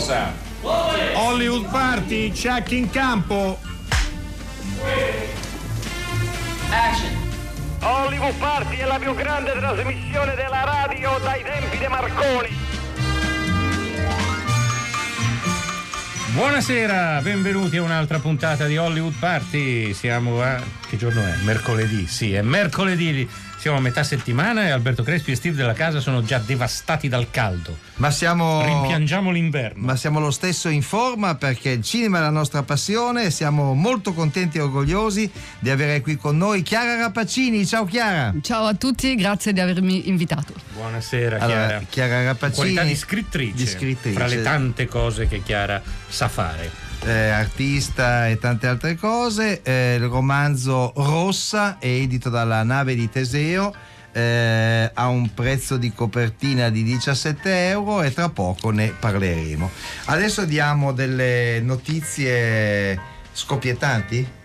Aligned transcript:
Sound. 0.00 0.34
Hollywood 1.14 1.70
Party, 1.70 2.32
check 2.32 2.72
in 2.72 2.90
campo. 2.90 3.56
Action. 6.70 7.14
Hollywood 7.82 8.34
Party 8.34 8.78
è 8.78 8.84
la 8.84 8.98
più 8.98 9.14
grande 9.14 9.52
trasmissione 9.52 10.34
della 10.34 10.64
radio 10.64 11.20
dai 11.22 11.44
tempi 11.44 11.78
di 11.78 11.86
Marconi. 11.86 12.48
Buonasera, 16.32 17.20
benvenuti 17.22 17.76
a 17.76 17.82
un'altra 17.82 18.18
puntata 18.18 18.66
di 18.66 18.76
Hollywood 18.76 19.14
Party. 19.20 19.94
Siamo 19.94 20.42
a. 20.42 20.60
che 20.88 20.96
giorno 20.96 21.24
è? 21.24 21.36
Mercoledì, 21.44 22.08
sì, 22.08 22.34
è 22.34 22.42
mercoledì. 22.42 23.28
Siamo 23.66 23.80
a 23.80 23.82
metà 23.82 24.04
settimana 24.04 24.64
e 24.64 24.70
Alberto 24.70 25.02
Crespi 25.02 25.32
e 25.32 25.34
Steve 25.34 25.56
della 25.56 25.72
casa 25.72 25.98
sono 25.98 26.22
già 26.22 26.38
devastati 26.38 27.08
dal 27.08 27.32
caldo. 27.32 27.76
Ma 27.96 28.12
siamo. 28.12 28.64
Rimpiangiamo 28.64 29.32
l'inverno. 29.32 29.84
Ma 29.84 29.96
siamo 29.96 30.20
lo 30.20 30.30
stesso 30.30 30.68
in 30.68 30.82
forma 30.82 31.34
perché 31.34 31.70
il 31.70 31.82
cinema 31.82 32.18
è 32.18 32.20
la 32.20 32.30
nostra 32.30 32.62
passione 32.62 33.24
e 33.24 33.30
siamo 33.32 33.74
molto 33.74 34.12
contenti 34.12 34.58
e 34.58 34.60
orgogliosi 34.60 35.28
di 35.58 35.68
avere 35.68 36.00
qui 36.00 36.16
con 36.16 36.36
noi 36.36 36.62
Chiara 36.62 36.94
Rapaccini. 36.94 37.66
Ciao 37.66 37.84
Chiara. 37.86 38.32
Ciao 38.40 38.66
a 38.66 38.74
tutti, 38.74 39.16
grazie 39.16 39.52
di 39.52 39.58
avermi 39.58 40.08
invitato. 40.08 40.54
Buonasera 40.72 41.40
Allora, 41.40 41.66
Chiara. 41.66 41.82
Chiara 41.88 42.22
Rapaccini. 42.22 42.54
Qualità 42.54 42.82
di 42.84 42.94
scrittrice, 42.94 43.54
di 43.56 43.66
scrittrice. 43.66 44.16
Fra 44.16 44.28
le 44.28 44.42
tante 44.42 44.86
cose 44.86 45.26
che 45.26 45.42
Chiara 45.42 45.82
sa 46.06 46.28
fare. 46.28 46.85
Eh, 47.04 47.28
artista 47.28 48.28
e 48.28 48.38
tante 48.38 48.66
altre 48.66 48.96
cose. 48.96 49.62
Eh, 49.62 49.96
il 49.96 50.06
romanzo 50.06 50.92
Rossa 50.96 51.78
è 51.78 51.86
edito 51.86 52.30
dalla 52.30 52.62
nave 52.62 52.94
di 52.94 53.08
Teseo. 53.08 53.74
eh, 54.12 54.90
ha 54.94 55.08
un 55.08 55.34
prezzo 55.34 55.76
di 55.76 55.92
copertina 55.92 56.70
di 56.70 56.82
17 56.82 57.68
euro 57.68 58.00
e 58.02 58.12
tra 58.14 58.30
poco 58.30 58.70
ne 58.70 58.94
parleremo. 58.98 59.70
Adesso 60.06 60.46
diamo 60.46 60.92
delle 60.92 61.60
notizie 61.60 62.98
scoppiettanti. 63.32 64.35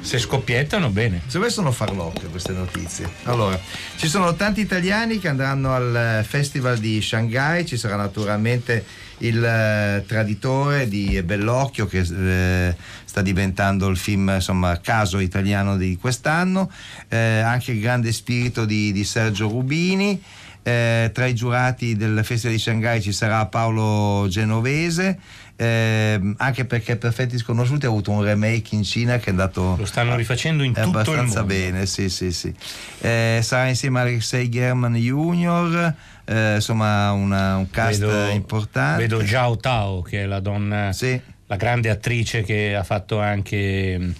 Se 0.00 0.18
scoppiettano, 0.18 0.90
bene. 0.90 1.22
Secondo 1.26 1.46
me 1.46 1.52
sono 1.52 1.72
farlocche 1.72 2.26
queste 2.26 2.52
notizie. 2.52 3.08
Allora, 3.24 3.58
ci 3.96 4.08
sono 4.08 4.34
tanti 4.34 4.60
italiani 4.60 5.18
che 5.18 5.28
andranno 5.28 5.74
al 5.74 6.24
Festival 6.26 6.78
di 6.78 7.02
Shanghai, 7.02 7.66
ci 7.66 7.76
sarà 7.76 7.96
naturalmente 7.96 8.84
il 9.18 9.42
eh, 9.42 10.04
traditore 10.06 10.88
di 10.88 11.22
Bellocchio 11.22 11.86
che 11.86 12.00
eh, 12.00 12.76
sta 13.04 13.22
diventando 13.22 13.88
il 13.88 13.96
film 13.96 14.30
insomma 14.34 14.78
caso 14.80 15.18
italiano 15.18 15.76
di 15.76 15.96
quest'anno, 15.98 16.70
eh, 17.08 17.16
anche 17.16 17.72
il 17.72 17.80
grande 17.80 18.12
spirito 18.12 18.64
di, 18.64 18.92
di 18.92 19.04
Sergio 19.04 19.48
Rubini. 19.48 20.22
Eh, 20.62 21.12
tra 21.14 21.26
i 21.26 21.34
giurati 21.34 21.94
del 21.94 22.24
Festival 22.24 22.56
di 22.56 22.60
Shanghai 22.60 23.00
ci 23.00 23.12
sarà 23.12 23.46
Paolo 23.46 24.26
Genovese, 24.28 25.16
eh, 25.56 26.34
anche 26.36 26.64
perché 26.66 26.96
Perfetti 26.96 27.38
Sconosciuti 27.38 27.86
ha 27.86 27.88
avuto 27.88 28.10
un 28.10 28.22
remake 28.22 28.74
in 28.74 28.82
Cina 28.84 29.16
che 29.18 29.26
è 29.26 29.30
andato 29.30 29.76
Lo 29.78 29.86
stanno 29.86 30.14
rifacendo 30.16 30.62
in 30.62 30.72
tutto 30.74 30.88
il 30.88 30.94
abbastanza 30.94 31.42
bene, 31.44 31.86
sì, 31.86 32.08
sì, 32.10 32.30
sì. 32.32 32.54
Eh, 33.00 33.40
sarà 33.42 33.66
insieme 33.68 33.98
a 33.98 34.02
Alexei 34.02 34.48
German 34.48 34.94
Jr., 34.94 35.94
eh, 36.24 36.54
insomma 36.56 37.12
una- 37.12 37.56
un 37.56 37.70
cast 37.70 38.04
importante. 38.32 39.02
Vedo 39.02 39.24
Zhao 39.24 39.56
Tao, 39.56 40.02
che 40.02 40.22
è 40.22 40.26
la 40.26 40.40
donna, 40.40 40.92
Sì. 40.92 41.18
la 41.46 41.56
grande 41.56 41.88
attrice 41.90 42.42
che 42.42 42.74
ha 42.74 42.82
fatto 42.84 43.20
anche 43.20 44.12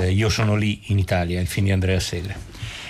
eh, 0.00 0.10
Io 0.10 0.28
sono 0.28 0.54
lì 0.54 0.82
in 0.86 0.98
Italia, 0.98 1.40
il 1.40 1.46
film 1.46 1.66
di 1.66 1.72
Andrea 1.72 1.98
Segre. 1.98 2.36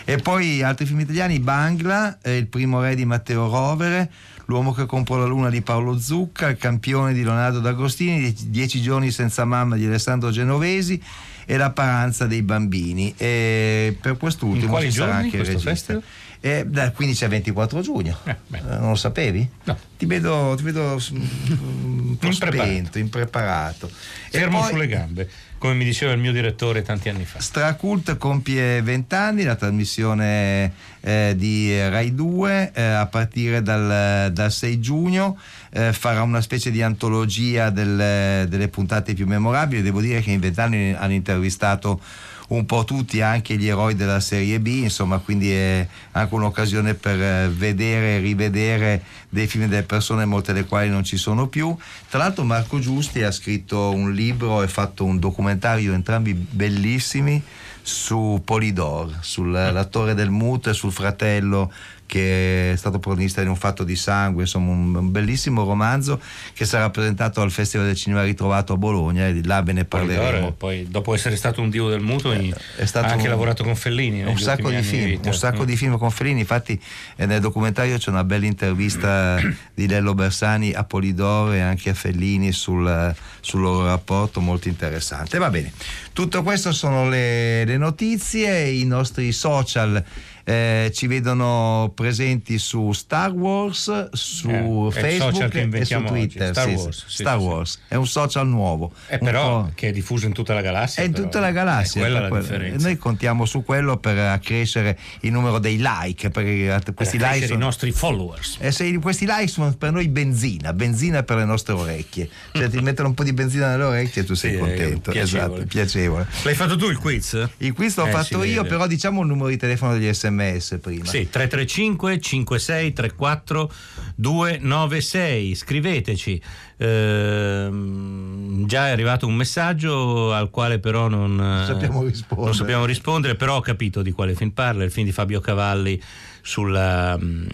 E 0.05 0.17
poi 0.17 0.63
altri 0.63 0.85
film 0.87 1.01
italiani, 1.01 1.39
Bangla, 1.39 2.19
eh, 2.23 2.39
Il 2.39 2.47
primo 2.49 2.81
re 2.81 2.95
di 2.95 3.05
Matteo 3.05 3.49
Rovere, 3.49 4.11
L'uomo 4.49 4.73
che 4.73 4.87
comprò 4.87 5.17
la 5.19 5.27
luna 5.27 5.51
di 5.51 5.61
Paolo 5.61 5.99
Zucca, 5.99 6.49
Il 6.49 6.57
campione 6.57 7.13
di 7.13 7.23
Leonardo 7.23 7.61
D'Agostini, 7.61 8.33
Die- 8.33 8.49
Dieci 8.49 8.81
giorni 8.81 9.11
senza 9.11 9.45
mamma 9.45 9.77
di 9.77 9.85
Alessandro 9.85 10.31
Genovesi 10.31 10.99
e 11.45 11.57
La 11.59 11.71
paranza 11.71 12.27
dei 12.27 12.41
bambini. 12.41 13.13
E 13.19 13.95
per 14.01 14.17
quest'ultimo 14.17 14.81
ci 14.81 14.91
sarà 14.91 15.17
anche 15.17 15.37
il 15.37 15.45
regista. 15.45 15.69
festival? 15.71 16.03
Eh, 16.41 16.65
dal 16.67 16.93
15 16.93 17.25
al 17.25 17.31
24 17.31 17.81
giugno. 17.83 18.17
Eh. 18.25 18.37
Eh, 18.53 18.61
non 18.79 18.91
lo 18.91 18.95
sapevi? 18.95 19.47
No. 19.65 19.77
Ti 19.99 20.07
vedo, 20.07 20.55
ti 20.57 20.63
vedo 20.63 20.97
mm, 21.13 21.21
un 21.51 22.17
po' 22.19 22.27
Impreparato. 22.29 22.63
spento, 22.65 22.99
impreparato. 22.99 23.91
Fermo 24.31 24.61
poi- 24.61 24.69
sulle 24.71 24.87
gambe, 24.87 25.29
come 25.59 25.75
mi 25.75 25.85
diceva 25.85 26.13
il 26.13 26.19
mio 26.19 26.33
direttore 26.33 26.83
tanti 26.83 27.09
anni 27.09 27.25
fa. 27.25 27.41
Stracult 27.41 28.17
compie 28.17 28.81
20 28.81 29.15
anni, 29.15 29.43
la 29.43 29.57
trasmissione 29.57 30.73
eh, 31.01 31.35
di 31.37 31.77
Rai 31.89 32.15
2 32.15 32.73
eh, 32.73 32.83
a 32.83 33.07
partire 33.07 33.63
dal, 33.63 34.33
dal 34.33 34.53
6 34.53 34.81
giugno 34.81 35.39
eh, 35.71 35.93
farà 35.93 36.23
una 36.23 36.41
specie 36.41 36.71
di 36.71 36.83
antologia 36.83 37.71
del- 37.71 38.47
delle 38.49 38.69
puntate 38.69 39.15
più 39.15 39.27
memorabili. 39.27 39.83
Devo 39.83 40.01
dire 40.01 40.21
che 40.21 40.31
in 40.31 40.41
20 40.41 40.61
anni 40.61 40.95
hanno 40.95 41.13
intervistato 41.13 42.01
un 42.49 42.65
po' 42.67 42.85
tutti, 42.85 43.21
anche 43.21 43.57
gli 43.57 43.69
eroi 43.69 43.95
della 43.95 44.21
serie 44.21 44.61
B, 44.61 44.67
insomma, 44.67 45.19
quindi 45.19 45.51
è 45.51 45.87
anche 46.13 46.35
un'occasione 46.35 46.95
per 46.95 47.21
eh, 47.21 47.49
vedere 47.49 48.17
e 48.17 48.19
rivedere 48.21 49.03
dei 49.29 49.47
film 49.47 49.67
delle 49.67 49.83
persone, 49.83 50.25
molte 50.25 50.53
delle 50.53 50.67
quali 50.67 50.89
non 50.89 51.05
ci 51.05 51.17
sono 51.17 51.49
più. 51.49 51.77
Tra 52.09 52.19
l'altro 52.19 52.45
Marco 52.45 52.79
Giusti 52.79 53.23
ha 53.23 53.31
scritto 53.31 53.91
un 53.91 54.13
libro 54.13 54.63
e 54.63 54.69
fatto 54.69 55.05
un 55.05 55.19
documentario, 55.19 55.93
entrambi 55.93 56.33
bellissimi, 56.33 57.43
su 57.83 58.43
Polidor, 58.45 59.19
sull'attore 59.21 60.15
del 60.15 60.31
Mut 60.31 60.69
e 60.69 60.75
sul 60.75 60.93
fratello 60.93 61.73
che 62.09 62.73
è 62.73 62.77
stato 62.77 62.99
protagonista 62.99 63.43
di 63.43 63.49
un 63.49 63.57
fatto 63.57 63.85
di 63.85 63.95
sangue, 63.95 64.43
insomma 64.45 64.71
un, 64.73 65.11
bellissimo 65.13 65.63
romanzo 65.65 66.19
che 66.55 66.65
sarà 66.65 66.89
presentato 66.89 67.43
al 67.43 67.51
Festival 67.51 67.87
del 67.87 67.97
Cinema 67.97 68.23
Ritrovato 68.25 68.73
a 68.73 68.77
Bologna 68.79 69.29
e 69.29 69.35
di 69.35 69.45
là 69.45 69.61
ve 69.63 69.73
ne 69.75 69.85
parleremo. 69.85 70.53
poi 70.53 70.87
dopo 70.89 71.15
essere 71.15 71.37
stato 71.37 71.61
un 71.61 71.69
dio 71.69 71.89
del 71.91 72.01
muto 72.01 72.33
Eh, 72.33 72.53
è 72.77 72.85
stato 72.87 73.07
ha 73.07 73.11
anche 73.11 73.25
un- 73.25 73.29
lavorato 73.31 73.63
con 73.63 73.77
Fellini 73.77 74.23
un 74.25 74.39
sacco 74.39 74.71
di 74.71 74.83
film, 74.83 75.05
vita. 75.05 75.29
un 75.29 75.35
sacco 75.35 75.63
Mm. 75.63 75.67
di 75.67 75.77
film 75.77 75.99
con 75.99 76.11
Fellini, 76.11 76.41
infatti 76.41 76.81
eh, 77.17 77.27
nel 77.27 77.41
documentario 77.41 77.99
c'è 77.99 78.09
una 78.11 78.25
bella 78.25 78.47
intervista 78.47 79.37
di 79.75 79.87
Lello 79.87 80.15
Bersani 80.15 80.73
a 80.73 80.85
Polidoro 80.85 81.53
e 81.53 81.61
anche 81.61 81.91
a 81.91 81.95
Fellini 81.95 82.53
sul, 82.53 83.15
sul 83.41 83.61
loro 83.61 83.85
rapporto, 83.85 84.41
molto 84.41 84.69
interessante. 84.69 85.37
Va 85.37 85.51
bene, 85.51 85.73
tutto 86.15 86.43
questo 86.43 86.73
sono 86.73 87.09
le, 87.09 87.65
le 87.67 87.77
notizie, 87.77 88.69
i 88.71 88.85
nostri 88.85 89.31
social. 89.33 90.03
Eh, 90.49 90.91
ci 90.95 91.07
vedono 91.07 91.93
presenti 91.95 92.59
su 92.59 92.93
Star 92.93 93.31
Wars, 93.33 94.11
su 94.13 94.49
Eh, 94.49 94.99
Facebook 95.01 95.55
e 95.75 95.85
su 95.85 96.03
Twitter. 96.05 96.51
Star 96.53 96.69
sì. 96.69 96.75
Wars, 96.75 97.05
sì, 97.07 97.23
Star 97.23 97.39
sì. 97.39 97.45
Wars. 97.45 97.79
è 97.89 97.95
un 97.97 98.07
social 98.07 98.47
nuovo. 98.49 98.93
Eh, 99.09 99.19
però 99.19 99.69
che 99.75 99.89
è 99.89 99.93
diffuso 99.93 100.25
in 100.27 100.33
tutta 100.33 100.55
la 100.55 100.63
galassia. 100.63 101.03
è 101.03 101.07
in 101.07 101.13
però, 101.13 101.25
tutta 101.25 101.41
la 101.41 101.49
eh. 101.49 101.53
galassia. 101.53 102.01
Quella 102.01 102.29
per 102.29 102.61
la. 102.73 102.77
Noi 102.79 102.97
contiamo 102.97 103.45
su 103.45 103.63
quello 103.63 103.99
per 103.99 104.17
accrescere 104.19 104.99
il 105.21 105.33
numero 105.33 105.59
dei 105.59 105.77
like, 105.79 106.31
perché 106.31 106.79
Per 106.83 106.95
questi 106.95 107.17
accrescere 107.17 107.35
like 107.35 107.45
i 107.45 107.49
sono, 107.49 107.65
nostri 107.65 107.93
followers. 107.93 108.57
eh, 108.61 108.73
se 108.73 108.99
questi 108.99 109.27
like 109.27 109.49
sono 109.49 109.71
per 109.75 109.93
noi 109.93 110.09
benzina, 110.09 110.73
benzina 110.73 111.23
per 111.25 111.37
le 111.37 111.45
nostre 111.45 111.75
orecchie. 111.75 112.27
Cioè 112.53 112.71
ti 112.71 112.81
mettono 112.81 113.09
un 113.09 113.15
po' 113.15 113.23
di 113.23 113.35
benzina 113.35 113.69
nelle 113.69 113.85
orecchie 113.85 114.23
e 114.23 114.25
tu 114.25 114.33
sei 114.35 114.57
contento. 114.57 115.11
piacevole. 115.11 115.53
Esatto, 115.53 115.67
piacevole. 115.69 116.27
L'hai 116.45 116.55
fatto 116.55 116.77
tu 116.77 116.89
il 116.89 116.97
quiz? 116.97 117.49
Il 117.59 117.75
quiz 117.75 117.97
l'ho 117.97 118.07
Eh, 118.07 118.11
fatto 118.11 118.43
io, 118.45 118.63
vede. 118.63 118.69
però 118.69 118.87
diciamo 118.87 119.21
il 119.21 119.27
numero 119.27 119.49
di 119.49 119.57
telefono 119.59 119.93
degli 119.93 120.11
sms 120.11 120.37
prima. 120.79 121.05
Sì, 121.05 121.29
335 121.29 122.21
56 122.21 122.93
34 122.93 123.73
296. 124.15 125.55
Scriveteci. 125.55 126.43
Ehm, 126.79 128.67
già 128.67 128.89
è 128.89 128.91
arrivato 128.91 129.27
un 129.27 129.35
messaggio 129.35 130.33
al 130.33 130.51
quale 130.51 130.79
però 130.79 131.09
non, 131.09 131.65
sappiamo 131.67 132.05
rispondere. 132.05 132.47
non 132.47 132.55
sappiamo 132.55 132.85
rispondere, 132.85 133.35
però 133.35 133.57
ho 133.57 133.61
capito 133.61 134.03
di 134.03 134.13
quale 134.13 134.35
film 134.35 134.51
parla, 134.51 134.85
il 134.85 134.93
film 134.93 135.07
di 135.07 135.13
Fabio 135.13 135.41
Cavalli 135.41 136.01
sulla, 136.41 137.19
mm, 137.19 137.47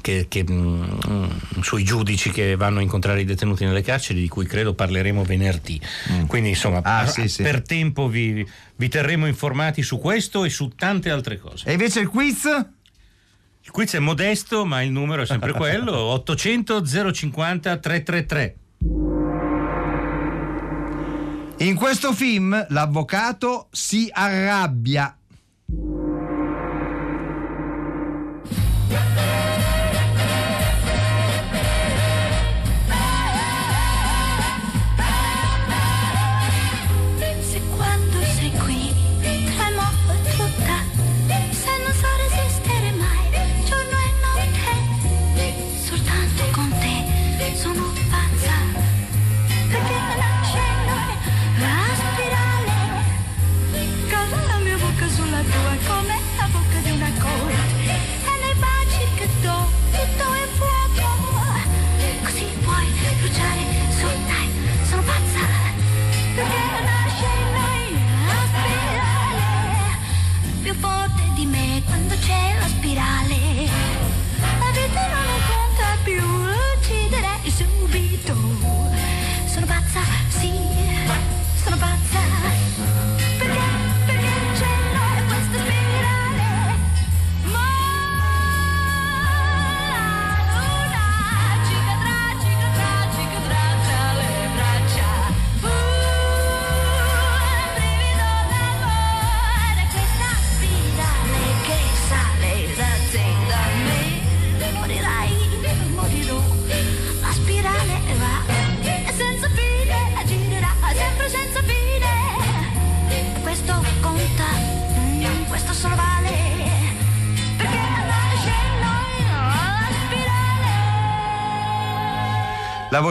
che- 0.00 0.26
che, 0.28 0.44
mm, 0.50 0.82
sui 1.62 1.84
giudici 1.84 2.30
che 2.30 2.56
vanno 2.56 2.78
a 2.78 2.82
incontrare 2.82 3.20
i 3.20 3.24
detenuti 3.24 3.64
nelle 3.64 3.82
carceri, 3.82 4.20
di 4.20 4.28
cui 4.28 4.46
credo 4.46 4.74
parleremo 4.74 5.24
venerdì. 5.24 5.80
Quindi 6.26 6.50
insomma, 6.50 6.80
Ah, 6.82 7.00
a- 7.00 7.06
sì, 7.06 7.28
sì. 7.28 7.42
per 7.42 7.62
tempo 7.62 8.08
vi, 8.08 8.46
vi 8.76 8.88
terremo 8.88 9.26
informati 9.26 9.82
su 9.82 9.98
questo 9.98 10.44
e 10.44 10.50
su 10.50 10.68
tante 10.76 11.10
altre 11.10 11.38
cose. 11.38 11.68
E 11.68 11.72
invece 11.72 12.00
il 12.00 12.08
quiz? 12.08 12.44
Il 13.62 13.70
quiz 13.72 13.94
è 13.94 13.98
modesto, 13.98 14.64
ma 14.64 14.82
il 14.82 14.90
numero 14.92 15.22
è 15.22 15.26
sempre 15.26 15.52
quello: 15.54 15.92
800 15.96 16.82
050 17.12 17.76
333. 17.78 18.56
In 21.58 21.74
questo 21.74 22.12
film 22.12 22.66
l'avvocato 22.68 23.68
si 23.72 24.08
arrabbia. 24.12 25.16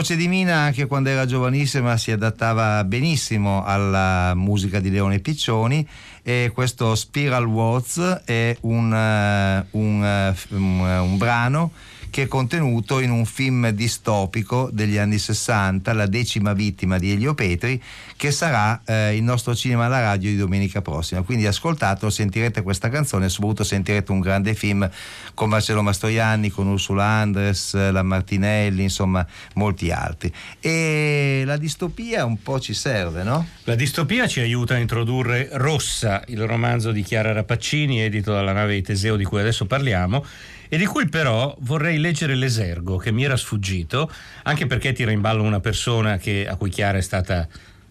Voce 0.06 0.18
di 0.18 0.28
Mina, 0.28 0.58
anche 0.58 0.86
quando 0.86 1.10
era 1.10 1.26
giovanissima, 1.26 1.98
si 1.98 2.12
adattava 2.12 2.84
benissimo 2.84 3.66
alla 3.66 4.36
musica 4.36 4.80
di 4.80 4.92
Leone 4.92 5.18
Piccioni. 5.18 5.88
E 6.22 6.52
questo 6.54 6.94
Spiral 6.94 7.46
Waltz 7.46 8.22
è 8.24 8.56
un, 8.62 8.94
eh, 8.94 9.66
un, 9.72 10.04
eh, 10.04 10.36
un, 10.50 10.88
eh, 10.88 10.98
un 11.00 11.18
brano 11.18 11.72
che 12.16 12.22
è 12.22 12.28
contenuto 12.28 13.02
in 13.02 13.12
un 13.12 13.26
film 13.26 13.72
distopico 13.72 14.70
degli 14.72 14.96
anni 14.96 15.18
60, 15.18 15.92
La 15.92 16.06
decima 16.06 16.54
vittima 16.54 16.98
di 16.98 17.12
Elio 17.12 17.34
Petri, 17.34 17.84
che 18.16 18.32
sarà 18.32 18.80
eh, 18.86 19.18
il 19.18 19.22
nostro 19.22 19.54
cinema 19.54 19.88
alla 19.88 20.00
radio 20.00 20.30
di 20.30 20.38
domenica 20.38 20.82
prossima. 20.82 21.24
Quindi 21.24 21.46
ascoltatelo, 21.46 22.10
sentirete 22.10 22.62
questa 22.62 22.88
canzone 22.88 23.28
soprattutto 23.28 23.66
sentirete 23.66 24.14
un 24.14 24.22
grande 24.22 24.54
film 24.54 24.90
con 25.34 25.50
Marcello 25.50 25.82
Mastroianni, 25.82 26.52
con 26.52 26.68
Ursula 26.68 27.04
Andres, 27.04 27.74
la 27.74 28.02
Martinelli, 28.02 28.84
insomma 28.84 29.28
molti 29.56 29.92
altri. 29.92 30.32
E 30.62 31.44
la 31.46 31.58
distopia 31.58 32.24
un 32.24 32.42
po' 32.42 32.62
ci 32.62 32.74
serve, 32.74 33.24
no? 33.24 33.46
La 33.66 33.76
distopia 33.76 34.26
ci 34.26 34.40
aiuta 34.40 34.76
a 34.76 34.78
introdurre 34.78 35.50
Rossa, 35.52 36.24
il 36.28 36.48
romanzo 36.48 36.94
di 36.94 37.02
Chiara 37.02 37.34
Rapaccini, 37.34 38.00
edito 38.00 38.32
dalla 38.32 38.54
nave 38.54 38.76
di 38.76 38.84
Teseo 38.84 39.18
di 39.18 39.26
cui 39.26 39.42
adesso 39.42 39.66
parliamo 39.66 40.24
e 40.68 40.78
di 40.78 40.86
cui 40.86 41.08
però 41.08 41.56
vorrei 41.60 41.98
leggere 41.98 42.36
l'esergo 42.36 42.98
che 42.98 43.12
mi 43.12 43.24
era 43.24 43.38
sfuggito, 43.38 44.12
anche 44.44 44.68
perché 44.68 44.94
tira 44.94 45.12
in 45.12 45.22
ballo 45.22 45.44
una 45.44 45.60
persona 45.60 46.18
che, 46.18 46.48
a 46.48 46.56
cui 46.56 46.70
Chiara 46.70 46.98
è 46.98 47.02
stata 47.02 47.48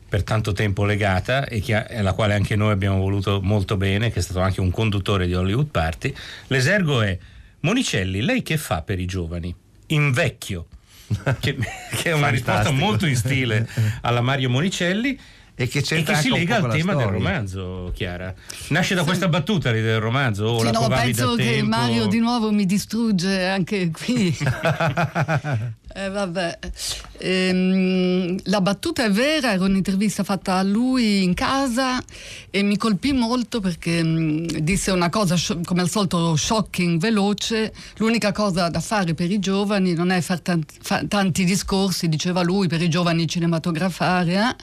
per 0.09 0.23
tanto 0.23 0.53
tempo 0.53 0.85
legata 0.85 1.47
e 1.47 1.61
che, 1.61 1.75
alla 1.75 2.13
quale 2.13 2.35
anche 2.35 2.55
noi 2.55 2.71
abbiamo 2.71 2.99
voluto 2.99 3.41
molto 3.43 3.77
bene, 3.77 4.13
che 4.13 4.21
è 4.21 4.23
stato 4.23 4.41
anche 4.41 4.61
un 4.61 4.71
conduttore 4.71 5.27
di 5.27 5.35
Hollywood 5.35 5.69
Party. 5.69 6.15
L'esergo 6.49 7.03
è 7.03 7.19
Monicelli, 7.61 8.21
lei 8.21 8.43
che 8.43 8.57
fa 8.57 8.83
per 8.83 9.01
i 9.01 9.07
giovani? 9.07 9.55
Invecchio. 9.87 10.67
che, 11.41 11.57
che 11.57 12.11
è 12.11 12.13
una 12.13 12.29
risposta 12.29 12.71
molto 12.71 13.07
in 13.07 13.15
stile 13.15 13.69
alla 14.01 14.23
Mario 14.23 14.49
Monicelli 14.49 15.19
e 15.57 15.69
che, 15.69 15.79
e 15.79 16.03
che 16.03 16.15
si 16.17 16.31
lega 16.31 16.57
al 16.57 16.71
tema 16.71 16.93
storia. 16.93 16.97
del 16.97 17.07
romanzo, 17.07 17.93
Chiara. 17.95 18.35
Nasce 18.69 18.95
da 18.95 19.01
sì. 19.03 19.07
questa 19.07 19.29
battuta 19.29 19.71
del 19.71 20.01
romanzo? 20.01 20.47
O 20.47 20.59
sì, 20.59 20.65
la 20.65 20.71
no, 20.73 20.89
penso 20.89 21.35
che 21.37 21.45
tempo? 21.45 21.77
Mario 21.77 22.07
di 22.07 22.19
nuovo 22.19 22.51
mi 22.51 22.67
distrugge 22.67 23.47
anche 23.47 23.91
qui. 23.91 24.37
eh, 25.95 26.09
vabbè. 26.11 26.59
Ehm, 27.19 28.37
la 28.45 28.61
battuta 28.61 29.05
è 29.05 29.11
vera, 29.11 29.53
era 29.53 29.65
un'intervista 29.65 30.25
fatta 30.25 30.55
a 30.55 30.63
lui 30.63 31.23
in 31.23 31.35
casa 31.35 32.03
e 32.51 32.63
mi 32.63 32.77
colpì 32.77 33.13
molto 33.13 33.61
perché 33.61 34.03
mh, 34.03 34.59
disse 34.59 34.91
una 34.91 35.09
cosa 35.09 35.37
come 35.65 35.83
al 35.83 35.89
solito 35.89 36.35
shocking, 36.35 36.99
veloce. 36.99 37.73
L'unica 37.99 38.33
cosa 38.33 38.69
da 38.69 38.81
fare 38.81 39.15
per 39.15 39.31
i 39.31 39.39
giovani 39.39 39.95
non 39.95 40.11
è 40.11 40.21
fare 40.21 40.43
tanti, 40.43 40.75
fa, 40.81 41.05
tanti 41.07 41.45
discorsi, 41.45 42.09
diceva 42.09 42.43
lui, 42.43 42.67
per 42.67 42.83
i 42.83 42.89
giovani 42.89 43.29
cinematografare, 43.29 44.35
eh? 44.35 44.57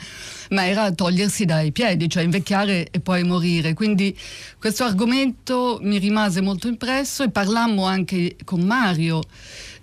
ma 0.54 0.68
era 0.68 0.92
togliersi 0.92 1.46
dai 1.46 1.72
piedi, 1.72 2.10
cioè 2.10 2.24
invecchiare 2.24 2.90
e 2.92 3.00
poi 3.00 3.24
morire. 3.24 3.74
Quindi 3.74 4.18
questo 4.60 4.84
argomento 4.84 5.80
mi 5.82 5.98
rimase 5.98 6.42
molto 6.42 6.68
impresso 6.68 7.24
e 7.24 7.30
parlammo 7.30 7.86
anche 7.86 8.36
con 8.44 8.60
Mario 8.62 9.22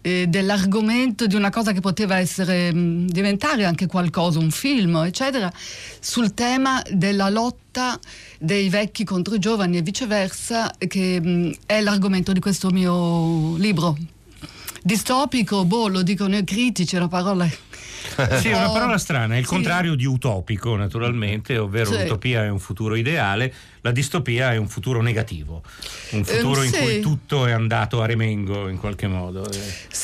eh, 0.08 0.26
dell'argomento 0.26 1.26
di 1.26 1.34
una 1.34 1.50
cosa 1.50 1.72
che 1.72 1.80
poteva 1.80 2.18
essere 2.18 2.72
mh, 2.72 3.06
diventare 3.06 3.64
anche 3.64 3.86
qualcosa, 3.86 4.38
un 4.38 4.50
film, 4.50 4.96
eccetera, 5.04 5.52
sul 6.00 6.32
tema 6.34 6.82
della 6.90 7.28
lotta 7.28 7.98
dei 8.38 8.68
vecchi 8.68 9.04
contro 9.04 9.34
i 9.34 9.38
giovani 9.38 9.76
e 9.76 9.82
viceversa, 9.82 10.72
che 10.86 11.20
mh, 11.20 11.56
è 11.66 11.80
l'argomento 11.80 12.32
di 12.32 12.40
questo 12.40 12.70
mio 12.70 13.56
libro. 13.56 13.96
Distopico, 14.82 15.64
boh, 15.64 15.88
lo 15.88 16.02
dicono 16.02 16.36
i 16.36 16.44
critici, 16.44 16.94
è 16.94 16.98
una 16.98 17.08
parola 17.08 17.48
sì, 18.40 18.48
è 18.48 18.56
una 18.56 18.70
parola 18.70 18.98
strana, 18.98 19.34
è 19.34 19.38
il 19.38 19.44
sì. 19.44 19.50
contrario 19.50 19.94
di 19.94 20.04
utopico 20.04 20.76
naturalmente, 20.76 21.58
ovvero 21.58 21.92
sì. 21.92 21.98
l'utopia 22.02 22.44
è 22.44 22.48
un 22.48 22.58
futuro 22.58 22.94
ideale, 22.94 23.52
la 23.82 23.90
distopia 23.90 24.52
è 24.52 24.56
un 24.56 24.68
futuro 24.68 25.02
negativo, 25.02 25.62
un 26.10 26.24
futuro 26.24 26.62
eh, 26.62 26.66
in 26.66 26.72
sì. 26.72 26.80
cui 26.80 27.00
tutto 27.00 27.46
è 27.46 27.52
andato 27.52 28.02
a 28.02 28.06
remengo 28.06 28.68
in 28.68 28.78
qualche 28.78 29.06
modo. 29.06 29.48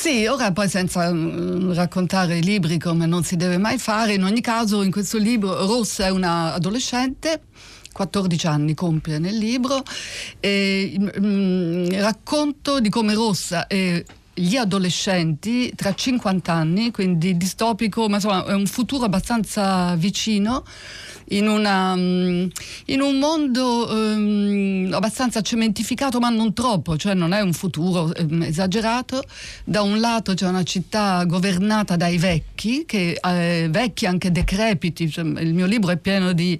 Sì, 0.05 0.27
ora 0.27 0.51
poi 0.51 0.69
senza 0.69 1.11
mh, 1.11 1.73
raccontare 1.73 2.37
i 2.37 2.43
libri 2.43 2.77
come 2.77 3.07
non 3.07 3.23
si 3.23 3.35
deve 3.37 3.57
mai 3.57 3.79
fare, 3.79 4.13
in 4.13 4.23
ogni 4.23 4.39
caso 4.39 4.83
in 4.83 4.91
questo 4.91 5.17
libro 5.17 5.65
Rossa 5.65 6.05
è 6.05 6.09
una 6.09 6.53
adolescente 6.53 7.45
14 7.91 8.45
anni 8.45 8.75
compie 8.75 9.17
nel 9.17 9.35
libro 9.35 9.81
e 10.39 10.95
mh, 10.99 11.99
racconto 12.01 12.79
di 12.79 12.89
come 12.89 13.15
Rossa 13.15 13.65
è 13.65 14.03
gli 14.31 14.57
adolescenti 14.57 15.73
tra 15.75 15.95
50 15.95 16.53
anni, 16.53 16.91
quindi 16.91 17.35
distopico, 17.35 18.07
ma 18.07 18.17
insomma 18.17 18.45
è 18.45 18.53
un 18.53 18.67
futuro 18.67 19.05
abbastanza 19.05 19.95
vicino. 19.95 20.63
In, 21.29 21.47
una, 21.47 21.95
mm, 21.95 22.47
in, 22.85 23.01
un 23.01 23.17
mondo 23.17 23.87
um, 23.89 24.89
abbastanza 24.91 25.41
cementificato 25.41 26.19
ma 26.19 26.29
non 26.29 26.53
troppo, 26.53 26.97
cioè 26.97 27.13
non 27.13 27.33
è 27.33 27.41
un 27.41 27.53
futuro 27.53 28.11
um, 28.17 28.43
esagerato. 28.43 29.23
Da 29.63 29.81
un 29.81 29.99
lato 29.99 30.33
c'è 30.33 30.47
una 30.47 30.63
città 30.63 31.23
governata 31.25 31.95
dai 31.95 32.17
vecchi, 32.17 32.85
che, 32.85 33.17
eh, 33.21 33.67
vecchi 33.69 34.05
anche 34.05 34.31
decrepiti, 34.31 35.09
cioè, 35.09 35.25
il 35.25 35.53
mio 35.53 35.65
libro 35.65 35.91
è 35.91 35.97
pieno 35.97 36.33
di 36.33 36.59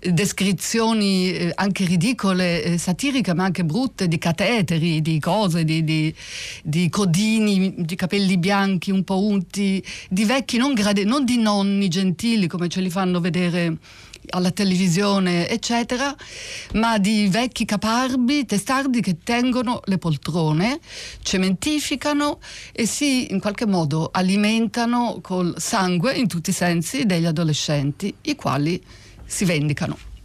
descrizioni 0.00 1.32
eh, 1.32 1.52
anche 1.54 1.84
ridicole, 1.84 2.62
eh, 2.62 2.78
satiriche, 2.78 3.34
ma 3.34 3.44
anche 3.44 3.64
brutte, 3.64 4.08
di 4.08 4.18
cateteri, 4.18 5.00
di 5.00 5.18
cose, 5.18 5.64
di, 5.64 5.84
di, 5.84 6.14
di 6.62 6.88
codini, 6.88 7.74
di 7.78 7.94
capelli 7.94 8.38
bianchi 8.38 8.90
un 8.90 9.04
po' 9.04 9.22
unti, 9.22 9.82
di 10.08 10.24
vecchi, 10.24 10.58
non, 10.58 10.74
grade, 10.74 11.04
non 11.04 11.24
di 11.24 11.38
nonni 11.38 11.88
gentili 11.88 12.46
come 12.46 12.68
ce 12.68 12.80
li 12.80 12.90
fanno 12.90 13.20
vedere 13.20 13.76
alla 14.30 14.50
televisione, 14.50 15.48
eccetera, 15.48 16.14
ma 16.74 16.98
di 16.98 17.28
vecchi 17.28 17.64
caparbi, 17.64 18.44
testardi 18.44 19.00
che 19.00 19.18
tengono 19.22 19.80
le 19.84 19.98
poltrone, 19.98 20.80
cementificano 21.22 22.40
e 22.72 22.86
si 22.86 23.32
in 23.32 23.40
qualche 23.40 23.66
modo 23.66 24.08
alimentano 24.12 25.18
col 25.22 25.54
sangue, 25.58 26.14
in 26.14 26.28
tutti 26.28 26.50
i 26.50 26.54
sensi, 26.54 27.06
degli 27.06 27.26
adolescenti, 27.26 28.14
i 28.22 28.34
quali 28.34 28.82
si 29.24 29.44
vendicano. 29.44 30.15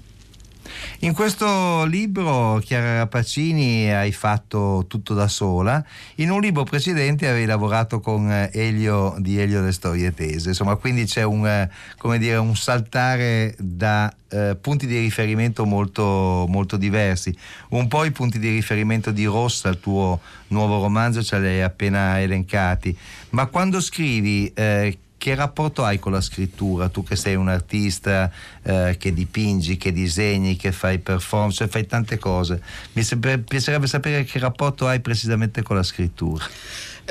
In 1.00 1.14
questo 1.14 1.84
libro, 1.86 2.62
Chiara 2.64 2.98
Rapacini, 2.98 3.92
hai 3.92 4.12
fatto 4.12 4.86
tutto 4.88 5.14
da 5.14 5.28
sola. 5.28 5.84
In 6.16 6.30
un 6.30 6.40
libro 6.40 6.64
precedente 6.64 7.28
avevi 7.28 7.46
lavorato 7.46 8.00
con 8.00 8.32
eh, 8.32 8.50
Elio 8.54 9.16
di 9.18 9.40
Elio 9.40 9.62
Le 9.62 9.72
Storie 9.72 10.14
Tese. 10.14 10.50
Insomma, 10.50 10.76
quindi 10.76 11.06
c'è 11.06 11.24
un, 11.24 11.48
eh, 11.48 11.70
dire, 12.18 12.38
un 12.38 12.56
saltare 12.56 13.56
da 13.58 14.14
eh, 14.30 14.56
punti 14.60 14.86
di 14.88 15.00
riferimento 15.00 15.66
molto, 15.66 16.46
molto 16.48 16.78
diversi. 16.78 17.36
Un 17.70 17.88
po' 17.88 18.06
i 18.06 18.12
punti 18.12 18.40
di 18.40 18.50
riferimento 18.50 19.12
di 19.12 19.26
Rossa, 19.26 19.70
il 19.70 19.80
tuo 19.80 20.20
nuovo 20.48 20.82
romanzo, 20.82 21.24
ce 21.24 21.40
li 21.40 21.48
hai 21.48 21.62
appena 21.62 22.22
elencati. 22.22 22.96
Ma 23.32 23.48
quando 23.48 23.82
scrivi 23.82 24.52
eh, 24.54 24.98
che 25.22 25.36
rapporto 25.36 25.84
hai 25.84 26.00
con 26.00 26.14
la 26.14 26.20
scrittura? 26.20 26.90
Tu 26.90 27.04
che 27.04 27.16
sei 27.16 27.36
un 27.36 27.48
artista, 27.48 28.32
eh, 28.64 28.96
che 28.98 29.14
dipingi, 29.14 29.78
che 29.78 29.92
disegni, 29.92 30.56
che 30.56 30.72
fai 30.72 30.98
performance, 30.98 31.58
cioè 31.58 31.68
fai 31.68 31.86
tante 31.86 32.18
cose. 32.18 32.60
Mi 32.94 33.04
piacerebbe 33.46 33.86
sapere 33.86 34.24
che 34.24 34.40
rapporto 34.40 34.88
hai 34.88 35.00
precisamente 35.00 35.62
con 35.62 35.76
la 35.76 35.84
scrittura. 35.84 36.44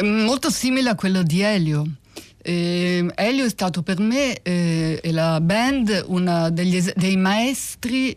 Molto 0.02 0.50
simile 0.50 0.88
a 0.88 0.96
quello 0.96 1.22
di 1.22 1.40
Elio. 1.42 1.86
Eh, 2.42 3.06
Elio 3.14 3.44
è 3.44 3.48
stato 3.48 3.82
per 3.82 4.00
me 4.00 4.42
eh, 4.42 4.98
e 5.00 5.12
la 5.12 5.40
band 5.40 6.06
uno 6.08 6.50
dei 6.50 7.16
maestri 7.16 8.16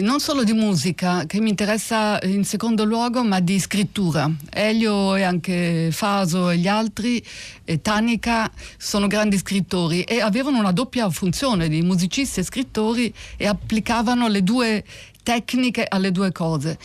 non 0.00 0.20
solo 0.20 0.42
di 0.42 0.54
musica, 0.54 1.26
che 1.26 1.38
mi 1.40 1.50
interessa 1.50 2.18
in 2.22 2.44
secondo 2.44 2.84
luogo, 2.84 3.22
ma 3.22 3.40
di 3.40 3.58
scrittura. 3.58 4.30
Elio 4.50 5.14
e 5.14 5.22
anche 5.22 5.90
Faso 5.92 6.48
e 6.48 6.56
gli 6.56 6.66
altri, 6.66 7.22
e 7.64 7.82
Tanica, 7.82 8.50
sono 8.78 9.06
grandi 9.06 9.36
scrittori 9.36 10.02
e 10.02 10.20
avevano 10.20 10.58
una 10.58 10.72
doppia 10.72 11.10
funzione 11.10 11.68
di 11.68 11.82
musicisti 11.82 12.40
e 12.40 12.42
scrittori 12.42 13.12
e 13.36 13.46
applicavano 13.46 14.28
le 14.28 14.42
due 14.42 14.84
tecniche 15.22 15.84
alle 15.88 16.10
due 16.10 16.32
cose. 16.32 16.78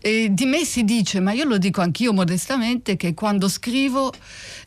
E 0.00 0.28
di 0.30 0.44
me 0.44 0.64
si 0.64 0.84
dice, 0.84 1.20
ma 1.20 1.32
io 1.32 1.44
lo 1.44 1.56
dico 1.56 1.80
anch'io 1.80 2.12
modestamente, 2.12 2.96
che 2.96 3.14
quando 3.14 3.48
scrivo, 3.48 4.12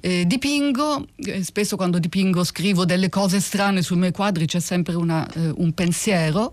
eh, 0.02 0.26
dipingo, 0.26 1.06
eh, 1.18 1.44
spesso 1.44 1.76
quando 1.76 2.00
dipingo 2.00 2.44
scrivo 2.44 2.86
delle 2.86 3.10
cose 3.10 3.40
strane 3.40 3.84
sui 3.84 3.98
miei 3.98 4.12
quadri, 4.12 4.48
c'è 4.48 4.60
sempre 4.60 4.96
una, 4.96 5.28
eh, 5.36 5.54
un 5.58 5.74
pensiero. 5.74 6.50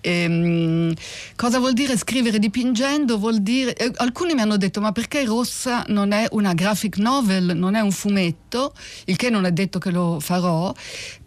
Ehm, 0.00 0.94
cosa 1.34 1.58
vuol 1.58 1.72
dire 1.72 1.96
scrivere 1.96 2.38
dipingendo? 2.38 3.18
Vuol 3.18 3.40
dire, 3.40 3.74
eh, 3.74 3.90
alcuni 3.96 4.34
mi 4.34 4.40
hanno 4.40 4.56
detto, 4.56 4.80
ma 4.80 4.92
perché 4.92 5.24
Rossa 5.24 5.84
non 5.88 6.12
è 6.12 6.28
una 6.30 6.54
graphic 6.54 6.98
novel, 6.98 7.56
non 7.56 7.74
è 7.74 7.80
un 7.80 7.90
fumetto, 7.90 8.72
il 9.06 9.16
che 9.16 9.30
non 9.30 9.46
è 9.46 9.50
detto 9.50 9.80
che 9.80 9.90
lo 9.90 10.20
farò, 10.20 10.72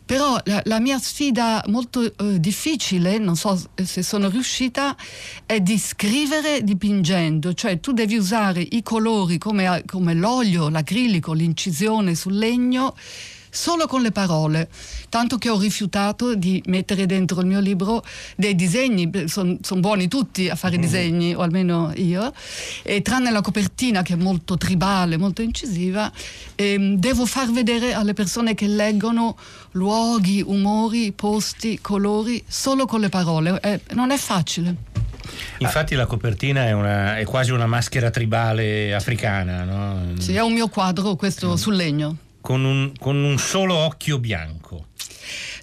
Però 0.05 0.39
la, 0.43 0.61
la 0.65 0.79
mia 0.79 0.99
sfida 0.99 1.63
molto 1.67 2.01
eh, 2.03 2.39
difficile, 2.39 3.17
non 3.17 3.35
so 3.35 3.59
se 3.75 4.03
sono 4.03 4.29
riuscita, 4.29 4.95
è 5.45 5.59
di 5.59 5.79
scrivere 5.79 6.63
dipingendo, 6.63 7.53
cioè 7.53 7.79
tu 7.79 7.91
devi 7.91 8.15
usare 8.15 8.61
i 8.61 8.83
colori 8.83 9.39
come, 9.39 9.83
come 9.85 10.13
l'olio, 10.13 10.69
l'acrilico, 10.69 11.33
l'incisione 11.33 12.13
sul 12.13 12.37
legno 12.37 12.95
solo 13.55 13.87
con 13.87 14.01
le 14.01 14.11
parole, 14.11 14.67
tanto 15.09 15.37
che 15.37 15.49
ho 15.49 15.57
rifiutato 15.57 16.35
di 16.35 16.61
mettere 16.67 17.05
dentro 17.05 17.39
il 17.39 17.47
mio 17.47 17.59
libro 17.59 18.03
dei 18.35 18.53
disegni, 18.53 19.09
sono 19.27 19.57
son 19.61 19.79
buoni 19.79 20.07
tutti 20.07 20.49
a 20.49 20.55
fare 20.55 20.77
disegni, 20.77 21.33
o 21.33 21.39
almeno 21.39 21.91
io, 21.95 22.33
e 22.83 23.01
tranne 23.01 23.31
la 23.31 23.41
copertina 23.41 24.01
che 24.01 24.13
è 24.13 24.17
molto 24.17 24.57
tribale, 24.57 25.17
molto 25.17 25.41
incisiva, 25.41 26.11
ehm, 26.55 26.97
devo 26.97 27.25
far 27.25 27.49
vedere 27.51 27.93
alle 27.93 28.13
persone 28.13 28.55
che 28.55 28.67
leggono 28.67 29.37
luoghi, 29.71 30.43
umori, 30.45 31.13
posti, 31.13 31.79
colori, 31.79 32.43
solo 32.47 32.85
con 32.85 32.99
le 32.99 33.09
parole. 33.09 33.59
Eh, 33.61 33.79
non 33.93 34.11
è 34.11 34.17
facile. 34.17 34.75
Infatti 35.59 35.95
la 35.95 36.05
copertina 36.05 36.65
è, 36.65 36.71
una, 36.71 37.17
è, 37.17 37.23
quasi 37.23 37.51
una 37.51 37.65
maschera 37.65 38.09
tribale 38.09 38.93
africana, 38.93 39.63
no? 39.63 40.19
Sì, 40.19 40.35
è 40.35 40.41
un 40.41 40.53
mio 40.53 40.67
quadro, 40.67 41.15
questo 41.15 41.55
sul 41.55 41.75
legno 41.75 42.17
con 42.45 42.63
un, 42.63 42.91
con 42.99 43.15
un 43.15 43.39
solo 43.39 43.73
occhio 43.73 44.19
bianco. 44.19 44.89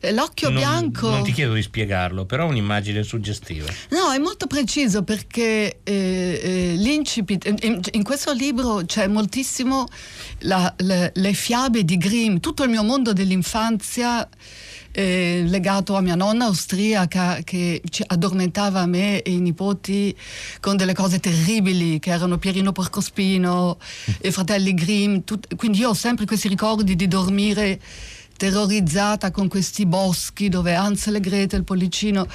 Eh, 0.01 0.11
l'occhio 0.11 0.49
non, 0.49 0.59
bianco. 0.59 1.09
Non 1.11 1.23
ti 1.23 1.31
chiedo 1.31 1.53
di 1.53 1.63
spiegarlo, 1.63 2.25
però 2.25 2.47
è 2.47 2.49
un'immagine 2.49 3.05
suggestiva. 3.05 3.69
No, 3.91 4.11
è 4.11 4.19
molto 4.19 4.49
preciso 4.49 5.05
perché 5.05 5.79
eh, 5.85 6.41
eh, 6.43 6.75
l'incipit. 6.77 7.45
In, 7.63 7.81
in, 7.93 8.03
questo 8.03 8.33
libro 8.33 8.83
c'è 8.85 9.07
moltissimo 9.07 9.87
la, 10.41 10.75
le, 10.79 11.13
le 11.15 11.33
fiabe 11.35 11.85
di 11.85 11.97
Grimm, 11.99 12.39
tutto 12.39 12.65
il 12.65 12.71
mio 12.71 12.83
mondo 12.83 13.13
dell'infanzia 13.13 14.29
eh, 14.93 15.43
legato 15.47 15.97
a 15.97 16.01
mia 16.01 16.15
nonna 16.15 16.45
austriaca 16.45 17.39
che 17.43 17.83
addormentava 18.07 18.87
me 18.87 19.23
e 19.23 19.33
i 19.33 19.41
nipoti 19.41 20.17
con 20.61 20.77
delle 20.77 20.95
cose 20.95 21.19
terribili 21.19 21.99
che 21.99 22.11
erano 22.11 22.39
Pierino 22.39 22.73
Porcospino 22.73 23.79
e 24.21 24.31
Fratelli 24.31 24.75
Grimm. 24.75 25.19
Tut- 25.25 25.57
quindi 25.57 25.79
io 25.79 25.91
ho 25.91 25.95
sempre 25.95 26.27
questi 26.27 26.49
ricordi 26.49 26.95
di 26.95 27.09
dormire 27.09 27.81
terrorizzata 28.43 29.31
con 29.31 29.47
questi 29.47 29.87
boschi 29.87 30.49
dove 30.49 30.75
Hansel 30.75 31.15
e 31.15 31.21
Gretel, 31.21 31.61
il 31.61 31.65
pollicino. 31.65 32.27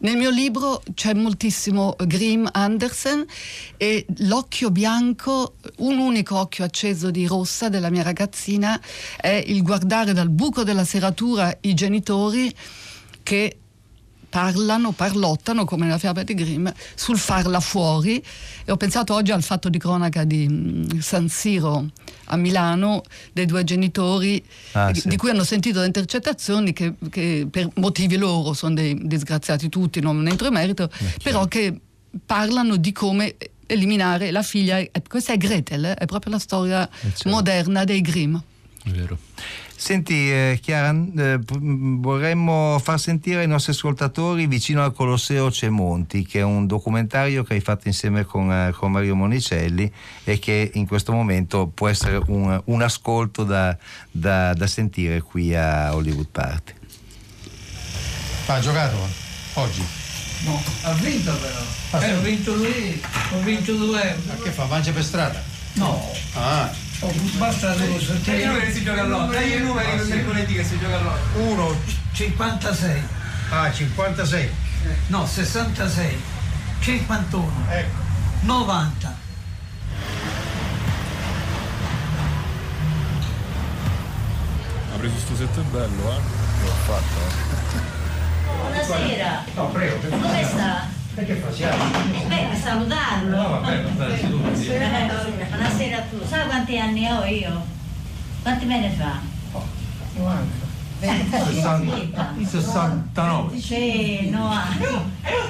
Nel 0.00 0.18
mio 0.18 0.28
libro 0.28 0.82
c'è 0.92 1.14
moltissimo 1.14 1.96
Grimm 1.98 2.44
Andersen 2.52 3.24
e 3.78 4.04
l'occhio 4.18 4.70
bianco, 4.70 5.54
un 5.78 5.96
unico 5.96 6.38
occhio 6.38 6.62
acceso 6.64 7.10
di 7.10 7.26
rossa 7.26 7.70
della 7.70 7.88
mia 7.88 8.02
ragazzina 8.02 8.78
è 9.16 9.42
il 9.46 9.62
guardare 9.62 10.12
dal 10.12 10.28
buco 10.28 10.62
della 10.62 10.84
serratura 10.84 11.56
i 11.62 11.72
genitori 11.72 12.54
che 13.22 13.56
parlano, 14.36 14.92
parlottano 14.92 15.64
come 15.64 15.86
nella 15.86 15.96
fiaba 15.96 16.22
di 16.22 16.34
Grimm 16.34 16.68
sul 16.94 17.16
farla 17.16 17.58
fuori 17.58 18.22
e 18.66 18.70
ho 18.70 18.76
pensato 18.76 19.14
oggi 19.14 19.30
al 19.30 19.42
fatto 19.42 19.70
di 19.70 19.78
cronaca 19.78 20.24
di 20.24 20.46
mm, 20.46 20.98
San 20.98 21.30
Siro 21.30 21.86
a 22.26 22.36
Milano 22.36 23.02
dei 23.32 23.46
due 23.46 23.64
genitori 23.64 24.44
ah, 24.72 24.90
di, 24.90 25.00
sì. 25.00 25.08
di 25.08 25.16
cui 25.16 25.30
hanno 25.30 25.42
sentito 25.42 25.80
le 25.80 25.86
intercettazioni 25.86 26.74
che, 26.74 26.92
che, 27.08 27.48
per 27.50 27.70
motivi 27.76 28.18
loro 28.18 28.52
sono 28.52 28.74
dei 28.74 28.98
disgraziati 29.06 29.70
tutti, 29.70 30.00
non 30.00 30.28
entro 30.28 30.48
in 30.48 30.52
merito, 30.52 30.84
eh, 30.84 31.16
però 31.22 31.46
che 31.46 31.80
parlano 32.26 32.76
di 32.76 32.92
come 32.92 33.36
eliminare 33.64 34.30
la 34.32 34.42
figlia. 34.42 34.84
Questa 35.08 35.32
è 35.32 35.38
Gretel, 35.38 35.82
eh? 35.86 35.94
è 35.94 36.04
proprio 36.04 36.32
la 36.32 36.38
storia 36.38 36.86
eh, 36.86 36.92
certo. 37.00 37.30
moderna 37.30 37.84
dei 37.84 38.02
Grimm. 38.02 38.36
È 38.84 38.90
vero. 38.90 39.18
Senti 39.78 40.32
eh, 40.32 40.58
Chiara, 40.60 40.96
eh, 41.18 41.38
vorremmo 41.38 42.80
far 42.82 42.98
sentire 42.98 43.40
ai 43.40 43.46
nostri 43.46 43.72
ascoltatori 43.72 44.46
Vicino 44.46 44.82
al 44.82 44.94
Colosseo 44.94 45.50
c'è 45.50 45.68
Monti, 45.68 46.24
che 46.24 46.38
è 46.38 46.42
un 46.42 46.66
documentario 46.66 47.44
che 47.44 47.54
hai 47.54 47.60
fatto 47.60 47.86
insieme 47.86 48.24
con, 48.24 48.50
eh, 48.50 48.72
con 48.72 48.90
Mario 48.90 49.14
Monicelli 49.14 49.92
e 50.24 50.38
che 50.38 50.70
in 50.74 50.86
questo 50.86 51.12
momento 51.12 51.66
può 51.66 51.88
essere 51.88 52.20
un, 52.28 52.58
un 52.64 52.82
ascolto 52.82 53.44
da, 53.44 53.76
da, 54.10 54.54
da, 54.54 54.66
sentire 54.66 55.20
qui 55.20 55.54
a 55.54 55.94
Hollywood 55.94 56.28
Party. 56.32 56.72
Ha 58.46 58.58
giocato 58.60 58.96
oggi? 59.54 59.84
No, 60.44 60.62
ha 60.82 60.92
vinto 60.94 61.32
però. 61.36 61.60
Ah, 61.90 62.04
eh, 62.04 62.10
ha 62.12 62.18
vinto 62.20 62.54
lui, 62.54 63.00
ha 63.04 63.36
vinto 63.44 63.74
due. 63.74 64.16
Ma 64.26 64.34
che 64.42 64.50
fa? 64.50 64.64
Mangia 64.64 64.92
per 64.92 65.04
strada? 65.04 65.42
No. 65.74 66.02
Ah. 66.32 66.85
Oh, 67.00 67.12
basta 67.36 67.74
devo 67.74 68.00
sentire. 68.00 68.36
Dai 68.38 68.42
i 68.42 68.46
numeri 68.46 68.72
si 68.72 68.82
gioca 68.82 69.02
all'otto. 69.02 69.32
Dai 69.32 69.52
i 69.52 69.58
numeri 69.58 69.96
per 69.96 70.06
mercoledì 70.06 70.54
che 70.54 70.64
si 70.64 70.78
gioca 70.78 70.96
all'otto. 70.96 71.38
1 71.38 71.76
56. 72.12 73.02
Ah, 73.50 73.72
56. 73.72 74.50
No, 75.08 75.26
66. 75.26 76.22
51. 76.80 77.52
Ecco. 77.70 77.96
90. 78.40 79.14
Ha 84.92 84.98
preso 84.98 85.18
sto 85.18 85.36
set 85.36 85.60
bello, 85.64 86.10
eh? 86.12 86.20
L'ho 86.64 86.72
fatto, 86.86 87.18
eh. 87.26 87.94
Buonasera. 88.58 89.44
No, 89.54 89.68
prego. 89.68 90.08
Dove 90.08 90.44
sta? 90.44 90.86
Perché 91.16 91.32
passiamo? 91.36 91.82
Beh, 92.28 92.46
per 92.50 92.58
salutarlo. 92.58 93.36
No, 93.36 93.48
vabbè, 93.48 93.82
vabbè, 93.84 94.18
seduti. 94.18 94.66
Buonasera 95.48 95.96
a 95.96 96.02
tu. 96.10 96.22
Sai 96.26 96.46
quanti 96.46 96.78
anni 96.78 97.10
ho 97.10 97.24
io? 97.24 97.64
Quanti 98.42 98.66
me 98.66 98.80
ne 98.80 98.90
fa? 98.90 99.18
90. 100.14 100.64
69 102.42 103.58
sì, 103.58 104.30
no, 104.30 104.50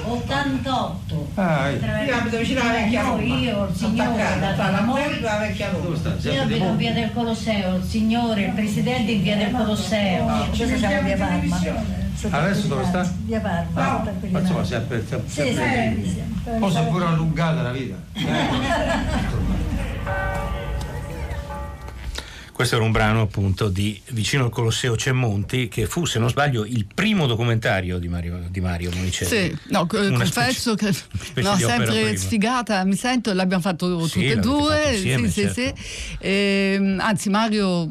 88 0.03 1.31
ah, 1.35 1.69
io 1.69 2.15
abito 2.17 2.37
vicino 2.37 2.59
alla 2.59 2.71
vecchia 2.73 3.01
Roma 3.03 3.21
io, 3.21 3.67
il 3.67 3.75
signore 3.75 4.53
tra 4.55 4.71
la 4.71 4.81
moglie 4.81 5.17
e 5.17 5.21
la 5.21 5.37
vecchia 5.37 5.69
Roma 5.69 5.95
io 6.21 6.41
abito 6.41 6.63
in 6.65 6.75
via 6.75 6.91
del 6.91 7.13
Colosseo 7.13 7.75
il 7.77 7.83
signore, 7.83 8.41
il 8.47 8.51
presidente 8.51 9.11
in 9.13 9.21
via 9.21 9.37
del 9.37 9.51
Colosseo 9.51 10.27
adesso 10.27 10.77
siamo 10.77 10.97
a 10.97 11.01
via 11.01 11.15
Parma 11.15 12.06
adesso 12.29 12.67
dove 12.67 12.85
sta? 12.85 13.13
via 13.25 13.39
Parma 13.39 14.01
no. 14.01 14.11
ma 14.29 14.39
insomma 14.39 14.63
si 14.63 14.73
è 14.73 14.77
aperta 14.77 15.21
sì, 15.25 15.53
sì, 15.53 16.23
poi 16.59 16.71
si 16.71 16.77
è 16.77 16.87
pure 16.87 17.05
allungata 17.05 17.61
la 17.61 17.71
vita 17.71 17.95
Questo 22.57 22.73
era 22.73 22.83
un 22.85 22.91
brano 22.91 23.21
appunto 23.21 23.69
di 23.69 24.01
Vicino 24.07 24.45
al 24.45 24.49
Colosseo 24.49 24.95
c'è 24.95 25.11
Monti, 25.11 25.67
che 25.67 25.85
fu, 25.85 26.05
se 26.05 26.17
non 26.17 26.27
sbaglio, 26.27 26.65
il 26.65 26.87
primo 26.91 27.27
documentario 27.27 27.99
di 27.99 28.07
Mario, 28.07 28.47
di 28.49 28.59
Mario 28.61 28.89
Monicelli. 28.95 29.29
Sì, 29.29 29.57
no, 29.67 29.85
confesso 29.85 30.75
specie, 30.75 31.03
che 31.35 31.41
no, 31.43 31.55
sempre 31.55 32.17
sfigata, 32.17 32.83
mi 32.83 32.95
sento, 32.95 33.31
l'abbiamo 33.33 33.61
fatto 33.61 34.07
sì, 34.07 34.21
tutte 34.21 34.31
e 34.31 34.35
due. 34.37 34.91
Insieme, 34.91 35.29
sì, 35.29 35.41
certo. 35.41 35.53
sì, 35.53 35.73
sì. 35.75 36.17
E, 36.17 36.73
ehm, 36.79 36.99
anzi, 36.99 37.29
Mario 37.29 37.87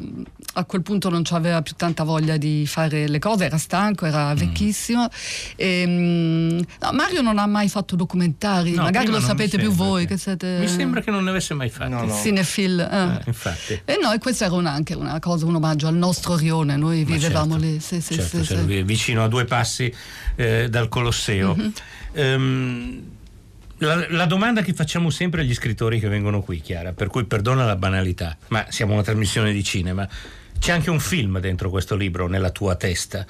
a 0.57 0.65
quel 0.65 0.81
punto 0.81 1.09
non 1.09 1.21
aveva 1.31 1.61
più 1.61 1.73
tanta 1.75 2.03
voglia 2.03 2.37
di 2.37 2.65
fare 2.67 3.07
le 3.07 3.19
cose, 3.19 3.45
era 3.45 3.57
stanco, 3.57 4.05
era 4.05 4.33
Mm. 4.33 4.37
vecchissimo. 4.37 5.07
E, 5.55 5.85
no, 5.85 6.91
Mario 6.93 7.21
non 7.21 7.37
ha 7.37 7.45
mai 7.45 7.69
fatto 7.69 7.95
documentari, 7.95 8.71
No, 8.71 8.83
magari 8.83 9.07
lo 9.07 9.19
sapete 9.19 9.57
più 9.57 9.71
voi 9.71 10.05
che- 10.05 10.15
che 10.15 10.19
siete 10.19 10.57
Mi 10.59 10.67
sembra 10.67 11.01
che 11.01 11.11
non 11.11 11.23
ne 11.23 11.29
avesse 11.29 11.53
mai 11.53 11.69
fatti. 11.69 11.89
No, 11.91 12.03
no. 12.05 12.13
cinefil. 12.13 12.79
eh. 12.79 13.05
Eh, 13.17 13.21
infatti. 13.27 13.81
E 13.85 13.97
noi 14.01 14.17
questa 14.19 14.45
era 14.45 14.55
una- 14.55 14.71
anche 14.71 14.93
una 14.95 15.19
cosa, 15.19 15.45
un 15.45 15.55
omaggio 15.55 15.87
al 15.87 15.95
nostro 15.95 16.35
rione, 16.35 16.75
noi 16.77 17.03
Ma 17.05 17.15
vivevamo 17.15 17.53
certo, 17.59 17.65
lì. 17.67 17.79
Sì, 17.79 18.01
sì, 18.01 18.15
certo, 18.15 18.37
sì, 18.43 18.47
c'era 18.53 18.65
sì. 18.65 18.83
vicino 18.83 19.23
a 19.23 19.27
due 19.27 19.45
passi 19.45 19.93
eh, 20.35 20.67
dal 20.69 20.87
Colosseo. 20.89 21.55
Mhm. 21.55 21.71
Ehm, 22.13 23.01
la, 23.79 24.05
la 24.09 24.25
domanda 24.25 24.61
che 24.63 24.73
facciamo 24.73 25.09
sempre 25.11 25.41
agli 25.41 25.53
scrittori 25.53 25.99
che 25.99 26.07
vengono 26.07 26.41
qui, 26.41 26.61
Chiara, 26.61 26.93
per 26.93 27.07
cui 27.09 27.25
perdona 27.25 27.63
la 27.63 27.75
banalità, 27.75 28.35
ma 28.47 28.65
siamo 28.69 28.93
una 28.93 29.03
trasmissione 29.03 29.51
di 29.53 29.63
cinema. 29.63 30.07
C'è 30.59 30.71
anche 30.71 30.89
un 30.89 30.99
film 30.99 31.39
dentro 31.39 31.69
questo 31.69 31.95
libro, 31.95 32.27
nella 32.27 32.49
tua 32.49 32.75
testa? 32.75 33.25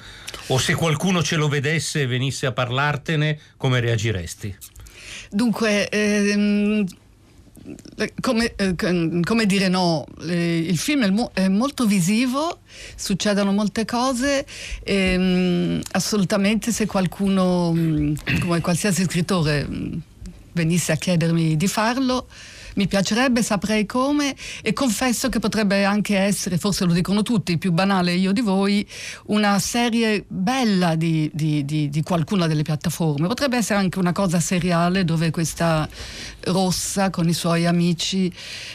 O 0.48 0.58
se 0.58 0.74
qualcuno 0.74 1.22
ce 1.22 1.36
lo 1.36 1.48
vedesse 1.48 2.02
e 2.02 2.06
venisse 2.06 2.46
a 2.46 2.52
parlartene, 2.52 3.38
come 3.56 3.80
reagiresti? 3.80 4.56
Dunque, 5.30 5.88
ehm, 5.88 6.84
eh, 7.96 8.14
come, 8.20 8.54
eh, 8.56 8.74
come 9.22 9.46
dire 9.46 9.68
no, 9.68 10.06
eh, 10.22 10.58
il 10.58 10.78
film 10.78 11.04
è, 11.04 11.10
mo- 11.10 11.30
è 11.34 11.48
molto 11.48 11.86
visivo, 11.86 12.60
succedono 12.96 13.52
molte 13.52 13.84
cose, 13.84 14.46
ehm, 14.84 15.80
assolutamente 15.92 16.72
se 16.72 16.86
qualcuno, 16.86 17.72
mh, 17.72 18.40
come 18.40 18.60
qualsiasi 18.60 19.04
scrittore, 19.04 19.64
mh, 19.64 20.02
venisse 20.58 20.90
a 20.90 20.96
chiedermi 20.96 21.56
di 21.56 21.68
farlo. 21.68 22.26
Mi 22.74 22.86
piacerebbe, 22.86 23.42
saprei 23.42 23.86
come 23.86 24.36
e 24.62 24.72
confesso 24.72 25.28
che 25.28 25.40
potrebbe 25.40 25.84
anche 25.84 26.16
essere, 26.16 26.58
forse 26.58 26.84
lo 26.84 26.92
dicono 26.92 27.22
tutti, 27.22 27.58
più 27.58 27.72
banale 27.72 28.12
io 28.12 28.30
di 28.30 28.40
voi, 28.40 28.86
una 29.26 29.58
serie 29.58 30.24
bella 30.28 30.94
di, 30.94 31.28
di, 31.32 31.64
di, 31.64 31.88
di 31.88 32.02
qualcuna 32.02 32.46
delle 32.46 32.62
piattaforme. 32.62 33.26
Potrebbe 33.26 33.56
essere 33.56 33.80
anche 33.80 33.98
una 33.98 34.12
cosa 34.12 34.38
seriale 34.38 35.04
dove 35.04 35.30
questa 35.30 35.88
rossa 36.44 37.10
con 37.10 37.28
i 37.28 37.32
suoi 37.32 37.66
amici 37.66 38.32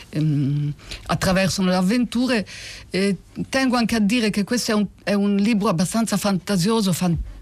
ehm, 0.09 0.73
attraversano 1.05 1.69
le 1.69 1.75
avventure. 1.75 2.45
E 2.89 3.17
tengo 3.47 3.77
anche 3.77 3.95
a 3.95 3.99
dire 3.99 4.29
che 4.31 4.43
questo 4.43 4.71
è 4.71 4.73
un, 4.73 4.87
è 5.03 5.13
un 5.13 5.35
libro 5.35 5.69
abbastanza 5.69 6.17
fantasioso, 6.17 6.91
fantastico, 6.91 7.32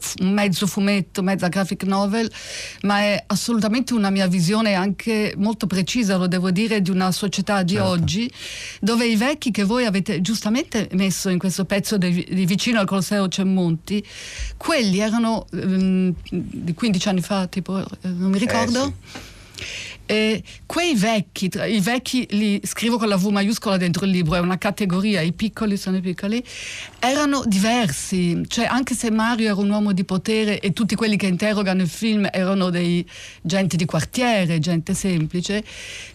f- 0.00 0.14
un 0.20 0.32
mezzo 0.32 0.66
fumetto, 0.66 1.22
mezza 1.22 1.48
graphic 1.48 1.84
novel, 1.84 2.30
ma 2.82 2.98
è 3.00 3.22
assolutamente 3.26 3.94
una 3.94 4.10
mia 4.10 4.26
visione 4.26 4.74
anche 4.74 5.34
molto 5.36 5.66
precisa, 5.66 6.16
lo 6.16 6.26
devo 6.26 6.50
dire, 6.50 6.82
di 6.82 6.90
una 6.90 7.10
società 7.12 7.62
di 7.62 7.74
Certo. 7.74 7.88
oggi, 7.88 8.30
dove 8.80 9.06
i 9.06 9.16
vecchi 9.16 9.50
che 9.50 9.64
voi 9.64 9.86
avete 9.86 10.20
giustamente 10.20 10.88
messo 10.92 11.28
in 11.28 11.38
questo 11.38 11.64
pezzo 11.64 11.96
di, 11.96 12.26
di 12.28 12.44
vicino 12.44 12.80
al 12.80 12.86
Colosseo 12.86 13.28
Cemmonti, 13.28 14.04
quelli 14.56 14.98
erano 14.98 15.46
ehm, 15.52 16.14
di 16.30 16.74
15 16.74 17.08
anni 17.08 17.20
fa, 17.20 17.46
tipo, 17.46 17.78
eh, 17.78 18.08
non 18.08 18.30
mi 18.30 18.38
ricordo. 18.38 18.92
E 20.06 20.42
quei 20.66 20.94
vecchi, 20.94 21.50
i 21.66 21.80
vecchi 21.80 22.26
li 22.30 22.60
scrivo 22.62 22.98
con 22.98 23.08
la 23.08 23.16
V 23.16 23.26
maiuscola 23.26 23.78
dentro 23.78 24.04
il 24.04 24.10
libro, 24.10 24.34
è 24.34 24.38
una 24.38 24.58
categoria, 24.58 25.22
i 25.22 25.32
piccoli 25.32 25.78
sono 25.78 25.96
i 25.96 26.00
piccoli, 26.02 26.44
erano 26.98 27.42
diversi, 27.46 28.42
cioè 28.48 28.66
anche 28.66 28.94
se 28.94 29.10
Mario 29.10 29.46
era 29.46 29.60
un 29.60 29.70
uomo 29.70 29.92
di 29.92 30.04
potere 30.04 30.60
e 30.60 30.72
tutti 30.74 30.94
quelli 30.94 31.16
che 31.16 31.26
interrogano 31.26 31.80
il 31.80 31.88
film 31.88 32.28
erano 32.30 32.68
dei 32.68 33.08
gente 33.40 33.76
di 33.76 33.86
quartiere, 33.86 34.58
gente 34.58 34.92
semplice, 34.92 35.64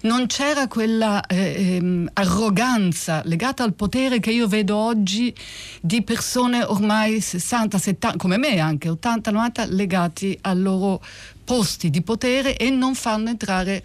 non 0.02 0.28
c'era 0.28 0.68
quella 0.68 1.26
eh, 1.26 1.76
ehm, 1.76 2.10
arroganza 2.14 3.22
legata 3.26 3.64
al 3.64 3.74
potere 3.74 4.20
che 4.20 4.32
io 4.32 4.48
vedo 4.48 4.76
oggi 4.76 5.34
di 5.82 6.04
persone 6.04 6.64
ormai 6.64 7.22
60, 7.22 7.78
70, 7.78 8.18
come 8.18 8.38
me 8.38 8.60
anche, 8.60 8.90
80, 8.90 9.32
90, 9.32 9.66
legati 9.66 10.38
al 10.42 10.62
loro 10.62 11.02
posti 11.50 11.90
di 11.90 12.04
potere 12.04 12.56
e 12.58 12.70
non 12.70 12.94
fanno 12.94 13.30
entrare 13.30 13.84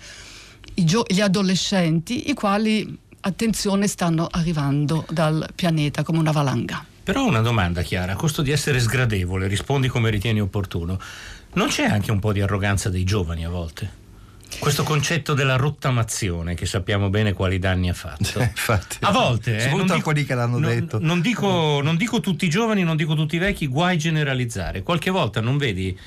i 0.74 0.84
gio- 0.84 1.04
gli 1.08 1.22
adolescenti, 1.22 2.28
i 2.28 2.34
quali, 2.34 2.98
attenzione, 3.20 3.86
stanno 3.88 4.26
arrivando 4.30 5.06
dal 5.08 5.48
pianeta 5.54 6.02
come 6.02 6.18
una 6.18 6.30
valanga. 6.30 6.84
Però 7.02 7.24
una 7.24 7.40
domanda, 7.40 7.80
Chiara, 7.80 8.12
a 8.12 8.16
costo 8.16 8.42
di 8.42 8.50
essere 8.50 8.80
sgradevole, 8.80 9.46
rispondi 9.46 9.88
come 9.88 10.10
ritieni 10.10 10.42
opportuno. 10.42 10.98
Non 11.54 11.68
c'è 11.68 11.84
anche 11.84 12.10
un 12.10 12.18
po' 12.18 12.32
di 12.34 12.42
arroganza 12.42 12.90
dei 12.90 13.04
giovani 13.04 13.46
a 13.46 13.48
volte? 13.48 14.02
Questo 14.58 14.82
concetto 14.82 15.32
della 15.32 15.56
rottamazione, 15.56 16.54
che 16.54 16.66
sappiamo 16.66 17.08
bene 17.08 17.32
quali 17.32 17.58
danni 17.58 17.88
ha 17.88 17.94
fatto. 17.94 18.40
Infatti. 18.40 18.98
A 19.00 19.10
volte, 19.10 19.56
eh, 19.56 19.70
non 19.70 19.86
dico- 19.86 20.00
quelli 20.02 20.24
che 20.24 20.34
l'hanno 20.34 20.58
non- 20.58 20.70
detto. 20.70 20.98
Non 21.00 21.20
dico, 21.22 21.80
non 21.82 21.96
dico 21.96 22.20
tutti 22.20 22.44
i 22.44 22.50
giovani, 22.50 22.82
non 22.82 22.96
dico 22.96 23.14
tutti 23.14 23.36
i 23.36 23.38
vecchi, 23.38 23.66
guai 23.66 23.96
generalizzare. 23.96 24.82
Qualche 24.82 25.10
volta 25.10 25.40
non 25.40 25.56
vedi 25.56 25.98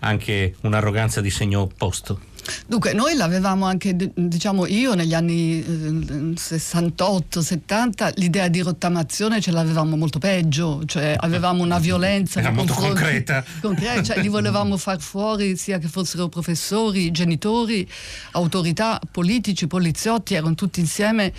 anche 0.00 0.54
un'arroganza 0.62 1.20
di 1.20 1.30
segno 1.30 1.60
opposto? 1.60 2.34
Dunque, 2.66 2.92
noi 2.92 3.16
l'avevamo 3.16 3.66
anche, 3.66 3.96
diciamo 4.14 4.66
io 4.66 4.94
negli 4.94 5.14
anni 5.14 6.32
eh, 6.32 6.36
68, 6.36 7.42
70, 7.42 8.12
l'idea 8.16 8.48
di 8.48 8.60
rottamazione 8.60 9.40
ce 9.40 9.50
l'avevamo 9.50 9.96
molto 9.96 10.18
peggio, 10.18 10.82
cioè 10.86 11.16
avevamo 11.18 11.62
una 11.62 11.78
violenza. 11.78 12.40
Era 12.40 12.50
molto 12.50 12.74
concreta. 12.74 13.44
concreta, 13.60 14.02
cioè 14.02 14.20
li 14.20 14.28
volevamo 14.28 14.76
far 14.76 15.00
fuori 15.00 15.56
sia 15.56 15.78
che 15.78 15.88
fossero 15.88 16.28
professori, 16.28 17.10
genitori, 17.10 17.88
autorità, 18.32 19.00
politici, 19.10 19.66
poliziotti, 19.66 20.34
erano 20.34 20.54
tutti 20.54 20.80
insieme 20.80 21.32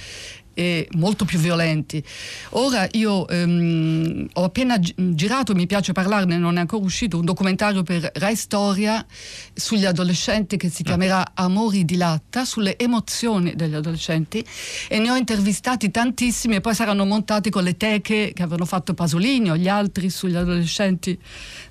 e 0.57 0.87
molto 0.93 1.23
più 1.23 1.37
violenti. 1.37 2.03
Ora 2.51 2.87
io 2.93 3.27
ehm, 3.27 4.27
ho 4.33 4.43
appena 4.43 4.79
gi- 4.79 4.95
girato, 4.97 5.53
mi 5.53 5.67
piace 5.67 5.91
parlarne, 5.91 6.39
non 6.39 6.57
è 6.57 6.61
ancora 6.61 6.83
uscito, 6.83 7.19
un 7.19 7.25
documentario 7.25 7.83
per 7.83 8.09
Rai 8.15 8.35
Storia 8.35 9.05
sugli 9.53 9.85
adolescenti 9.85 10.57
che 10.57 10.69
si 10.69 10.81
chiamerà 10.81 11.33
Amori 11.35 11.85
di 11.85 11.95
latta, 11.95 12.43
sulle 12.43 12.75
emozioni 12.75 13.53
degli 13.55 13.75
adolescenti 13.75 14.43
e 14.87 14.97
ne 14.97 15.11
ho 15.11 15.15
intervistati 15.15 15.91
tantissimi 15.91 16.55
e 16.55 16.61
poi 16.61 16.73
saranno 16.73 17.05
montati 17.05 17.51
con 17.51 17.61
le 17.61 17.77
teche 17.77 18.31
che 18.33 18.41
avevano 18.41 18.65
fatto 18.65 18.95
Pasolini 18.95 19.51
o 19.51 19.57
gli 19.57 19.67
altri 19.67 20.09
sugli 20.09 20.35
adolescenti 20.35 21.19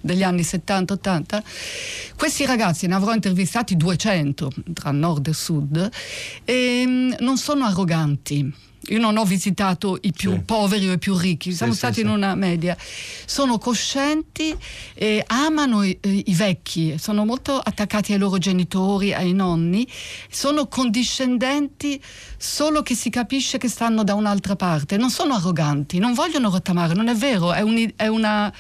degli 0.01 0.22
anni 0.22 0.42
70-80. 0.42 1.42
Questi 2.16 2.46
ragazzi 2.46 2.87
ne 2.87 2.94
avrò 2.94 3.12
intervistati 3.12 3.77
200 3.77 4.53
tra 4.75 4.92
nord 4.92 5.27
e 5.27 5.33
sud 5.33 5.90
e 6.44 6.85
mm, 6.87 7.12
non 7.18 7.37
sono 7.37 7.64
arroganti. 7.64 8.75
Io 8.88 9.01
non 9.01 9.16
ho 9.16 9.25
visitato 9.25 9.99
i 10.03 10.12
più 10.12 10.31
Sì. 10.33 10.38
poveri 10.40 10.88
o 10.88 10.92
i 10.92 10.99
più 10.99 11.16
ricchi, 11.16 11.53
siamo 11.53 11.72
sì, 11.72 11.79
stati 11.79 11.94
sì. 11.94 12.01
in 12.03 12.09
una 12.09 12.35
media. 12.37 12.77
Sono 13.25 13.59
coscienti, 13.59 14.57
e 14.94 15.25
amano 15.27 15.83
i, 15.83 15.99
i 16.03 16.35
vecchi, 16.35 16.96
sono 16.99 17.25
molto 17.25 17.59
attaccati 17.59 18.12
ai 18.12 18.18
loro 18.18 18.38
genitori, 18.38 19.12
ai 19.12 19.33
nonni, 19.33 19.87
sono 20.31 20.68
condiscendenti 20.68 22.01
solo 22.37 22.83
che 22.83 22.94
si 22.94 23.11
capisce 23.11 23.59
che 23.59 23.68
stanno 23.68 24.05
da 24.05 24.14
un'altra 24.14 24.55
parte, 24.55 24.96
non 24.96 25.11
sono 25.11 25.35
arroganti, 25.35 25.99
non 25.99 26.14
vogliono 26.14 26.49
rottamare, 26.51 26.94
non 26.94 27.09
è 27.09 27.14
vero, 27.14 27.53
è, 27.53 27.62
un- 27.62 27.90
è 27.96 28.07
una 28.07 28.53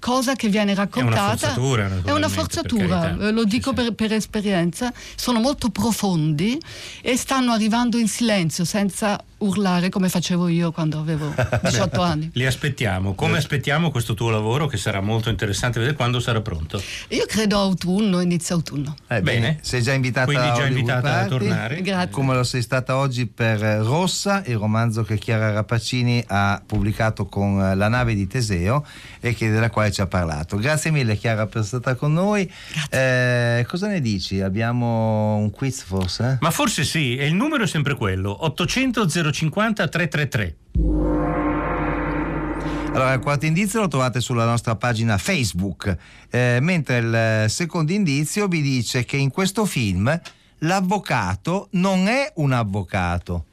cosa 0.00 0.34
che 0.34 0.48
viene 0.48 0.74
raccontata. 0.74 1.36
forzatura, 1.36 1.82
È 1.82 1.86
una 1.86 1.94
naturalmente, 1.96 2.26
per 2.26 2.44
forzatura, 2.44 3.00
carità. 3.00 3.26
eh, 3.28 3.30
lo 3.32 3.44
dico 3.44 3.72
per, 3.72 3.92
per 3.92 4.12
esperienza, 4.14 4.92
sono 5.14 5.38
molto 5.40 5.68
profondi 5.68 6.58
e 7.02 7.16
stanno 7.16 7.52
arrivando 7.52 7.98
in 7.98 8.08
silenzio 8.08 8.64
senza 8.64 9.22
urlare 9.40 9.88
come 9.88 10.08
facevo 10.08 10.48
io 10.48 10.72
quando 10.72 10.98
avevo 10.98 11.32
18 11.62 12.00
anni. 12.00 12.30
Li 12.34 12.46
aspettiamo. 12.46 13.14
Come 13.14 13.36
aspettiamo 13.38 13.90
questo 13.90 14.14
tuo 14.14 14.30
lavoro 14.30 14.66
che 14.66 14.76
sarà 14.76 15.00
molto 15.00 15.28
interessante 15.30 15.78
vedere 15.78 15.96
quando 15.96 16.20
sarà 16.20 16.40
pronto? 16.40 16.82
Io 17.08 17.24
credo 17.26 17.58
autunno, 17.58 18.20
inizio 18.20 18.54
autunno. 18.56 18.94
Eh, 19.08 19.20
Bene. 19.22 19.58
Sei 19.62 19.82
già 19.82 19.92
invitata 19.92 20.26
Quindi 20.26 20.46
a 20.46 20.52
già 20.52 20.62
Hollywood 20.62 20.78
invitata 20.78 21.18
a 21.20 21.26
tornare. 21.26 21.80
Grazie. 21.82 22.10
Come 22.10 22.34
lo 22.34 22.44
sei 22.44 22.62
stata 22.62 22.96
oggi 22.96 23.26
per 23.26 23.58
Rossa, 23.60 24.42
il 24.46 24.56
romanzo 24.56 25.02
che 25.02 25.18
Chiara 25.18 25.50
Rapacini 25.52 26.22
ha 26.26 26.62
pubblicato 26.64 27.26
con 27.26 27.56
La 27.76 27.88
nave 27.88 28.14
di 28.14 28.26
Teseo 28.26 28.84
e 29.20 29.34
che- 29.34 29.50
della 29.50 29.70
quale 29.70 29.90
ci 29.90 30.00
ha 30.00 30.06
parlato. 30.06 30.56
Grazie 30.56 30.90
mille 30.90 31.16
Chiara 31.16 31.46
per 31.46 31.62
essere 31.62 31.80
stata 31.82 31.94
con 31.96 32.12
noi. 32.12 32.50
Eh, 32.90 33.64
cosa 33.68 33.86
ne 33.88 34.00
dici? 34.00 34.40
Abbiamo 34.40 35.36
un 35.36 35.50
quiz 35.50 35.82
forse? 35.82 36.38
Ma 36.40 36.50
forse 36.50 36.84
sì, 36.84 37.16
e 37.16 37.26
il 37.26 37.34
numero 37.34 37.64
è 37.64 37.66
sempre 37.66 37.94
quello: 37.94 38.44
800 38.44 39.08
050 39.30 39.88
333. 39.88 40.56
Allora, 42.92 43.12
il 43.12 43.20
quarto 43.20 43.46
indizio 43.46 43.80
lo 43.80 43.88
trovate 43.88 44.20
sulla 44.20 44.44
nostra 44.44 44.74
pagina 44.74 45.16
Facebook, 45.16 45.96
eh, 46.28 46.58
mentre 46.60 46.98
il 46.98 47.50
secondo 47.50 47.92
indizio 47.92 48.48
vi 48.48 48.62
dice 48.62 49.04
che 49.04 49.16
in 49.16 49.30
questo 49.30 49.64
film 49.64 50.20
l'avvocato 50.58 51.68
non 51.72 52.08
è 52.08 52.32
un 52.36 52.52
avvocato. 52.52 53.44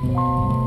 Vincenzina 0.00 0.57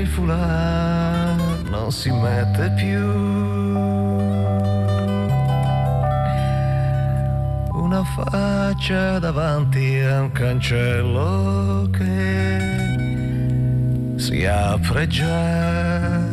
Il 0.00 0.06
foulard 0.06 1.68
non 1.68 1.90
si 1.90 2.10
mette 2.10 2.70
più 2.76 3.56
faccia 8.14 9.18
davanti 9.18 9.98
a 9.98 10.22
un 10.22 10.32
cancello 10.32 11.88
che 11.90 12.58
si 14.16 14.44
apre 14.44 15.06
già. 15.08 16.24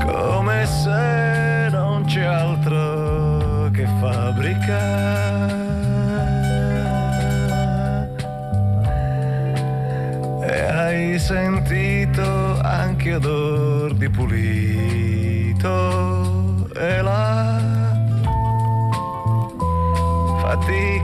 Come 0.04 0.66
se 0.66 1.70
non 1.70 2.06
c'è 2.06 2.24
altro 2.24 3.70
che 3.72 3.86
fabbrica. 4.00 4.82
E 10.42 10.62
hai 10.80 11.20
sentito 11.20 12.60
anche 12.62 13.14
odor 13.14 13.94
di 13.94 14.10
pulito 14.10 14.74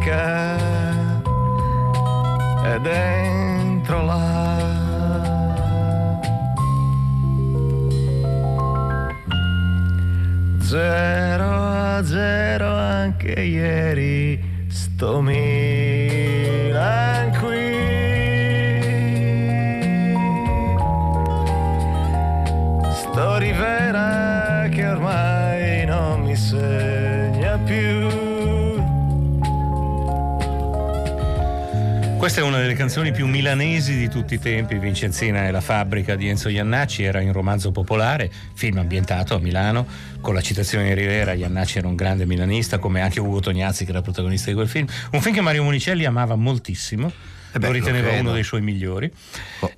fatica 0.09 0.57
è 2.63 2.79
dentro 2.79 4.03
là. 4.03 4.57
Zero 10.61 11.45
a 11.45 12.03
zero 12.03 12.67
anche 12.67 13.41
ieri 13.41 14.39
sto 14.67 15.21
Milan 15.21 15.88
Questa 32.29 32.45
è 32.45 32.47
una 32.47 32.61
delle 32.61 32.75
canzoni 32.75 33.11
più 33.11 33.25
milanesi 33.25 33.97
di 33.97 34.07
tutti 34.07 34.35
i 34.35 34.39
tempi. 34.39 34.77
Vincenzina 34.77 35.45
è 35.45 35.49
la 35.49 35.61
fabbrica 35.61 36.13
di 36.13 36.27
Enzo 36.27 36.47
Iannacci, 36.49 37.01
era 37.01 37.21
in 37.21 37.33
romanzo 37.33 37.71
popolare, 37.71 38.31
film 38.53 38.77
ambientato 38.77 39.33
a 39.33 39.39
Milano, 39.39 39.87
con 40.21 40.35
la 40.35 40.41
citazione 40.41 40.89
di 40.89 40.93
Rivera. 40.93 41.33
Iannacci 41.33 41.79
era 41.79 41.87
un 41.87 41.95
grande 41.95 42.27
milanista, 42.27 42.77
come 42.77 43.01
anche 43.01 43.19
Ugo 43.19 43.39
Tognazzi, 43.39 43.83
che 43.83 43.89
era 43.89 44.03
protagonista 44.03 44.49
di 44.51 44.55
quel 44.55 44.67
film. 44.67 44.85
Un 45.13 45.21
film 45.21 45.33
che 45.33 45.41
Mario 45.41 45.63
Monicelli 45.63 46.05
amava 46.05 46.35
moltissimo. 46.35 47.11
Eh 47.51 47.57
beh, 47.57 47.65
lo 47.65 47.73
riteneva 47.73 48.11
lo 48.11 48.19
uno 48.19 48.33
dei 48.33 48.43
suoi 48.43 48.61
migliori. 48.61 49.11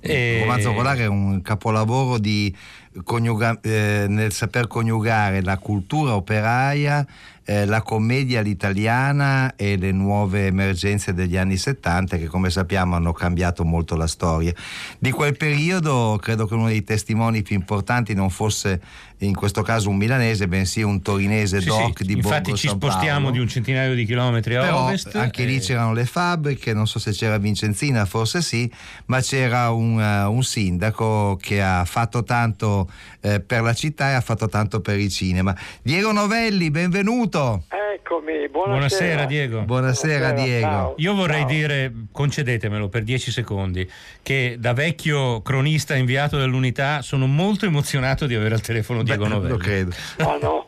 Il 0.02 0.10
E- 0.10 0.40
romanzo 0.40 0.72
popolare 0.72 1.04
è 1.04 1.06
un 1.06 1.40
capolavoro 1.40 2.18
di 2.18 2.54
coniuga- 3.02 3.58
eh, 3.62 4.04
nel 4.08 4.30
saper 4.30 4.66
coniugare 4.66 5.40
la 5.42 5.56
cultura 5.56 6.14
operaia, 6.14 7.06
eh, 7.44 7.66
la 7.66 7.82
commedia 7.82 8.40
all'italiana 8.40 9.54
e 9.56 9.76
le 9.76 9.92
nuove 9.92 10.46
emergenze 10.46 11.12
degli 11.12 11.36
anni 11.36 11.56
70 11.56 12.16
che 12.16 12.26
come 12.26 12.50
sappiamo 12.50 12.94
hanno 12.94 13.12
cambiato 13.12 13.64
molto 13.64 13.96
la 13.96 14.06
storia. 14.06 14.52
Di 14.98 15.10
quel 15.10 15.36
periodo 15.36 16.18
credo 16.20 16.46
che 16.46 16.54
uno 16.54 16.66
dei 16.66 16.84
testimoni 16.84 17.42
più 17.42 17.56
importanti 17.56 18.14
non 18.14 18.30
fosse 18.30 18.80
in 19.22 19.34
questo 19.36 19.62
caso 19.62 19.88
un 19.88 19.96
milanese, 19.96 20.48
bensì 20.48 20.82
un 20.82 21.00
torinese 21.00 21.60
Sì, 21.60 21.68
doc 21.68 21.98
sì, 21.98 22.06
di 22.06 22.12
infatti 22.14 22.50
Borgo 22.50 22.56
ci 22.56 22.66
San 22.66 22.76
spostiamo 22.76 23.18
Paolo. 23.20 23.30
di 23.30 23.38
un 23.38 23.48
centinaio 23.48 23.94
di 23.94 24.04
chilometri 24.04 24.56
a 24.56 24.62
Però 24.62 24.86
ovest. 24.86 25.14
anche 25.14 25.44
lì 25.44 25.56
eh, 25.56 25.60
c'erano 25.60 25.92
le 25.92 26.06
fabbriche, 26.06 26.72
non 26.74 26.88
so 26.88 26.98
se 26.98 27.12
c'era 27.12 27.38
Vincenzina, 27.38 28.04
forse 28.04 28.42
sì, 28.42 28.68
ma 29.06 29.20
c'era 29.20 29.70
un, 29.70 30.00
eh, 30.00 30.24
un 30.24 30.42
sindaco 30.42 31.38
che 31.40 31.62
ha 31.62 31.84
fatto 31.84 32.24
tanto 32.24 32.90
eh, 33.20 33.38
per 33.38 33.62
la 33.62 33.74
città 33.74 34.10
e 34.10 34.14
ha 34.14 34.20
fatto 34.20 34.48
tanto 34.48 34.80
per 34.80 34.98
il 34.98 35.08
cinema. 35.08 35.56
Diego 35.82 36.10
Novelli, 36.10 36.72
benvenuto. 36.72 37.31
Eccomi, 37.38 38.48
buonasera. 38.48 38.66
Buonasera 38.66 39.24
Diego. 39.24 39.60
Buonasera, 39.62 40.32
Diego. 40.32 40.66
ciao. 40.66 40.94
Io 40.98 41.14
vorrei 41.14 41.44
dire, 41.46 41.92
concedetemelo 42.12 42.88
per 42.88 43.04
dieci 43.04 43.30
secondi, 43.30 43.88
che 44.22 44.56
da 44.58 44.74
vecchio 44.74 45.40
cronista 45.40 45.94
inviato 45.94 46.36
dall'unità 46.36 47.00
sono 47.00 47.26
molto 47.26 47.64
emozionato 47.64 48.26
di 48.26 48.34
avere 48.34 48.54
al 48.54 48.60
telefono 48.60 49.02
Diego 49.02 49.24
Beh, 49.24 49.28
Novelli. 49.30 49.52
Lo 49.52 49.56
credo. 49.58 49.90
Ah, 50.18 50.38
no. 50.40 50.66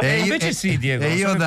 E 0.00 0.18
invece 0.18 0.52
sì, 0.52 0.78
Diego, 0.78 1.04
E 1.04 1.14
io 1.14 1.32
che 1.32 1.38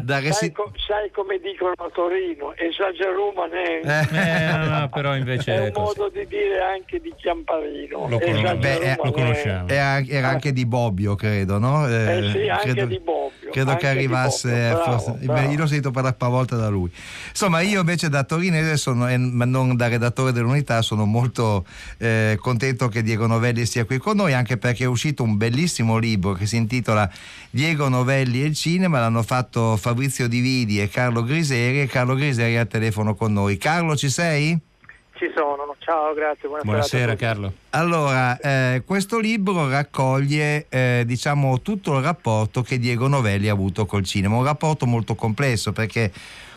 da 0.00 0.14
sai, 0.14 0.24
resi- 0.24 0.52
co- 0.52 0.72
sai 0.76 1.10
come 1.10 1.38
dicono 1.38 1.72
a 1.76 1.90
Torino, 1.92 2.54
esageruma 2.56 3.46
ne 3.46 3.80
Eh. 3.80 4.16
Eh, 4.16 4.52
no, 4.56 4.78
no, 4.80 4.88
però 4.94 5.16
invece 5.16 5.54
è 5.54 5.58
è 5.58 5.64
un 5.66 5.72
così. 5.72 5.98
modo 5.98 6.10
di 6.12 6.26
dire 6.26 6.60
anche 6.60 7.00
di 7.00 7.12
Chiamparino. 7.16 8.08
Lo, 8.08 8.18
con- 8.18 8.28
Esageruma 8.28 8.54
Beh, 8.56 8.78
eh, 8.80 8.96
lo 9.02 9.10
conosciamo. 9.12 9.68
era, 9.68 10.04
era 10.06 10.28
anche 10.28 10.52
di 10.52 10.66
Bobbio, 10.66 11.14
credo, 11.14 11.58
no? 11.58 11.86
Eh 11.88 12.30
sì, 12.32 12.48
anche 12.48 12.70
credo, 12.72 12.86
di 12.86 13.00
Bobbio, 13.00 13.50
Credo 13.50 13.70
anche 13.70 13.82
che 13.82 13.88
arrivasse, 13.88 14.48
Bobbio, 14.50 14.68
bravo, 14.84 14.98
forse- 14.98 15.12
beh, 15.18 15.24
bravo. 15.26 15.50
io 15.50 15.58
l'ho 15.58 15.66
sentito 15.66 15.90
per 15.90 16.02
la 16.02 16.12
prima 16.12 16.32
volta 16.32 16.56
da 16.56 16.68
lui. 16.68 16.90
Insomma, 17.30 17.60
io 17.60 17.80
invece 17.80 18.08
da 18.08 18.24
torinese, 18.24 18.76
sono, 18.76 19.06
ma 19.18 19.44
non 19.44 19.76
da 19.76 19.88
redattore 19.88 20.32
dell'unità, 20.32 20.82
sono 20.82 21.04
molto 21.04 21.64
eh, 21.98 22.36
contento 22.40 22.88
che 22.88 23.02
Diego 23.02 23.26
Novelli 23.26 23.64
sia 23.66 23.84
qui 23.84 23.98
con 23.98 24.16
noi, 24.16 24.32
anche 24.34 24.56
perché 24.56 24.84
è 24.84 24.86
uscito 24.86 25.22
un 25.22 25.36
bellissimo 25.36 25.96
libro 25.98 26.32
che 26.32 26.46
si 26.46 26.56
intitola 26.56 27.08
Diego 27.50 27.88
Novelli 27.88 28.42
e 28.42 28.46
il 28.46 28.54
cinema, 28.54 29.00
l'hanno 29.00 29.22
fatto 29.22 29.76
Fabrizio 29.86 30.26
Dividi 30.26 30.80
e 30.80 30.88
Carlo 30.88 31.22
Griseri 31.22 31.80
e 31.80 31.86
Carlo 31.86 32.16
Griseri 32.16 32.54
è 32.54 32.56
al 32.56 32.66
telefono 32.66 33.14
con 33.14 33.32
noi. 33.32 33.56
Carlo, 33.56 33.94
ci 33.94 34.10
sei? 34.10 34.58
Ci 35.14 35.30
sono, 35.32 35.76
ciao, 35.78 36.12
grazie, 36.12 36.48
buonasera. 36.48 36.58
a 36.58 36.64
Buonasera. 36.64 37.14
Carlo. 37.14 37.52
Allora, 37.70 38.36
eh, 38.40 38.82
questo 38.84 39.20
libro 39.20 39.68
raccoglie 39.68 40.66
eh, 40.68 41.04
diciamo 41.06 41.60
tutto 41.62 41.98
il 41.98 42.02
rapporto 42.02 42.62
che 42.62 42.80
Diego 42.80 43.06
Novelli 43.06 43.48
ha 43.48 43.52
avuto 43.52 43.86
col 43.86 44.02
cinema, 44.02 44.34
un 44.36 44.42
rapporto 44.42 44.86
molto 44.86 45.14
complesso 45.14 45.72
perché 45.72 46.10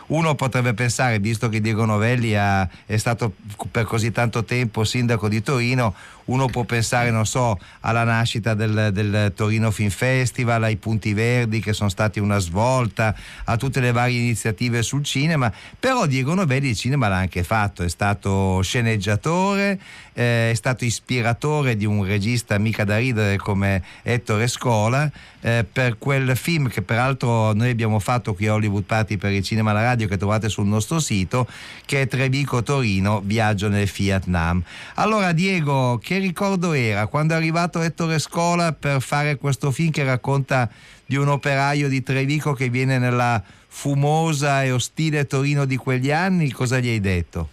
uno 0.08 0.34
potrebbe 0.34 0.74
pensare, 0.74 1.20
visto 1.20 1.48
che 1.48 1.60
Diego 1.60 1.84
Novelli 1.84 2.34
ha- 2.34 2.68
è 2.84 2.96
stato 2.96 3.34
per 3.70 3.84
così 3.84 4.10
tanto 4.10 4.42
tempo 4.42 4.82
sindaco 4.82 5.28
di 5.28 5.40
Torino, 5.40 5.94
uno 6.26 6.46
può 6.46 6.64
pensare, 6.64 7.10
non 7.10 7.26
so, 7.26 7.58
alla 7.80 8.04
nascita 8.04 8.54
del, 8.54 8.90
del 8.92 9.32
Torino 9.34 9.70
Film 9.70 9.90
Festival, 9.90 10.62
ai 10.62 10.76
Punti 10.76 11.12
Verdi 11.12 11.60
che 11.60 11.72
sono 11.72 11.88
stati 11.88 12.20
una 12.20 12.38
svolta, 12.38 13.14
a 13.44 13.56
tutte 13.56 13.80
le 13.80 13.92
varie 13.92 14.18
iniziative 14.18 14.82
sul 14.82 15.04
cinema, 15.04 15.52
però 15.78 16.06
Diego 16.06 16.34
Novelli 16.34 16.68
il 16.68 16.76
cinema 16.76 17.08
l'ha 17.08 17.16
anche 17.16 17.42
fatto, 17.42 17.82
è 17.82 17.88
stato 17.88 18.60
sceneggiatore, 18.62 19.78
eh, 20.12 20.50
è 20.50 20.54
stato 20.54 20.84
ispiratore 20.84 21.76
di 21.76 21.86
un 21.86 22.04
regista 22.04 22.58
mica 22.58 22.84
da 22.84 22.98
ridere 22.98 23.36
come 23.36 23.82
Ettore 24.02 24.46
Scola, 24.46 25.10
eh, 25.40 25.64
per 25.70 25.96
quel 25.98 26.36
film 26.36 26.68
che 26.68 26.82
peraltro 26.82 27.52
noi 27.54 27.70
abbiamo 27.70 27.98
fatto 27.98 28.34
qui 28.34 28.46
a 28.46 28.54
Hollywood 28.54 28.84
Party 28.84 29.16
per 29.16 29.32
il 29.32 29.42
cinema 29.42 29.70
e 29.70 29.74
la 29.74 29.82
radio 29.82 30.06
che 30.06 30.16
trovate 30.16 30.48
sul 30.48 30.66
nostro 30.66 31.00
sito, 31.00 31.46
che 31.86 32.02
è 32.02 32.06
Trevico 32.06 32.62
Torino, 32.62 33.22
viaggio 33.24 33.68
nel 33.68 33.88
Fiat 33.88 34.26
Nam. 34.26 34.62
Allora 34.94 35.32
Diego, 35.32 35.98
che 36.10 36.18
ricordo 36.18 36.72
era 36.72 37.06
quando 37.06 37.34
è 37.34 37.36
arrivato 37.36 37.80
Ettore 37.80 38.18
Scola 38.18 38.72
per 38.72 39.00
fare 39.00 39.36
questo 39.36 39.70
film 39.70 39.92
che 39.92 40.02
racconta 40.02 40.68
di 41.06 41.14
un 41.14 41.28
operaio 41.28 41.86
di 41.86 42.02
Trevico 42.02 42.52
che 42.52 42.68
viene 42.68 42.98
nella 42.98 43.40
fumosa 43.68 44.64
e 44.64 44.72
ostile 44.72 45.28
Torino 45.28 45.66
di 45.66 45.76
quegli 45.76 46.10
anni? 46.10 46.50
Cosa 46.50 46.80
gli 46.80 46.88
hai 46.88 46.98
detto? 46.98 47.48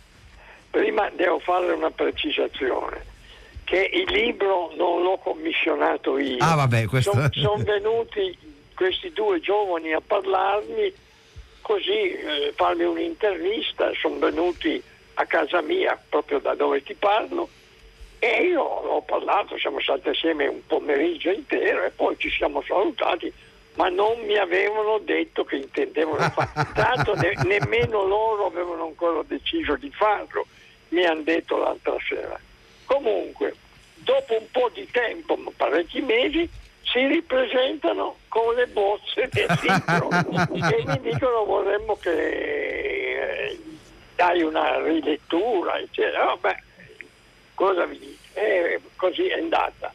Prima 0.72 1.08
devo 1.16 1.38
fare 1.38 1.72
una 1.72 1.92
precisazione, 1.92 3.06
che 3.64 3.92
il 3.94 4.12
libro 4.12 4.74
non 4.76 5.04
l'ho 5.04 5.20
commissionato 5.20 6.18
io. 6.18 6.38
Ah, 6.40 6.56
vabbè, 6.56 6.86
questo- 6.88 7.30
Sono 7.34 7.62
venuti 7.64 8.36
questi 8.74 9.12
due 9.14 9.40
giovani 9.40 9.94
a 9.94 10.02
parlarmi, 10.02 10.92
così 11.62 11.92
eh, 11.92 12.54
farmi 12.56 12.86
un'intervista, 12.86 13.92
sono 14.02 14.18
venuti 14.18 14.82
a 15.14 15.26
casa 15.28 15.62
mia, 15.62 15.96
proprio 16.10 16.40
da 16.40 16.56
dove 16.56 16.82
ti 16.82 16.96
parlo, 16.96 17.50
e 18.20 18.44
io 18.44 18.62
ho 18.62 19.02
parlato, 19.02 19.58
siamo 19.58 19.80
stati 19.80 20.10
assieme 20.10 20.48
un 20.48 20.66
pomeriggio 20.66 21.32
intero 21.32 21.84
e 21.84 21.92
poi 21.92 22.16
ci 22.18 22.30
siamo 22.30 22.64
salutati, 22.64 23.32
ma 23.76 23.90
non 23.90 24.20
mi 24.22 24.36
avevano 24.36 24.98
detto 25.00 25.44
che 25.44 25.58
intendevano 25.58 26.30
fare. 26.30 26.50
Tanto 26.74 27.14
ne- 27.16 27.36
nemmeno 27.44 28.06
loro 28.06 28.48
avevano 28.48 28.86
ancora 28.86 29.22
deciso 29.24 29.76
di 29.76 29.92
farlo, 29.92 30.48
mi 30.90 31.06
hanno 31.06 31.22
detto 31.22 31.58
l'altra 31.58 31.96
sera. 32.08 32.40
Comunque, 32.86 33.56
dopo 33.96 34.34
un 34.34 34.48
po' 34.52 34.72
di 34.74 34.90
tempo, 34.90 35.38
parecchi 35.56 36.02
mesi, 36.02 36.50
si 36.82 37.06
ripresentano 37.06 38.18
con 38.30 38.56
le 38.56 38.66
bozze 38.68 39.30
del 39.32 39.60
libro 39.62 40.10
e 40.56 40.84
mi 40.86 41.00
dicono 41.02 41.46
vorremmo 41.46 41.98
che 41.98 43.50
eh, 43.50 43.60
dai 44.16 44.42
una 44.42 44.82
rilettura, 44.82 45.78
eccetera. 45.78 46.26
Vabbè, 46.26 46.64
cosa 47.58 47.86
vi 47.86 47.98
dico? 47.98 48.40
E 48.40 48.80
così 48.96 49.28
è 49.28 49.40
andata. 49.40 49.92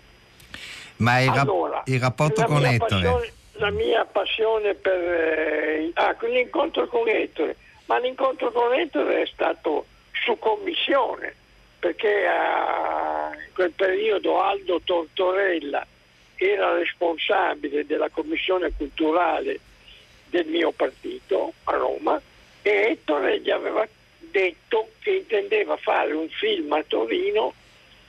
Ma 0.97 1.21
il, 1.21 1.29
rap- 1.29 1.43
Allora, 1.43 1.83
il 1.87 2.01
rapporto 2.01 2.43
con 2.45 2.65
Ettore? 2.65 2.77
passione- 2.79 3.33
la 3.53 3.71
mia 3.71 4.05
passione 4.05 4.75
per 4.75 4.99
eh, 4.99 5.91
ah, 5.95 6.17
l'incontro 6.23 6.89
con 6.89 7.09
Ettore, 7.09 7.57
ma 7.87 7.99
l'incontro 7.99 8.51
con 8.51 8.73
Ettore 8.73 9.23
è 9.23 9.27
stato 9.27 9.87
su 10.25 10.37
commissione, 10.39 11.35
perché 11.79 12.27
ah, 12.27 13.31
in 13.33 13.53
quel 13.55 13.71
periodo 13.71 14.43
Aldo 14.43 14.81
Tortorella 14.83 15.87
era 16.35 16.75
responsabile 16.75 17.87
della 17.87 18.09
commissione 18.09 18.73
culturale 18.77 19.61
del 20.31 20.47
mio 20.47 20.73
partito 20.73 21.53
a 21.65 21.77
Roma 21.77 22.21
e 22.63 22.71
Ettore 22.71 23.41
gli 23.41 23.51
aveva 23.51 23.87
detto 24.33 24.89
che 24.99 25.11
intendeva 25.11 25.77
fare 25.77 26.13
un 26.13 26.29
film 26.29 26.73
a 26.73 26.83
Torino 26.83 27.55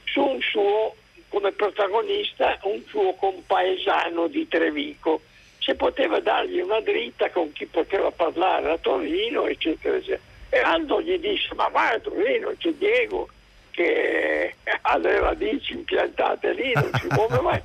su 0.05 0.21
un 0.21 0.41
suo, 0.41 0.95
come 1.27 1.51
protagonista, 1.51 2.57
un 2.63 2.81
suo 2.88 3.13
compaesano 3.13 4.27
di 4.27 4.47
Trevico. 4.47 5.21
Se 5.59 5.75
poteva 5.75 6.19
dargli 6.19 6.59
una 6.59 6.81
dritta 6.81 7.29
con 7.29 7.51
chi 7.51 7.65
poteva 7.65 8.09
parlare 8.12 8.71
a 8.71 8.77
Torino, 8.77 9.45
eccetera, 9.45 9.95
eccetera. 9.97 10.21
E 10.49 10.59
Aldo 10.59 11.01
gli 11.01 11.17
disse, 11.19 11.53
ma 11.55 11.67
vai 11.67 11.95
a 11.95 11.99
Torino, 11.99 12.53
c'è 12.57 12.71
Diego 12.71 13.27
che 13.71 14.55
ha 14.81 14.97
le 14.97 15.19
radici 15.19 15.73
impiantate 15.73 16.53
lì, 16.53 16.73
non 16.73 16.91
si 16.99 17.07
muove 17.09 17.39
mai. 17.39 17.62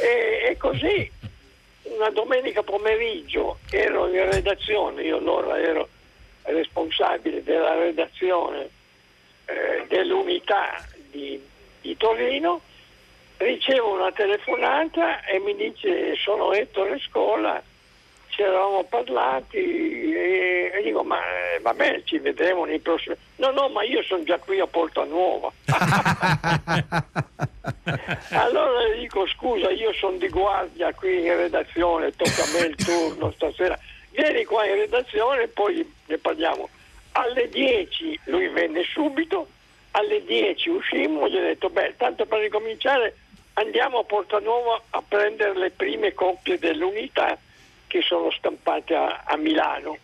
E, 0.00 0.50
e 0.50 0.56
così 0.56 1.10
una 1.82 2.10
domenica 2.10 2.62
pomeriggio 2.62 3.58
ero 3.70 4.08
in 4.08 4.30
redazione, 4.30 5.02
io 5.02 5.16
allora 5.16 5.58
ero 5.58 5.88
responsabile 6.46 7.42
della 7.42 7.74
redazione 7.74 8.68
eh, 9.46 9.84
dell'unità 9.88 10.84
di, 11.10 11.40
di 11.80 11.96
Torino, 11.96 12.60
ricevo 13.38 13.94
una 13.94 14.12
telefonata 14.12 15.24
e 15.24 15.38
mi 15.38 15.54
dice 15.54 16.14
sono 16.16 16.52
Ettore 16.52 16.98
Scola, 17.00 17.62
ci 18.28 18.42
eravamo 18.42 18.84
parlati 18.84 19.56
e, 19.56 20.72
e 20.74 20.82
dico 20.82 21.02
ma 21.02 21.18
eh, 21.18 21.60
va 21.60 21.72
bene 21.74 22.02
ci 22.04 22.18
vedremo 22.18 22.64
nei 22.64 22.78
prossimi... 22.80 23.16
No, 23.36 23.50
no, 23.50 23.68
ma 23.68 23.82
io 23.82 24.02
sono 24.02 24.24
già 24.24 24.38
qui 24.38 24.60
a 24.60 24.66
Porta 24.66 25.04
Nuova. 25.04 25.52
allora 28.30 28.94
dico 28.98 29.26
scusa, 29.26 29.70
io 29.70 29.92
sono 29.92 30.16
di 30.16 30.28
guardia 30.28 30.92
qui 30.94 31.24
in 31.24 31.36
redazione, 31.36 32.12
tocca 32.12 32.42
a 32.42 32.58
me 32.58 32.66
il 32.66 32.76
turno 32.76 33.30
stasera. 33.32 33.78
Vieni 34.16 34.44
qua 34.44 34.64
in 34.66 34.74
redazione 34.76 35.42
e 35.42 35.48
poi 35.48 35.94
ne 36.06 36.18
parliamo. 36.18 36.68
Alle 37.12 37.48
10 37.48 38.20
lui 38.24 38.48
venne 38.48 38.82
subito, 38.84 39.48
alle 39.92 40.24
10 40.24 40.68
uscimmo, 40.70 41.28
gli 41.28 41.36
ho 41.36 41.40
detto 41.40 41.68
beh, 41.70 41.94
tanto 41.96 42.24
per 42.26 42.40
ricominciare 42.40 43.16
andiamo 43.54 43.98
a 43.98 44.04
Porta 44.04 44.38
Nuova 44.38 44.80
a 44.90 45.02
prendere 45.06 45.56
le 45.58 45.70
prime 45.70 46.12
copie 46.14 46.58
dell'unità 46.58 47.38
che 47.86 48.02
sono 48.02 48.30
stampate 48.30 48.94
a, 48.94 49.22
a 49.26 49.36
Milano. 49.36 49.96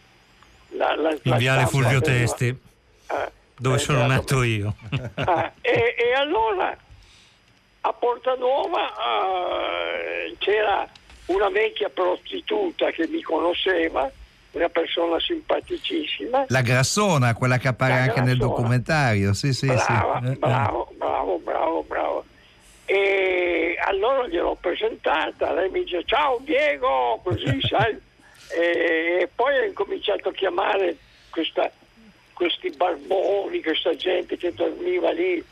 La, 0.75 0.94
la- 0.94 1.11
la 1.11 1.18
In 1.22 1.37
viale 1.37 1.66
Fulvio 1.66 2.01
Testi, 2.01 2.55
Ah, 3.09 3.31
dove 3.59 3.77
eh, 3.77 3.79
sono 3.79 4.07
nato 4.07 4.42
io. 4.42 4.75
Ah, 5.16 5.53
e, 5.61 5.94
e 5.98 6.12
allora 6.14 6.75
a 7.85 7.92
Porta 7.92 8.35
Nuova 8.37 8.90
eh, 8.96 10.35
c'era 10.38 10.88
una 11.32 11.48
vecchia 11.48 11.88
prostituta 11.88 12.90
che 12.90 13.06
mi 13.08 13.22
conosceva, 13.22 14.10
una 14.52 14.68
persona 14.68 15.18
simpaticissima. 15.18 16.44
La 16.48 16.60
grassona, 16.60 17.34
quella 17.34 17.58
che 17.58 17.68
appare 17.68 17.94
La 17.94 18.02
anche 18.02 18.20
nel 18.20 18.36
documentario, 18.36 19.32
sì, 19.32 19.52
sì, 19.52 19.66
brava, 19.66 20.20
sì. 20.22 20.28
Eh, 20.28 20.32
eh. 20.32 20.36
bravo, 20.36 20.92
bravo, 20.96 21.38
bravo, 21.38 21.82
bravo. 21.88 22.24
E 22.84 23.76
allora 23.86 24.26
gliel'ho 24.28 24.56
presentata, 24.60 25.52
lei 25.54 25.70
mi 25.70 25.84
dice 25.84 26.02
ciao 26.04 26.38
Diego, 26.42 27.20
così 27.22 27.60
sai. 27.66 27.98
E, 28.54 29.20
e 29.22 29.28
poi 29.34 29.58
ho 29.58 29.64
incominciato 29.64 30.28
a 30.28 30.32
chiamare 30.32 30.96
questa- 31.30 31.70
questi 32.34 32.70
barboni, 32.76 33.62
questa 33.62 33.94
gente 33.94 34.36
che 34.36 34.52
dormiva 34.52 35.10
lì 35.12 35.42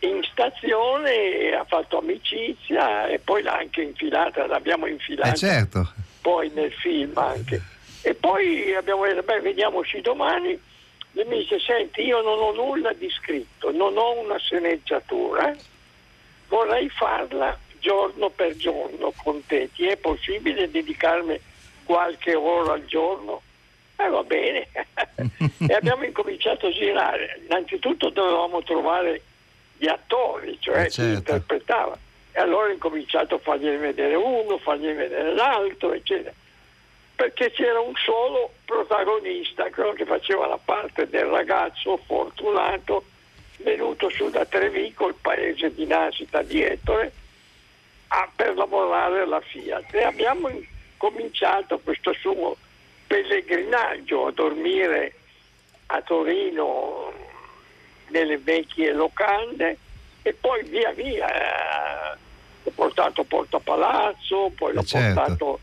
in 0.00 0.22
stazione, 0.30 1.52
ha 1.54 1.64
fatto 1.64 1.98
amicizia 1.98 3.08
e 3.08 3.18
poi 3.18 3.42
l'ha 3.42 3.56
anche 3.56 3.82
infilata, 3.82 4.46
l'abbiamo 4.46 4.86
infilata 4.86 5.32
Eh, 5.32 5.36
certo. 5.36 5.92
poi 6.20 6.50
nel 6.54 6.72
film 6.72 7.16
anche. 7.16 7.60
E 8.02 8.14
poi 8.14 8.74
abbiamo 8.74 9.04
detto, 9.06 9.22
beh, 9.22 9.40
vediamoci 9.40 10.00
domani. 10.00 10.58
Lui 11.12 11.24
mi 11.24 11.38
dice, 11.38 11.58
senti, 11.58 12.02
io 12.02 12.22
non 12.22 12.38
ho 12.38 12.52
nulla 12.52 12.92
di 12.92 13.10
scritto, 13.10 13.72
non 13.72 13.96
ho 13.96 14.20
una 14.20 14.38
sceneggiatura, 14.38 15.54
vorrei 16.46 16.88
farla 16.90 17.58
giorno 17.80 18.30
per 18.30 18.56
giorno 18.56 19.12
con 19.22 19.44
te. 19.46 19.70
Ti 19.74 19.86
è 19.86 19.96
possibile 19.96 20.70
dedicarmi 20.70 21.40
qualche 21.84 22.34
ora 22.34 22.74
al 22.74 22.84
giorno? 22.84 23.42
Eh, 23.96 24.08
va 24.08 24.22
bene. 24.22 24.68
e 25.66 25.74
abbiamo 25.74 26.04
incominciato 26.04 26.68
a 26.68 26.70
girare. 26.70 27.40
Innanzitutto 27.44 28.10
dovevamo 28.10 28.62
trovare 28.62 29.22
gli 29.78 29.86
attori, 29.86 30.58
cioè 30.60 30.80
Eh, 30.82 30.84
chi 30.86 30.90
certo. 30.92 31.18
interpretava. 31.18 31.96
E 32.32 32.40
allora 32.40 32.66
ho 32.68 32.72
incominciato 32.72 33.36
a 33.36 33.38
fargliene 33.38 33.78
vedere 33.78 34.14
uno, 34.14 34.58
fargliene 34.58 34.94
vedere 34.94 35.34
l'altro, 35.34 35.92
eccetera. 35.92 36.34
Perché 37.16 37.50
c'era 37.50 37.80
un 37.80 37.94
solo 37.96 38.52
protagonista, 38.64 39.68
quello 39.70 39.92
che 39.92 40.04
faceva 40.04 40.46
la 40.46 40.58
parte 40.62 41.08
del 41.08 41.24
ragazzo 41.26 41.96
fortunato 42.06 43.04
venuto 43.58 44.08
su 44.08 44.30
da 44.30 44.44
Trevico, 44.44 45.08
il 45.08 45.16
paese 45.20 45.74
di 45.74 45.84
nascita 45.86 46.42
di 46.42 46.62
Ettore, 46.62 47.12
a- 48.08 48.30
per 48.34 48.54
lavorare 48.54 49.20
alla 49.22 49.40
Fiat. 49.40 49.94
E 49.94 50.04
abbiamo 50.04 50.48
in- 50.48 50.64
cominciato 50.96 51.78
questo 51.80 52.12
suo 52.12 52.56
pellegrinaggio 53.06 54.26
a 54.26 54.32
dormire 54.32 55.14
a 55.86 56.00
Torino 56.02 57.12
nelle 58.08 58.38
vecchie 58.38 58.92
locande 58.92 59.78
e 60.22 60.32
poi 60.34 60.62
via 60.64 60.92
via 60.92 61.26
eh, 62.12 62.16
l'ho 62.64 62.70
portato 62.74 63.22
a 63.22 63.24
Porta 63.24 63.58
Palazzo, 63.60 64.52
poi 64.56 64.72
l'ho 64.74 64.80
Eh, 64.80 64.84
certo. 64.84 65.14
portato 65.20 65.60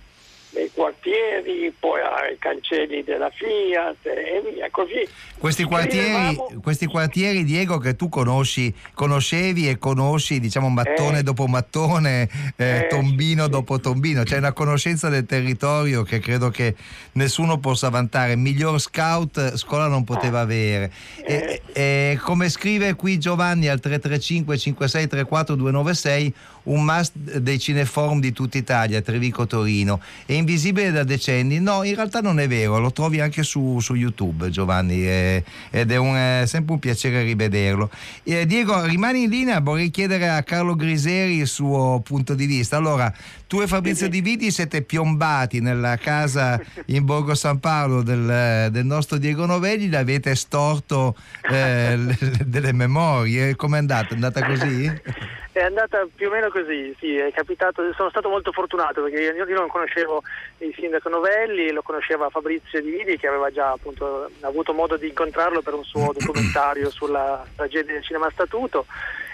nei 0.56 0.72
quartieri, 0.74 1.74
poi 1.78 2.00
ai 2.02 2.38
cancelli 2.40 3.04
della 3.04 3.30
Fiat 3.30 4.06
e 4.06 4.42
via 4.54 4.70
così. 4.72 5.08
Questi 5.38 5.64
quartieri, 5.64 6.38
questi 6.62 6.86
quartieri, 6.88 7.44
Diego, 7.44 7.78
che 7.78 7.96
tu 7.96 8.10
conosci, 8.10 8.74
conoscevi 8.94 9.70
e 9.70 9.78
conosci, 9.78 10.40
diciamo, 10.40 10.70
mattone 10.70 11.20
Eh. 11.20 11.24
dopo 11.24 11.46
mattone, 11.48 12.30
eh, 12.56 12.66
Eh, 12.66 12.88
tombino 12.88 13.44
sì, 13.46 13.50
dopo 13.50 13.80
tombino. 13.80 14.24
C'è 14.24 14.38
una 14.38 14.54
conoscenza 14.54 15.10
del 15.10 15.26
territorio 15.26 16.04
che 16.04 16.20
credo 16.20 16.50
che 16.50 16.76
nessuno 17.14 17.60
possa 17.60 17.90
vantare. 17.90 18.36
Miglior 18.36 18.80
scout 18.80 19.56
scuola 19.56 19.88
non 19.88 20.04
poteva 20.04 20.40
avere. 20.40 20.92
E, 21.24 21.62
e 21.74 22.20
come 22.24 22.50
scrive 22.50 22.96
qui 22.96 23.20
Giovanni 23.20 23.68
al 23.68 23.80
335 23.80 24.58
5634 24.58 25.56
296, 25.56 26.34
un 26.64 26.84
must 26.84 27.14
dei 27.38 27.60
cineforum 27.60 28.20
di 28.20 28.32
tutta 28.32 28.58
Italia, 28.58 29.02
Trevico 29.02 29.46
Torino. 29.46 30.02
È 30.26 30.34
invisibile 30.46 30.92
da 30.92 31.04
decenni? 31.04 31.60
No, 31.60 31.84
in 31.84 31.96
realtà 31.96 32.22
non 32.22 32.40
è 32.40 32.48
vero, 32.48 32.78
lo 32.78 32.92
trovi 32.92 33.20
anche 33.20 33.42
su, 33.42 33.80
su 33.80 33.96
YouTube, 33.96 34.50
Giovanni, 34.52 35.06
eh, 35.06 35.44
ed 35.72 35.92
è 35.92 35.98
un, 35.98 36.16
eh, 36.16 36.44
sempre 36.46 36.74
un 36.74 36.80
piacere 36.80 37.24
rivederlo. 37.24 37.90
Eh, 38.24 38.46
Diego, 38.46 38.86
rimani 38.86 39.24
in 39.24 39.30
linea, 39.30 39.60
vorrei 39.60 39.90
chiedere 39.90 40.30
a 40.30 40.44
Carlo 40.44 40.76
Griseri 40.76 41.38
il 41.38 41.48
suo 41.48 42.00
punto 42.04 42.36
di 42.36 42.46
vista. 42.46 42.78
Allora, 42.78 43.12
tu 43.48 43.62
e 43.62 43.68
Fabrizio 43.68 44.10
Di 44.10 44.22
Viti 44.22 44.52
siete 44.52 44.82
piombati 44.82 45.62
nella 45.62 45.98
casa 45.98 46.60
in 46.88 47.06
Borgo 47.06 47.36
San 47.36 47.60
Paolo 47.60 48.02
del, 48.02 48.70
del 48.72 48.86
nostro 48.86 49.18
Diego 49.18 49.46
Novelli, 49.46 49.90
le 49.90 49.98
avete 49.98 50.32
estorto 50.32 51.16
eh, 51.50 51.96
le- 51.96 52.18
delle 52.46 52.74
memorie. 52.74 53.56
Com'è 53.56 53.78
andata? 53.78 54.10
È 54.10 54.14
andata 54.14 54.44
così? 54.46 55.02
È 55.52 55.62
andata 55.62 56.06
più 56.14 56.28
o 56.28 56.32
meno 56.32 56.50
così, 56.50 56.94
sì, 57.00 57.16
è 57.16 57.32
capitato, 57.32 57.82
sono 57.96 58.10
stato 58.10 58.28
molto 58.28 58.52
fortunato 58.52 59.04
perché 59.04 59.22
io, 59.22 59.46
io 59.46 59.56
non 59.56 59.70
conoscevo 59.70 60.22
il 60.58 60.76
sindaco 60.78 61.08
Novelli, 61.08 61.72
lo 61.72 61.82
conosceva 61.82 62.30
Fabrizio 62.30 62.82
Dividi 62.82 63.18
che 63.18 63.28
aveva 63.28 63.50
già 63.52 63.72
appunto 63.72 64.30
avuto 64.42 64.74
modo 64.74 64.98
di 64.98 65.08
incontrarlo 65.08 65.62
per 65.62 65.76
un 65.76 65.86
suo 65.86 66.12
documentario 66.18 66.90
sulla 66.90 67.46
tragedia 67.56 67.94
del 67.94 68.04
cinema 68.04 68.30
statuto 68.32 68.86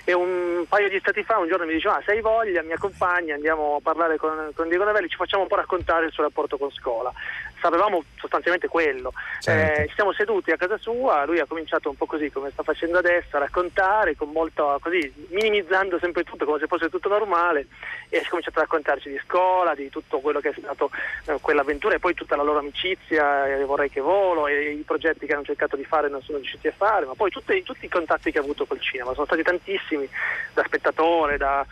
e 0.04 0.14
un 0.14 0.66
paio 0.68 0.90
di 0.90 1.00
stati 1.00 1.24
fa 1.24 1.38
un 1.38 1.48
giorno 1.48 1.66
mi 1.66 1.74
diceva 1.74 1.98
ah, 1.98 2.02
se 2.04 2.12
hai 2.12 2.22
voglia 2.22 2.64
mi 2.64 2.74
accompagni, 2.74 3.32
andiamo 3.32 3.76
a 3.76 3.82
parlare 3.82 4.18
con, 4.18 4.52
con 4.56 4.68
Diego 4.68 4.84
Novelli, 4.84 5.08
ci 5.08 5.16
facciamo 5.16 5.44
un 5.44 5.50
po' 5.50 5.56
raccontare 5.56 6.06
il 6.06 6.12
suo 6.12 6.24
rapporto 6.24 6.58
con 6.58 6.72
scuola. 6.72 7.12
Sapevamo 7.62 8.04
sostanzialmente 8.18 8.68
quello. 8.68 9.14
Certo. 9.40 9.82
Eh, 9.82 9.88
ci 9.88 9.94
siamo 9.96 10.14
seduti 10.14 10.52
a 10.52 10.58
casa 10.58 10.78
sua, 10.78 11.26
lui 11.26 11.40
ha 11.40 11.46
cominciato 11.46 11.90
un 11.90 11.96
po' 11.96 12.08
così 12.08 12.32
come 12.32 12.50
sta 12.50 12.64
facendo 12.64 12.98
adesso 12.98 13.36
a 13.36 13.40
raccontare 13.40 14.16
con 14.16 14.30
molto 14.30 14.80
così 14.82 15.14
minimizzando 15.30 16.00
sempre 16.00 16.24
tutto 16.24 16.46
come 16.46 16.60
se 16.60 16.68
fosse 16.68 16.90
tutto 16.90 17.10
normale 17.10 17.68
e 18.10 18.18
ha 18.18 18.28
cominciato 18.28 18.60
a 18.60 18.64
raccontarci 18.64 19.10
di 19.10 19.22
scuola, 19.26 19.76
di 19.76 19.90
tutto 19.90 20.20
quello 20.20 20.40
che 20.40 20.50
è 20.50 20.54
stato 20.58 20.90
eh, 21.28 21.38
quell'avventura 21.40 21.96
e 21.96 22.00
poi 22.00 22.14
tutta 22.14 22.36
la 22.36 22.44
loro 22.44 22.60
amicizia, 22.60 23.48
eh, 23.48 23.64
vorrei 23.64 23.90
che 23.90 24.02
volo 24.02 24.48
e 24.48 24.72
i 24.72 24.84
progetti 24.84 25.26
che 25.26 25.34
hanno 25.34 25.44
cercato 25.44 25.76
di 25.76 25.86
fare 25.86 26.10
non 26.10 26.22
sono 26.22 26.40
riusciti 26.40 26.68
a 26.68 26.74
fare, 26.76 27.06
ma 27.06 27.14
poi 27.14 27.30
tutti, 27.30 27.62
tutti 27.64 27.86
i 27.86 27.90
contatti 27.90 28.32
che 28.32 28.40
ha 28.40 28.42
avuto 28.42 28.66
col 28.66 28.82
cinema, 28.82 29.14
sono 29.14 29.26
stati 29.26 29.44
tantissimi 29.44 30.10
da 30.54 30.64
spettatore, 30.66 31.38
da 31.38 31.66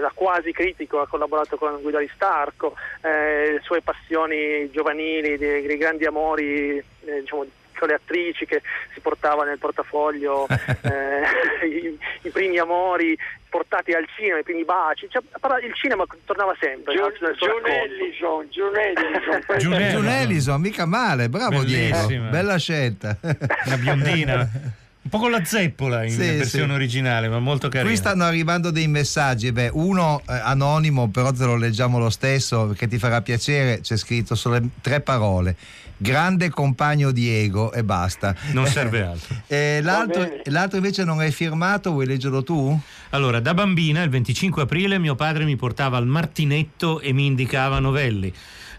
da 0.00 0.10
quasi 0.14 0.52
critico 0.52 1.00
ha 1.00 1.08
collaborato 1.08 1.56
con 1.56 1.80
Guido 1.80 1.96
Aristarco, 1.96 2.76
eh, 3.02 3.52
le 3.52 3.60
sue 3.62 3.80
passioni 3.80 4.70
giovanili, 4.70 5.38
dei, 5.38 5.66
dei 5.66 5.76
grandi 5.78 6.04
amori 6.04 6.76
eh, 6.78 7.20
diciamo, 7.20 7.46
con 7.78 7.88
le 7.88 7.94
attrici 7.94 8.44
che 8.44 8.60
si 8.92 9.00
portava 9.00 9.44
nel 9.44 9.58
portafoglio, 9.58 10.46
eh, 10.82 11.66
i, 11.66 11.98
i 12.22 12.28
primi 12.30 12.58
amori 12.58 13.16
portati 13.48 13.92
al 13.92 14.06
cinema, 14.16 14.38
i 14.38 14.42
primi 14.42 14.64
baci, 14.64 15.08
cioè, 15.10 15.22
il 15.64 15.74
cinema 15.74 16.04
tornava 16.24 16.54
sempre. 16.60 16.94
Giù- 16.94 17.00
no, 17.00 17.08
racconto. 17.20 17.66
Ellison, 17.66 18.48
John 18.50 18.76
Ellison, 18.76 19.44
Giun- 19.58 19.88
Giun 19.88 20.06
Ellison, 20.06 20.60
mica 20.60 20.86
male, 20.86 21.28
bravo 21.28 21.58
Bellissima. 21.58 22.06
Diego, 22.06 22.28
bella 22.28 22.58
scelta. 22.58 23.16
Una 23.20 23.76
biondina. 23.76 24.50
Un 25.12 25.18
po' 25.18 25.24
con 25.24 25.32
la 25.32 25.44
zeppola 25.44 26.04
in 26.04 26.12
Sì, 26.12 26.18
versione 26.18 26.66
sì. 26.68 26.72
originale, 26.72 27.28
ma 27.28 27.40
molto 27.40 27.68
carina. 27.68 27.90
Qui 27.90 27.98
stanno 27.98 28.22
arrivando 28.22 28.70
dei 28.70 28.86
messaggi, 28.86 29.50
beh, 29.50 29.70
uno 29.72 30.20
eh, 30.20 30.32
anonimo, 30.34 31.08
però 31.08 31.32
te 31.32 31.44
lo 31.44 31.56
leggiamo 31.56 31.98
lo 31.98 32.10
stesso 32.10 32.68
perché 32.68 32.86
ti 32.86 32.96
farà 32.96 33.20
piacere, 33.20 33.80
c'è 33.80 33.96
scritto 33.96 34.36
solo 34.36 34.60
tre 34.80 35.00
parole. 35.00 35.56
Grande 35.96 36.48
compagno 36.48 37.10
Diego 37.10 37.72
e 37.72 37.82
basta. 37.82 38.36
Non 38.52 38.66
serve 38.68 39.02
altro. 39.02 39.34
Eh, 39.48 39.80
l'altro, 39.82 40.28
l'altro 40.44 40.76
invece 40.76 41.02
non 41.02 41.20
è 41.20 41.30
firmato, 41.32 41.90
vuoi 41.90 42.06
leggerlo 42.06 42.44
tu? 42.44 42.78
Allora, 43.10 43.40
da 43.40 43.52
bambina, 43.52 44.02
il 44.04 44.10
25 44.10 44.62
aprile, 44.62 45.00
mio 45.00 45.16
padre 45.16 45.44
mi 45.44 45.56
portava 45.56 45.96
al 45.96 46.06
Martinetto 46.06 47.00
e 47.00 47.12
mi 47.12 47.26
indicava 47.26 47.80
Novelli. 47.80 48.32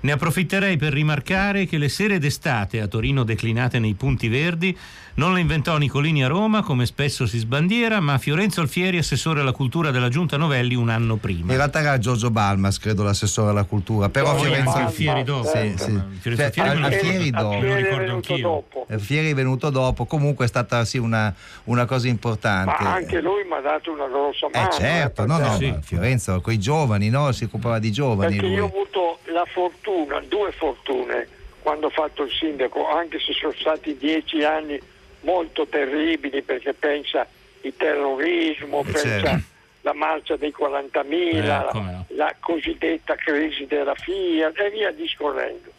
Ne 0.03 0.11
approfitterei 0.11 0.77
per 0.77 0.93
rimarcare 0.93 1.65
che 1.67 1.77
le 1.77 1.87
sere 1.87 2.17
d'estate 2.17 2.81
a 2.81 2.87
Torino 2.87 3.23
declinate 3.23 3.77
nei 3.77 3.93
punti 3.93 4.29
verdi 4.29 4.75
non 5.15 5.33
le 5.33 5.41
inventò 5.41 5.77
Nicolini 5.77 6.23
a 6.23 6.27
Roma, 6.27 6.63
come 6.63 6.85
spesso 6.87 7.27
si 7.27 7.37
sbandiera, 7.37 7.99
ma 7.99 8.17
Fiorenzo 8.17 8.61
Alfieri, 8.61 8.97
assessore 8.97 9.41
alla 9.41 9.51
cultura 9.51 9.91
della 9.91 10.07
Giunta 10.09 10.37
Novelli, 10.37 10.73
un 10.73 10.89
anno 10.89 11.17
prima. 11.17 11.51
In 11.51 11.57
realtà 11.57 11.81
era 11.81 11.97
Giorgio 11.99 12.31
Balmas, 12.31 12.79
credo 12.79 13.03
l'assessore 13.03 13.49
alla 13.51 13.65
cultura, 13.65 14.09
però 14.09 14.31
Poi 14.33 14.45
Fiorenzo 14.45 14.71
Alfieri 14.77 15.23
dopo. 15.23 15.47
Sì, 15.49 15.73
sì. 15.77 15.99
Fiorenzo 16.19 16.21
Cioè, 16.21 16.45
Alfieri 16.45 16.81
Alfieri 16.83 17.29
dopo. 17.29 17.49
me 17.49 17.67
lo 17.67 17.73
Alfieri 17.73 17.73
è 17.73 17.75
ricordo 17.83 18.05
venuto 18.05 18.31
anch'io. 18.31 18.47
dopo. 18.47 18.85
Alfieri 18.89 19.29
è 19.31 19.33
venuto 19.35 19.69
dopo, 19.69 20.05
comunque 20.05 20.45
è 20.45 20.47
stata 20.47 20.85
sì 20.85 20.97
una, 20.97 21.31
una 21.65 21.85
cosa 21.85 22.05
Ma 22.05 22.11
importante. 22.11 22.83
anche 22.83 23.21
lui 23.21 23.43
mi 23.43 23.53
ha 23.53 23.61
dato 23.61 23.91
una 23.91 24.07
grossa 24.07 24.47
Eh 24.47 24.57
mano. 24.57 24.71
certo, 24.71 25.23
eh, 25.23 25.25
no, 25.27 25.37
no, 25.37 25.49
perché- 25.49 25.71
ma 25.71 25.81
Fiorenzo, 25.81 26.41
con 26.41 26.53
i 26.53 26.59
giovani, 26.59 27.09
no? 27.09 27.31
Si 27.33 27.43
occupava 27.43 27.77
di 27.79 27.91
giovani 27.91 28.31
Perché 28.35 28.47
lui. 28.47 28.55
io 28.55 28.63
ho 28.63 28.67
avuto 28.67 29.10
la 29.41 29.45
fortuna, 29.45 30.19
due 30.21 30.51
fortune, 30.51 31.27
quando 31.61 31.87
ho 31.87 31.89
fatto 31.89 32.23
il 32.23 32.31
sindaco, 32.31 32.87
anche 32.87 33.19
se 33.19 33.33
sono 33.33 33.53
stati 33.53 33.97
dieci 33.97 34.43
anni 34.43 34.79
molto 35.21 35.65
terribili, 35.67 36.41
perché 36.43 36.73
pensa 36.73 37.27
il 37.61 37.73
terrorismo, 37.75 38.81
Eh, 38.81 38.91
pensa 38.91 39.19
certo. 39.19 39.41
la 39.81 39.93
marcia 39.93 40.35
dei 40.37 40.53
40.000, 40.57 41.35
Eh, 41.37 41.41
la, 41.47 41.69
no. 41.73 42.05
la 42.09 42.35
cosiddetta 42.39 43.15
crisi 43.15 43.65
della 43.65 43.95
Fiat 43.95 44.59
e 44.59 44.69
via 44.69 44.91
discorrendo. 44.91 45.71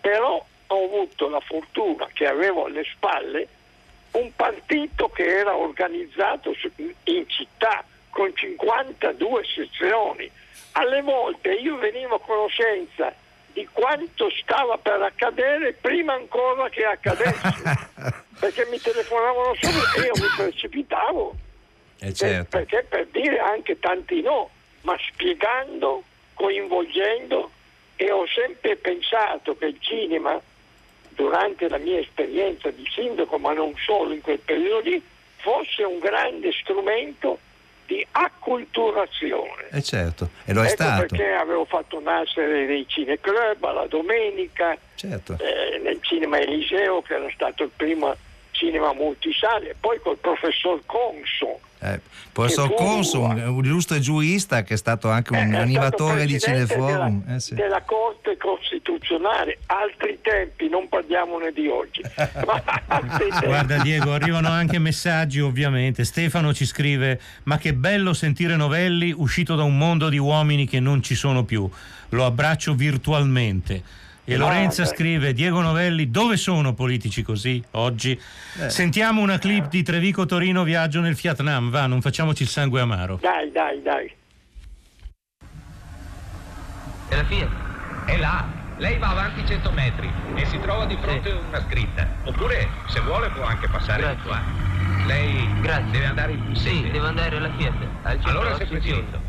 Però 0.00 0.44
ho 0.70 0.84
avuto 0.84 1.28
la 1.28 1.40
fortuna 1.40 2.08
che 2.12 2.26
avevo 2.26 2.66
alle 2.66 2.84
spalle 2.84 3.48
un 4.12 4.30
partito 4.34 5.08
che 5.08 5.24
era 5.24 5.56
organizzato 5.56 6.54
in 7.04 7.24
città 7.28 7.84
con 8.10 8.32
52 8.34 9.42
sezioni. 9.44 10.30
Alle 10.78 11.02
volte 11.02 11.54
io 11.54 11.76
venivo 11.78 12.14
a 12.14 12.20
conoscenza 12.20 13.12
di 13.52 13.66
quanto 13.72 14.30
stava 14.30 14.78
per 14.78 15.02
accadere 15.02 15.72
prima 15.72 16.12
ancora 16.12 16.68
che 16.68 16.84
accadesse, 16.84 17.90
perché 18.38 18.64
mi 18.70 18.78
telefonavano 18.78 19.54
subito 19.60 20.00
e 20.00 20.06
io 20.06 20.12
mi 20.14 20.28
precipitavo 20.36 21.34
Eh, 21.98 22.06
per- 22.06 22.14
certo. 22.14 22.56
perché 22.56 22.86
per 22.88 23.06
dire 23.08 23.40
anche 23.40 23.80
tanti 23.80 24.20
no, 24.22 24.50
ma 24.82 24.96
spiegando, 25.10 26.04
coinvolgendo 26.34 27.50
e 27.96 28.12
ho 28.12 28.24
sempre 28.28 28.76
pensato 28.76 29.56
che 29.56 29.64
il 29.66 29.78
cinema, 29.80 30.40
durante 31.08 31.68
la 31.68 31.78
mia 31.78 31.98
esperienza 31.98 32.70
di 32.70 32.88
sindaco, 32.94 33.36
ma 33.38 33.52
non 33.52 33.74
solo 33.84 34.12
in 34.14 34.20
quel 34.20 34.38
periodo 34.38 34.88
lì, 34.88 35.04
fosse 35.38 35.82
un 35.82 35.98
grande 35.98 36.52
strumento 36.52 37.40
di 37.88 38.06
acculturazione. 38.12 39.68
Eh 39.72 39.82
certo, 39.82 40.28
e 40.44 40.52
lo 40.52 40.60
è 40.60 40.66
ecco 40.66 40.74
stato. 40.74 41.06
perché 41.06 41.32
avevo 41.32 41.64
fatto 41.64 41.98
nascere 42.00 42.66
dei 42.66 42.86
cineclub 42.86 43.64
alla 43.64 43.86
domenica, 43.86 44.76
Certo. 44.94 45.36
eh, 45.40 45.78
nel 45.78 45.98
cinema 46.02 46.38
Eliseo 46.38 47.00
che 47.02 47.14
era 47.14 47.30
stato 47.32 47.62
il 47.64 47.70
primo 47.74 48.14
cinema 48.58 48.92
multisale, 48.92 49.76
poi 49.78 50.00
col 50.02 50.18
professor 50.18 50.80
Conso. 50.84 51.60
Eh, 51.80 52.00
professor 52.32 52.74
Conso, 52.74 53.20
un, 53.22 53.38
un 53.40 53.64
illustre 53.64 54.00
giurista 54.00 54.64
che 54.64 54.74
è 54.74 54.76
stato 54.76 55.08
anche 55.10 55.32
un 55.32 55.54
Eh, 55.54 55.56
animatore 55.56 56.26
di 56.26 56.40
Cineforum. 56.40 57.22
Della, 57.22 57.36
Eh, 57.36 57.40
sì. 57.40 57.54
della 57.54 57.82
Corte 57.82 58.36
Costituzionale, 58.36 59.58
altri 59.66 60.18
tempi, 60.20 60.68
non 60.68 60.88
parliamone 60.88 61.52
di 61.52 61.68
oggi. 61.68 62.02
Guarda 63.44 63.78
Diego, 63.82 64.12
arrivano 64.12 64.48
anche 64.48 64.78
messaggi 64.80 65.40
ovviamente. 65.40 66.04
Stefano 66.04 66.52
ci 66.52 66.66
scrive: 66.66 67.20
Ma 67.44 67.58
che 67.58 67.74
bello 67.74 68.12
sentire 68.12 68.56
Novelli 68.56 69.12
uscito 69.16 69.54
da 69.54 69.62
un 69.62 69.78
mondo 69.78 70.08
di 70.08 70.18
uomini 70.18 70.66
che 70.66 70.80
non 70.80 71.00
ci 71.02 71.14
sono 71.14 71.44
più. 71.44 71.68
Lo 72.10 72.24
abbraccio 72.24 72.74
virtualmente. 72.74 74.06
E 74.30 74.34
Ah, 74.34 74.36
Lorenza 74.36 74.82
beh. 74.82 74.88
scrive: 74.90 75.32
Diego 75.32 75.62
Novelli, 75.62 76.10
dove 76.10 76.36
sono 76.36 76.74
politici 76.74 77.22
così 77.22 77.64
oggi? 77.72 78.20
Eh. 78.60 78.68
Sentiamo 78.68 79.22
una 79.22 79.38
clip 79.38 79.68
di 79.68 79.82
Trevico 79.82 80.26
Torino 80.26 80.64
Viaggio 80.64 81.00
nel 81.00 81.16
Fiat 81.16 81.40
Nam. 81.40 81.70
Va, 81.70 81.86
non 81.86 82.02
facciamoci 82.02 82.42
il 82.42 82.50
sangue 82.50 82.82
amaro. 82.82 83.18
Dai, 83.22 83.50
dai, 83.50 83.80
dai. 83.80 84.12
E 87.08 87.16
la 87.16 87.24
Fiat? 87.24 87.48
È 88.04 88.16
là. 88.18 88.44
Lei 88.76 88.98
va 88.98 89.08
avanti 89.08 89.46
100 89.46 89.70
metri 89.72 90.08
e 90.34 90.44
si 90.44 90.58
trova 90.60 90.84
di 90.84 90.96
fronte 91.00 91.30
a 91.30 91.38
una 91.48 91.64
scritta. 91.66 92.06
Oppure, 92.24 92.68
se 92.88 93.00
vuole, 93.00 93.30
può 93.30 93.44
anche 93.44 93.66
passare 93.66 94.14
di 94.14 94.22
qua. 94.22 94.40
Lei 95.06 95.48
deve 95.90 96.04
andare 96.04 96.32
in 96.32 96.54
Sì, 96.54 96.86
devo 96.92 97.06
andare 97.06 97.34
alla 97.34 97.50
Fiat. 97.56 97.74
allora 98.26 98.54
sei 98.56 98.66
preciso. 98.66 99.26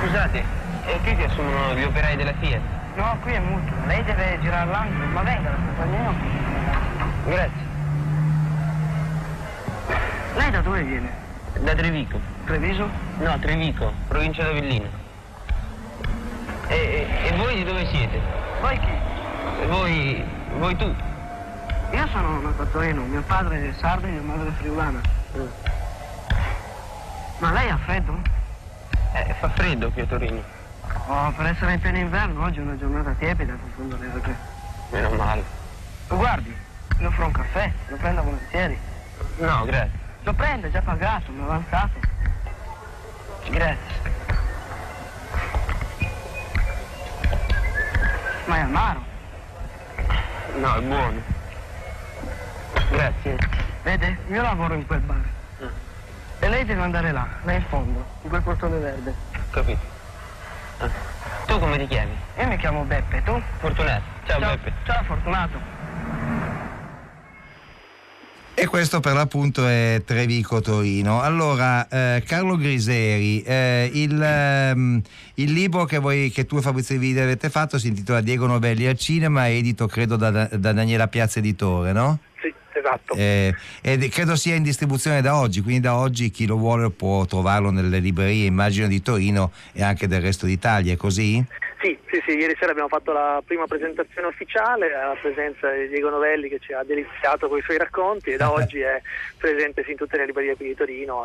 Scusate, 0.00 0.44
e 0.86 1.00
qui 1.02 1.16
che 1.16 1.28
sono 1.34 1.74
gli 1.74 1.82
operai 1.82 2.16
della 2.16 2.32
Fiat? 2.34 2.60
No, 2.96 3.16
qui 3.22 3.32
è 3.32 3.38
muto. 3.40 3.72
Lei 3.86 4.04
deve 4.04 4.38
girare 4.40 4.70
l'angolo. 4.70 5.06
Ma 5.06 5.22
venga, 5.22 5.50
compagnia. 5.50 6.12
Grazie. 7.24 7.72
Lei 10.34 10.50
da 10.50 10.60
dove 10.60 10.82
viene? 10.82 11.10
Da 11.60 11.74
Trevico. 11.74 12.20
Treviso? 12.44 12.88
No, 13.18 13.38
Trevico, 13.38 13.92
provincia 14.08 14.42
d'Avellino. 14.44 14.88
E, 16.68 16.74
e- 16.74 17.28
e 17.28 17.36
voi 17.36 17.54
di 17.56 17.64
dove 17.64 17.86
siete? 17.86 18.20
Voi 18.60 18.78
chi? 18.78 19.62
E 19.62 19.66
voi, 19.66 20.24
voi 20.58 20.76
tu? 20.76 20.94
Io 21.92 22.06
sono 22.08 22.40
nato 22.40 22.62
a 22.62 22.66
Torino. 22.66 23.02
Mio 23.04 23.22
padre 23.22 23.68
è 23.68 23.72
sardo 23.78 24.06
e 24.06 24.10
mia 24.10 24.22
madre 24.22 24.48
è 24.48 24.52
friulana. 24.52 25.00
Ma 27.38 27.52
lei 27.52 27.68
ha 27.68 27.76
freddo? 27.78 28.16
Eh, 29.12 29.34
fa 29.38 29.48
freddo 29.50 29.90
qui 29.90 30.02
a 30.02 30.06
Torino. 30.06 30.42
Oh, 31.06 31.30
per 31.32 31.46
essere 31.46 31.74
in 31.74 31.80
pieno 31.80 31.98
inverno, 31.98 32.42
oggi 32.44 32.60
è 32.60 32.62
una 32.62 32.78
giornata 32.78 33.10
tiepida, 33.18 33.52
confondo 33.52 33.96
le 33.98 34.06
perché. 34.06 34.34
Meno 34.90 35.10
male. 35.10 35.44
Lo 36.08 36.16
guardi, 36.16 36.56
le 36.96 37.06
offro 37.06 37.26
un 37.26 37.32
caffè, 37.32 37.70
lo 37.88 37.96
prendo 37.96 38.22
volentieri. 38.22 38.78
No, 39.36 39.64
grazie. 39.64 39.98
Lo 40.22 40.32
prende, 40.32 40.70
già 40.70 40.80
pagato, 40.80 41.30
mi 41.30 41.42
ha 41.42 41.44
avanzato. 41.44 41.98
Grazie. 43.50 44.12
Ma 48.46 48.56
è 48.56 48.60
amaro. 48.60 49.02
No, 50.56 50.74
è 50.74 50.80
buono. 50.80 51.22
Grazie. 52.90 53.36
Vede, 53.82 54.18
io 54.28 54.40
lavoro 54.40 54.72
in 54.72 54.86
quel 54.86 55.00
bar. 55.00 55.22
E 56.38 56.48
lei 56.48 56.64
deve 56.64 56.80
andare 56.80 57.12
là, 57.12 57.26
là 57.42 57.52
in 57.52 57.64
fondo, 57.68 58.04
in 58.22 58.28
quel 58.30 58.42
portone 58.42 58.78
verde. 58.78 59.14
Capito. 59.50 59.93
Ah. 60.78 60.90
Tu 61.46 61.58
come 61.58 61.78
ti 61.78 61.86
chiami? 61.86 62.12
Io 62.38 62.46
mi 62.46 62.56
chiamo 62.56 62.82
Beppe, 62.84 63.22
tu? 63.22 63.40
Fortunato. 63.60 64.02
Ciao, 64.26 64.38
Beppe. 64.38 64.72
Ciao, 64.84 65.02
Fortunato. 65.04 65.74
E 68.56 68.66
questo 68.66 69.00
per 69.00 69.14
l'appunto 69.14 69.66
è 69.66 70.02
Trevico 70.04 70.60
Torino. 70.60 71.20
Allora, 71.20 71.88
eh, 71.88 72.22
Carlo 72.24 72.56
Griseri, 72.56 73.42
eh, 73.42 73.90
il, 73.92 74.22
ehm, 74.22 75.02
il 75.34 75.52
libro 75.52 75.84
che, 75.86 75.98
voi, 75.98 76.30
che 76.30 76.46
tu 76.46 76.58
e 76.58 76.60
Fabrizio 76.60 76.96
Vide 76.96 77.22
avete 77.22 77.50
fatto 77.50 77.78
si 77.78 77.88
intitola 77.88 78.20
Diego 78.20 78.46
Novelli 78.46 78.86
al 78.86 78.96
cinema, 78.96 79.50
edito 79.50 79.88
credo 79.88 80.14
da, 80.14 80.30
da 80.30 80.72
Daniela 80.72 81.08
Piazza 81.08 81.40
Editore, 81.40 81.92
no? 81.92 82.20
Esatto. 82.94 83.14
Eh, 83.14 83.54
ed 83.82 84.08
credo 84.10 84.36
sia 84.36 84.54
in 84.54 84.62
distribuzione 84.62 85.20
da 85.20 85.36
oggi, 85.36 85.60
quindi 85.60 85.80
da 85.80 85.96
oggi 85.96 86.30
chi 86.30 86.46
lo 86.46 86.56
vuole 86.56 86.90
può 86.90 87.24
trovarlo 87.26 87.70
nelle 87.70 87.98
librerie, 87.98 88.46
immagino 88.46 88.86
di 88.86 89.02
Torino 89.02 89.52
e 89.72 89.82
anche 89.82 90.06
del 90.06 90.20
resto 90.20 90.46
d'Italia, 90.46 90.92
è 90.92 90.96
così? 90.96 91.44
Sì, 91.80 91.98
Sì, 92.06 92.22
sì, 92.24 92.36
ieri 92.38 92.56
sera 92.58 92.70
abbiamo 92.70 92.88
fatto 92.88 93.12
la 93.12 93.42
prima 93.44 93.66
presentazione 93.66 94.28
ufficiale 94.28 94.94
alla 94.94 95.16
presenza 95.20 95.70
di 95.72 95.88
Diego 95.88 96.08
Novelli 96.08 96.48
che 96.48 96.58
ci 96.58 96.72
ha 96.72 96.82
deliziato 96.82 97.46
con 97.48 97.58
i 97.58 97.62
suoi 97.62 97.76
racconti 97.76 98.30
e 98.30 98.36
da 98.38 98.50
oggi 98.52 98.78
è 98.80 99.02
presente 99.36 99.84
in 99.86 99.96
tutte 99.96 100.16
le 100.16 100.26
librerie 100.26 100.56
qui 100.56 100.68
di 100.68 100.74
Torino. 100.74 101.24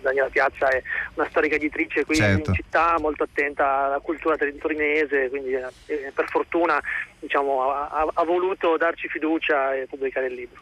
Daniela 0.00 0.28
Piazza 0.28 0.68
è 0.68 0.80
una 1.14 1.26
storica 1.28 1.56
editrice 1.56 2.04
qui 2.04 2.14
Certo. 2.14 2.50
in 2.50 2.56
città, 2.56 2.96
molto 3.00 3.24
attenta 3.24 3.86
alla 3.86 3.98
cultura 3.98 4.36
torinese, 4.36 5.28
quindi 5.28 5.52
eh, 5.52 6.12
per 6.14 6.28
fortuna 6.28 6.80
diciamo, 7.26 7.70
ha, 7.70 8.06
ha- 8.14 8.24
voluto 8.24 8.76
darci 8.76 9.08
fiducia 9.08 9.74
e 9.74 9.86
pubblicare 9.86 10.26
il 10.26 10.34
libro. 10.34 10.60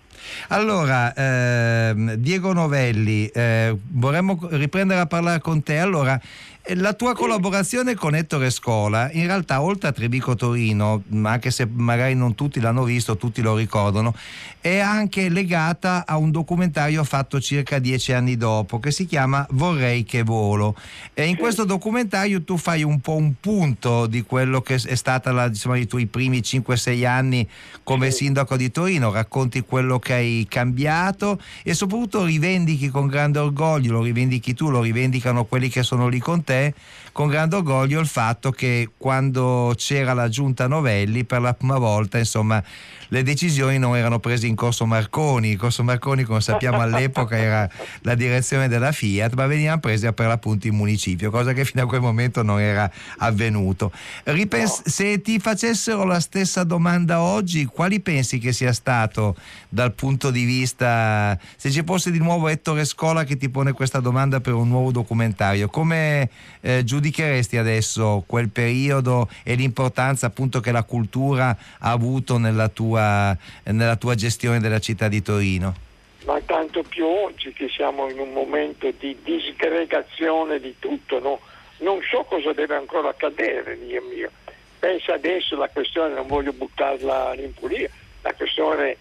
Allora, 0.48 1.12
ehm, 1.14 2.14
Diego 2.14 2.52
Novelli, 2.52 3.26
eh, 3.28 3.76
vorremmo 3.92 4.38
riprendere 4.50 5.00
a 5.00 5.06
parlare 5.06 5.40
con 5.40 5.62
te. 5.62 5.78
Allora, 5.78 6.20
eh, 6.66 6.74
la 6.76 6.94
tua 6.94 7.14
collaborazione 7.14 7.94
con 7.94 8.14
Ettore 8.14 8.48
Scola, 8.48 9.10
in 9.12 9.26
realtà 9.26 9.60
oltre 9.60 9.88
a 9.88 9.92
Trevico 9.92 10.34
Torino, 10.34 11.02
anche 11.22 11.50
se 11.50 11.68
magari 11.70 12.14
non 12.14 12.34
tutti 12.34 12.58
l'hanno 12.58 12.84
visto, 12.84 13.18
tutti 13.18 13.42
lo 13.42 13.54
ricordano, 13.54 14.14
è 14.62 14.78
anche 14.78 15.28
legata 15.28 16.04
a 16.06 16.16
un 16.16 16.30
documentario 16.30 17.04
fatto 17.04 17.38
circa 17.38 17.78
dieci 17.78 18.14
anni 18.14 18.38
dopo 18.38 18.80
che 18.80 18.92
si 18.92 19.04
chiama 19.04 19.46
Vorrei 19.50 20.04
che 20.04 20.22
volo. 20.22 20.74
E 21.12 21.26
in 21.26 21.36
questo 21.36 21.64
documentario 21.64 22.42
tu 22.44 22.56
fai 22.56 22.82
un 22.82 22.98
po' 23.00 23.16
un 23.16 23.34
punto 23.38 24.06
di 24.06 24.22
quello 24.22 24.62
che 24.62 24.76
è 24.76 24.94
stata 24.94 25.32
la, 25.32 25.48
diciamo, 25.48 25.74
i 25.74 25.86
tuoi 25.86 26.06
primi 26.06 26.42
5-6 26.60 27.06
anni 27.06 27.48
come 27.82 28.10
sindaco 28.10 28.56
di 28.56 28.70
Torino, 28.70 29.12
racconti 29.12 29.60
quello 29.60 29.98
che 29.98 30.14
hai 30.14 30.46
cambiato 30.48 31.40
e 31.62 31.74
soprattutto 31.74 32.24
rivendichi 32.24 32.88
con 32.88 33.06
grande 33.06 33.38
orgoglio, 33.38 33.92
lo 33.92 34.02
rivendichi 34.02 34.54
tu, 34.54 34.70
lo 34.70 34.80
rivendicano 34.80 35.44
quelli 35.44 35.68
che 35.68 35.82
sono 35.82 36.08
lì 36.08 36.18
con 36.18 36.42
te, 36.42 36.74
con 37.14 37.28
grande 37.28 37.54
orgoglio 37.54 38.00
il 38.00 38.08
fatto 38.08 38.50
che 38.50 38.90
quando 38.98 39.72
c'era 39.76 40.14
la 40.14 40.28
giunta 40.28 40.66
Novelli 40.66 41.24
per 41.24 41.40
la 41.40 41.54
prima 41.54 41.78
volta, 41.78 42.18
insomma, 42.18 42.60
le 43.06 43.22
decisioni 43.22 43.78
non 43.78 43.96
erano 43.96 44.18
prese 44.18 44.48
in 44.48 44.56
Corso 44.56 44.84
Marconi, 44.84 45.50
il 45.50 45.56
Corso 45.56 45.84
Marconi 45.84 46.24
come 46.24 46.40
sappiamo 46.40 46.80
all'epoca 46.80 47.36
era 47.36 47.70
la 48.00 48.16
direzione 48.16 48.66
della 48.66 48.90
Fiat, 48.90 49.34
ma 49.34 49.46
venivano 49.46 49.78
prese 49.78 50.12
per 50.12 50.26
l'appunto 50.26 50.66
in 50.66 50.74
municipio, 50.74 51.30
cosa 51.30 51.52
che 51.52 51.64
fino 51.64 51.84
a 51.84 51.86
quel 51.86 52.00
momento 52.00 52.42
non 52.42 52.58
era 52.58 52.90
avvenuto. 53.18 53.92
Ripens- 54.24 54.82
Se 54.88 55.20
ti 55.20 55.38
facessero 55.38 56.02
la 56.02 56.18
stessa 56.18 56.64
domanda 56.64 57.20
oggi, 57.20 57.64
quali 57.64 58.00
pensi 58.00 58.40
che 58.40 58.52
sia 58.52 58.72
stato 58.72 59.36
dal 59.68 59.92
punto 59.92 60.32
di 60.32 60.42
vista, 60.42 61.38
se 61.54 61.70
ci 61.70 61.84
fosse 61.86 62.10
di 62.10 62.18
nuovo 62.18 62.48
Ettore 62.48 62.84
Scola 62.84 63.22
che 63.22 63.36
ti 63.36 63.48
pone 63.48 63.70
questa 63.70 64.00
domanda 64.00 64.40
per 64.40 64.54
un 64.54 64.66
nuovo 64.66 64.90
documentario, 64.90 65.68
come 65.68 66.28
eh, 66.60 66.82
giudicheresti 67.04 67.58
adesso 67.58 68.24
quel 68.26 68.48
periodo 68.48 69.28
e 69.42 69.54
l'importanza 69.54 70.26
appunto 70.26 70.60
che 70.60 70.72
la 70.72 70.84
cultura 70.84 71.56
ha 71.80 71.90
avuto 71.90 72.38
nella 72.38 72.68
tua, 72.68 73.36
nella 73.64 73.96
tua 73.96 74.14
gestione 74.14 74.58
della 74.60 74.78
città 74.78 75.08
di 75.08 75.20
Torino? 75.22 75.82
ma 76.24 76.40
tanto 76.40 76.82
più 76.82 77.04
oggi 77.04 77.52
che 77.52 77.68
siamo 77.68 78.08
in 78.08 78.18
un 78.18 78.32
momento 78.32 78.90
di 78.98 79.14
disgregazione 79.22 80.58
di 80.58 80.74
tutto, 80.78 81.20
no? 81.20 81.38
non 81.80 82.00
so 82.10 82.24
cosa 82.24 82.54
deve 82.54 82.76
ancora 82.76 83.10
accadere, 83.10 83.78
Dio 83.78 84.00
mio. 84.10 84.30
Pensa 84.78 85.12
adesso 85.12 85.54
alla 85.54 85.68
questione, 85.68 86.14
non 86.14 86.26
voglio 86.26 86.54
buttarla 86.54 87.34
in 87.36 87.52
pulia, 87.52 87.90
la 88.22 88.32
questione 88.32 88.96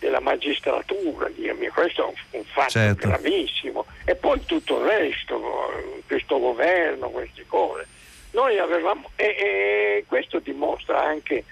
della 0.00 0.20
magistratura, 0.20 1.30
Dio 1.34 1.54
mio, 1.54 1.72
questo 1.72 2.02
è 2.02 2.04
un, 2.04 2.40
un 2.40 2.44
fatto 2.44 2.72
Certo. 2.72 3.08
gravissimo. 3.08 3.86
E 4.04 4.14
poi 4.14 4.44
tutto 4.44 4.80
il 4.80 4.86
resto? 4.86 5.99
Questo 6.10 6.40
governo, 6.40 7.08
queste 7.10 7.44
cose. 7.46 7.86
Noi 8.32 8.58
avevamo, 8.58 9.10
e, 9.14 9.24
e 9.26 10.04
questo 10.08 10.40
dimostra 10.40 11.00
anche 11.04 11.44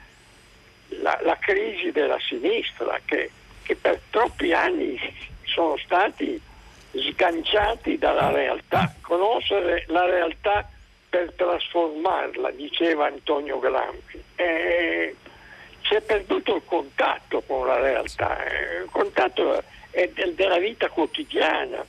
la, 1.00 1.16
la 1.22 1.36
crisi 1.36 1.92
della 1.92 2.18
sinistra 2.18 2.98
che, 3.04 3.30
che 3.62 3.76
per 3.76 4.00
troppi 4.10 4.52
anni 4.52 4.98
sono 5.46 5.76
stati 5.76 6.40
sganciati 6.90 7.98
dalla 7.98 8.32
realtà. 8.32 8.92
Conoscere 9.00 9.84
la 9.86 10.04
realtà 10.06 10.68
per 11.08 11.32
trasformarla, 11.36 12.50
diceva 12.50 13.06
Antonio 13.06 13.60
Gramsci. 13.60 14.20
E 14.34 15.14
si 15.82 15.94
è 15.94 16.00
perduto 16.00 16.56
il 16.56 16.62
contatto 16.64 17.42
con 17.42 17.64
la 17.64 17.78
realtà, 17.78 18.44
eh, 18.44 18.82
il 18.82 18.90
contatto 18.90 19.62
è 19.92 20.08
del- 20.08 20.34
della 20.34 20.58
vita 20.58 20.88
quotidiana. 20.88 21.84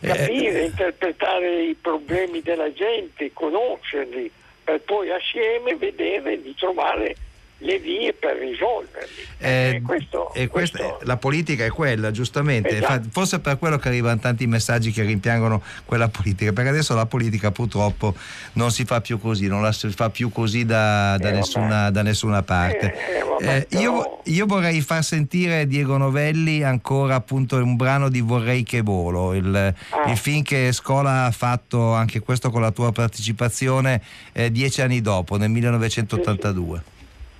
Capire, 0.00 0.64
interpretare 0.64 1.62
i 1.62 1.74
problemi 1.74 2.40
della 2.40 2.72
gente, 2.72 3.32
conoscerli, 3.32 4.30
per 4.64 4.80
poi 4.80 5.10
assieme 5.10 5.76
vedere 5.76 6.40
di 6.40 6.54
trovare 6.54 7.16
le 7.62 7.78
vie 7.78 8.12
per 8.14 8.36
risolverli. 8.38 9.08
Eh, 9.38 9.82
questo- 9.84 10.32
e 10.34 10.46
questa- 10.48 10.96
la 11.02 11.16
politica 11.16 11.64
è 11.64 11.68
quella, 11.70 12.10
giustamente. 12.10 12.76
Esatto. 12.78 13.08
Forse 13.10 13.38
per 13.40 13.58
quello 13.58 13.76
che 13.76 13.88
arrivano 13.88 14.18
tanti 14.18 14.46
messaggi 14.46 14.90
che 14.92 15.02
rimpiangono 15.02 15.62
quella 15.84 16.08
politica, 16.08 16.52
perché 16.52 16.70
adesso 16.70 16.94
la 16.94 17.06
politica 17.06 17.50
purtroppo 17.50 18.14
non 18.54 18.70
si 18.70 18.84
fa 18.84 19.00
più 19.00 19.18
così, 19.20 19.46
non 19.46 19.62
la 19.62 19.72
si 19.72 19.88
fa 19.90 20.08
più 20.10 20.30
così 20.30 20.64
da, 20.64 21.16
da 21.18 21.28
Eh, 21.28 21.32
nessuna, 21.32 21.90
da 21.90 22.02
nessuna 22.02 22.42
parte. 22.42 22.94
Eh, 22.94 23.22
vabbè, 23.22 23.66
Eh, 23.70 23.78
io, 23.78 24.20
io 24.24 24.46
vorrei 24.46 24.80
far 24.80 25.04
sentire 25.04 25.66
Diego 25.66 25.96
Novelli 25.96 26.62
ancora 26.62 27.14
appunto 27.14 27.56
un 27.56 27.76
brano 27.76 28.08
di 28.08 28.20
Vorrei 28.20 28.62
che 28.62 28.80
volo, 28.82 29.34
il, 29.34 29.54
Ah. 29.54 30.10
il 30.10 30.16
film 30.16 30.42
che 30.42 30.72
Scola 30.72 31.24
ha 31.26 31.30
fatto 31.30 31.92
anche 31.92 32.20
questo 32.20 32.50
con 32.50 32.60
la 32.62 32.70
tua 32.70 32.90
partecipazione 32.92 34.00
eh, 34.32 34.50
dieci 34.50 34.80
anni 34.82 35.00
dopo, 35.00 35.36
nel 35.36 35.50
1982. 35.50 36.82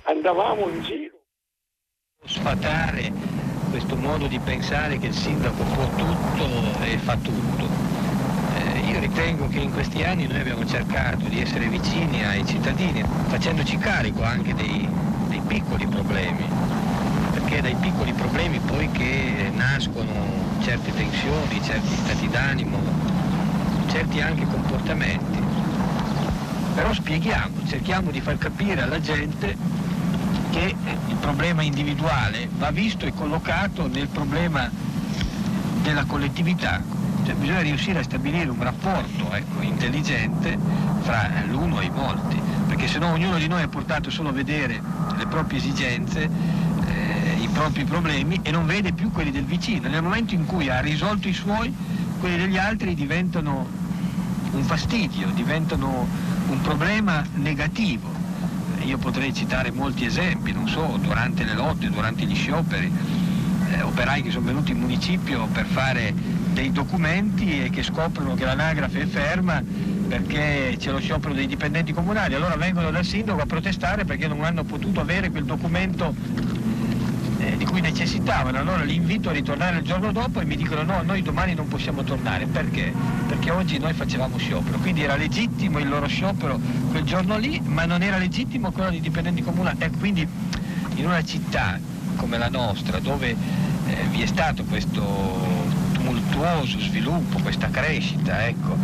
Andavamo 0.03 0.67
in 0.67 0.81
giro. 0.81 1.19
sfatare 2.25 3.11
questo 3.69 3.95
modo 3.95 4.27
di 4.27 4.39
pensare 4.39 4.97
che 4.97 5.07
il 5.07 5.13
sindaco 5.13 5.63
può 5.63 5.87
tutto 5.95 6.83
e 6.83 6.97
fa 6.97 7.15
tutto. 7.17 7.69
Eh, 8.57 8.79
io 8.79 8.99
ritengo 8.99 9.47
che 9.47 9.59
in 9.59 9.71
questi 9.71 10.03
anni 10.03 10.27
noi 10.27 10.39
abbiamo 10.39 10.65
cercato 10.65 11.25
di 11.27 11.39
essere 11.39 11.67
vicini 11.67 12.23
ai 12.25 12.45
cittadini, 12.45 13.03
facendoci 13.27 13.77
carico 13.77 14.23
anche 14.23 14.53
dei, 14.55 14.87
dei 15.29 15.41
piccoli 15.47 15.85
problemi, 15.85 16.43
perché 17.31 17.59
è 17.59 17.61
dai 17.61 17.75
piccoli 17.75 18.11
problemi 18.13 18.59
poi 18.59 18.89
che 18.91 19.51
nascono 19.53 20.11
certe 20.61 20.93
tensioni, 20.93 21.61
certi 21.63 21.95
stati 21.95 22.27
d'animo, 22.27 22.77
certi 23.89 24.19
anche 24.19 24.45
comportamenti. 24.45 25.39
Però 26.75 26.91
spieghiamo, 26.91 27.67
cerchiamo 27.67 28.11
di 28.11 28.21
far 28.21 28.37
capire 28.37 28.81
alla 28.81 28.99
gente 28.99 29.55
che 30.51 30.75
il 31.07 31.15
problema 31.15 31.63
individuale 31.63 32.47
va 32.57 32.71
visto 32.71 33.05
e 33.05 33.13
collocato 33.13 33.87
nel 33.87 34.07
problema 34.07 34.69
della 35.81 36.03
collettività. 36.05 36.81
Cioè 37.25 37.35
bisogna 37.35 37.61
riuscire 37.61 37.99
a 37.99 38.03
stabilire 38.03 38.49
un 38.49 38.61
rapporto 38.61 39.31
ecco, 39.31 39.61
intelligente 39.61 40.57
fra 41.01 41.29
l'uno 41.47 41.79
e 41.79 41.85
i 41.85 41.89
molti, 41.89 42.39
perché 42.67 42.87
se 42.87 42.99
no 42.99 43.11
ognuno 43.11 43.37
di 43.37 43.47
noi 43.47 43.63
è 43.63 43.67
portato 43.67 44.09
solo 44.09 44.29
a 44.29 44.31
vedere 44.31 44.81
le 45.17 45.25
proprie 45.27 45.59
esigenze, 45.59 46.29
eh, 46.85 47.37
i 47.39 47.47
propri 47.47 47.85
problemi 47.85 48.39
e 48.43 48.51
non 48.51 48.65
vede 48.65 48.91
più 48.91 49.11
quelli 49.11 49.31
del 49.31 49.45
vicino. 49.45 49.87
Nel 49.87 50.03
momento 50.03 50.33
in 50.33 50.45
cui 50.45 50.69
ha 50.69 50.79
risolto 50.81 51.27
i 51.27 51.33
suoi, 51.33 51.73
quelli 52.19 52.37
degli 52.37 52.57
altri 52.57 52.93
diventano 52.93 53.67
un 54.51 54.63
fastidio, 54.63 55.29
diventano 55.33 56.07
un 56.47 56.61
problema 56.61 57.23
negativo. 57.35 58.20
Io 58.91 58.97
potrei 58.97 59.33
citare 59.33 59.71
molti 59.71 60.03
esempi, 60.03 60.51
non 60.51 60.67
so, 60.67 60.97
durante 60.99 61.45
le 61.45 61.53
lotte, 61.53 61.89
durante 61.89 62.25
gli 62.25 62.35
scioperi, 62.35 62.91
eh, 63.71 63.81
operai 63.83 64.21
che 64.21 64.31
sono 64.31 64.45
venuti 64.47 64.71
in 64.71 64.79
municipio 64.79 65.47
per 65.47 65.65
fare 65.65 66.13
dei 66.51 66.73
documenti 66.73 67.63
e 67.63 67.69
che 67.69 67.83
scoprono 67.83 68.33
che 68.33 68.43
l'anagrafe 68.43 69.03
è 69.03 69.05
ferma 69.05 69.63
perché 70.09 70.75
c'è 70.77 70.91
lo 70.91 70.99
sciopero 70.99 71.33
dei 71.33 71.47
dipendenti 71.47 71.93
comunali, 71.93 72.35
allora 72.35 72.57
vengono 72.57 72.91
dal 72.91 73.05
sindaco 73.05 73.39
a 73.39 73.45
protestare 73.45 74.03
perché 74.03 74.27
non 74.27 74.43
hanno 74.43 74.65
potuto 74.65 74.99
avere 74.99 75.31
quel 75.31 75.45
documento 75.45 76.13
eh, 77.41 77.57
di 77.57 77.65
cui 77.65 77.81
necessitavano. 77.81 78.59
Allora 78.59 78.83
li 78.83 78.95
invito 78.95 79.29
a 79.29 79.31
ritornare 79.31 79.77
il 79.77 79.83
giorno 79.83 80.11
dopo 80.11 80.39
e 80.39 80.45
mi 80.45 80.55
dicono 80.55 80.83
no, 80.83 81.01
noi 81.01 81.21
domani 81.21 81.53
non 81.55 81.67
possiamo 81.67 82.03
tornare. 82.03 82.45
Perché? 82.45 82.93
Perché 83.27 83.49
oggi 83.51 83.79
noi 83.79 83.93
facevamo 83.93 84.37
sciopero. 84.37 84.77
Quindi 84.77 85.01
era 85.01 85.15
legittimo 85.15 85.79
il 85.79 85.89
loro 85.89 86.07
sciopero 86.07 86.59
quel 86.89 87.03
giorno 87.03 87.37
lì, 87.37 87.59
ma 87.63 87.85
non 87.85 88.03
era 88.03 88.17
legittimo 88.17 88.71
quello 88.71 88.91
dei 88.91 89.01
dipendenti 89.01 89.41
comunali. 89.41 89.77
E 89.79 89.89
quindi 89.89 90.27
in 90.95 91.05
una 91.05 91.23
città 91.23 91.79
come 92.15 92.37
la 92.37 92.49
nostra, 92.49 92.99
dove 92.99 93.29
eh, 93.29 94.03
vi 94.11 94.21
è 94.21 94.27
stato 94.27 94.63
questo 94.65 95.59
tumultuoso 95.93 96.79
sviluppo, 96.79 97.39
questa 97.41 97.69
crescita, 97.69 98.45
ecco, 98.47 98.77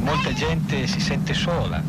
molta 0.00 0.32
gente 0.32 0.86
si 0.86 1.00
sente 1.00 1.34
sola 1.34 1.82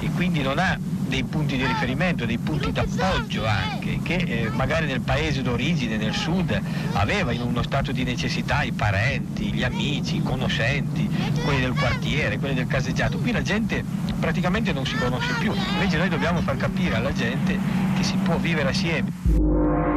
e 0.00 0.10
quindi 0.14 0.40
non 0.40 0.58
ha 0.58 0.78
dei 1.08 1.24
punti 1.24 1.56
di 1.56 1.66
riferimento, 1.66 2.26
dei 2.26 2.38
punti 2.38 2.70
d'appoggio 2.70 3.46
anche, 3.46 3.98
che 4.02 4.14
eh, 4.14 4.50
magari 4.52 4.86
nel 4.86 5.00
paese 5.00 5.42
d'origine, 5.42 5.96
nel 5.96 6.14
sud, 6.14 6.60
aveva 6.92 7.32
in 7.32 7.40
uno 7.40 7.62
stato 7.62 7.92
di 7.92 8.04
necessità 8.04 8.62
i 8.62 8.72
parenti, 8.72 9.52
gli 9.52 9.64
amici, 9.64 10.16
i 10.16 10.22
conoscenti, 10.22 11.08
quelli 11.44 11.60
del 11.60 11.72
quartiere, 11.72 12.38
quelli 12.38 12.54
del 12.54 12.66
caseggiato. 12.66 13.18
Qui 13.18 13.32
la 13.32 13.42
gente 13.42 13.82
praticamente 14.20 14.72
non 14.72 14.86
si 14.86 14.96
conosce 14.96 15.32
più. 15.38 15.52
Invece 15.72 15.96
noi 15.96 16.08
dobbiamo 16.08 16.40
far 16.42 16.56
capire 16.56 16.96
alla 16.96 17.12
gente 17.12 17.58
che 17.96 18.02
si 18.02 18.16
può 18.16 18.36
vivere 18.36 18.68
assieme. 18.68 19.87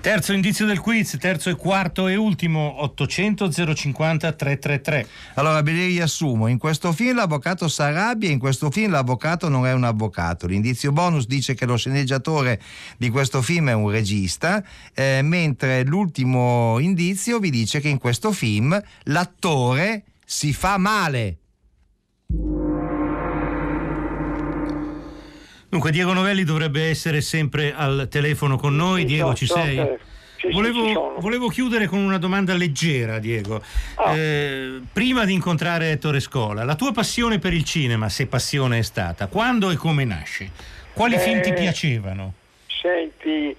Terzo 0.00 0.32
indizio 0.32 0.64
del 0.64 0.80
quiz, 0.80 1.18
terzo 1.20 1.50
e 1.50 1.56
quarto 1.56 2.08
e 2.08 2.16
ultimo, 2.16 2.82
800 2.84 3.50
050 3.74 4.32
333. 4.32 5.06
Allora, 5.34 5.60
ve 5.60 5.72
li 5.72 5.86
riassumo. 5.88 6.46
In 6.46 6.56
questo 6.56 6.92
film 6.92 7.16
l'avvocato 7.16 7.68
s'arrabbia, 7.68 8.30
in 8.30 8.38
questo 8.38 8.70
film 8.70 8.92
l'avvocato 8.92 9.50
non 9.50 9.66
è 9.66 9.72
un 9.74 9.84
avvocato. 9.84 10.46
L'indizio 10.46 10.90
bonus 10.90 11.26
dice 11.26 11.52
che 11.52 11.66
lo 11.66 11.76
sceneggiatore 11.76 12.58
di 12.96 13.10
questo 13.10 13.42
film 13.42 13.68
è 13.68 13.74
un 13.74 13.90
regista, 13.90 14.64
eh, 14.94 15.20
mentre 15.22 15.84
l'ultimo 15.84 16.78
indizio 16.78 17.38
vi 17.38 17.50
dice 17.50 17.80
che 17.80 17.88
in 17.88 17.98
questo 17.98 18.32
film 18.32 18.80
l'attore 19.04 20.04
si 20.24 20.54
fa 20.54 20.78
male. 20.78 21.36
Dunque, 25.70 25.92
Diego 25.92 26.12
Novelli 26.12 26.42
dovrebbe 26.42 26.88
essere 26.88 27.20
sempre 27.20 27.72
al 27.72 28.08
telefono 28.10 28.56
con 28.56 28.74
noi. 28.74 29.04
Diego, 29.04 29.34
ci 29.34 29.46
sei? 29.46 29.76
sì, 29.76 29.82
sì, 30.36 30.46
ci 30.48 30.52
Volevo, 30.52 31.14
volevo 31.20 31.46
chiudere 31.46 31.86
con 31.86 32.00
una 32.00 32.18
domanda 32.18 32.54
leggera, 32.54 33.20
Diego. 33.20 33.62
Ah. 33.94 34.16
Eh, 34.16 34.80
prima 34.92 35.24
di 35.24 35.32
incontrare 35.32 35.92
Ettore 35.92 36.18
Scola, 36.18 36.64
la 36.64 36.74
tua 36.74 36.90
passione 36.90 37.38
per 37.38 37.52
il 37.52 37.62
cinema, 37.62 38.08
se 38.08 38.26
passione 38.26 38.78
è 38.78 38.82
stata, 38.82 39.28
quando 39.28 39.70
e 39.70 39.76
come 39.76 40.04
nasce? 40.04 40.50
Quali 40.92 41.16
film 41.18 41.40
ti 41.40 41.50
Eh, 41.50 41.54
piacevano? 41.54 42.32
Senti, 42.82 43.54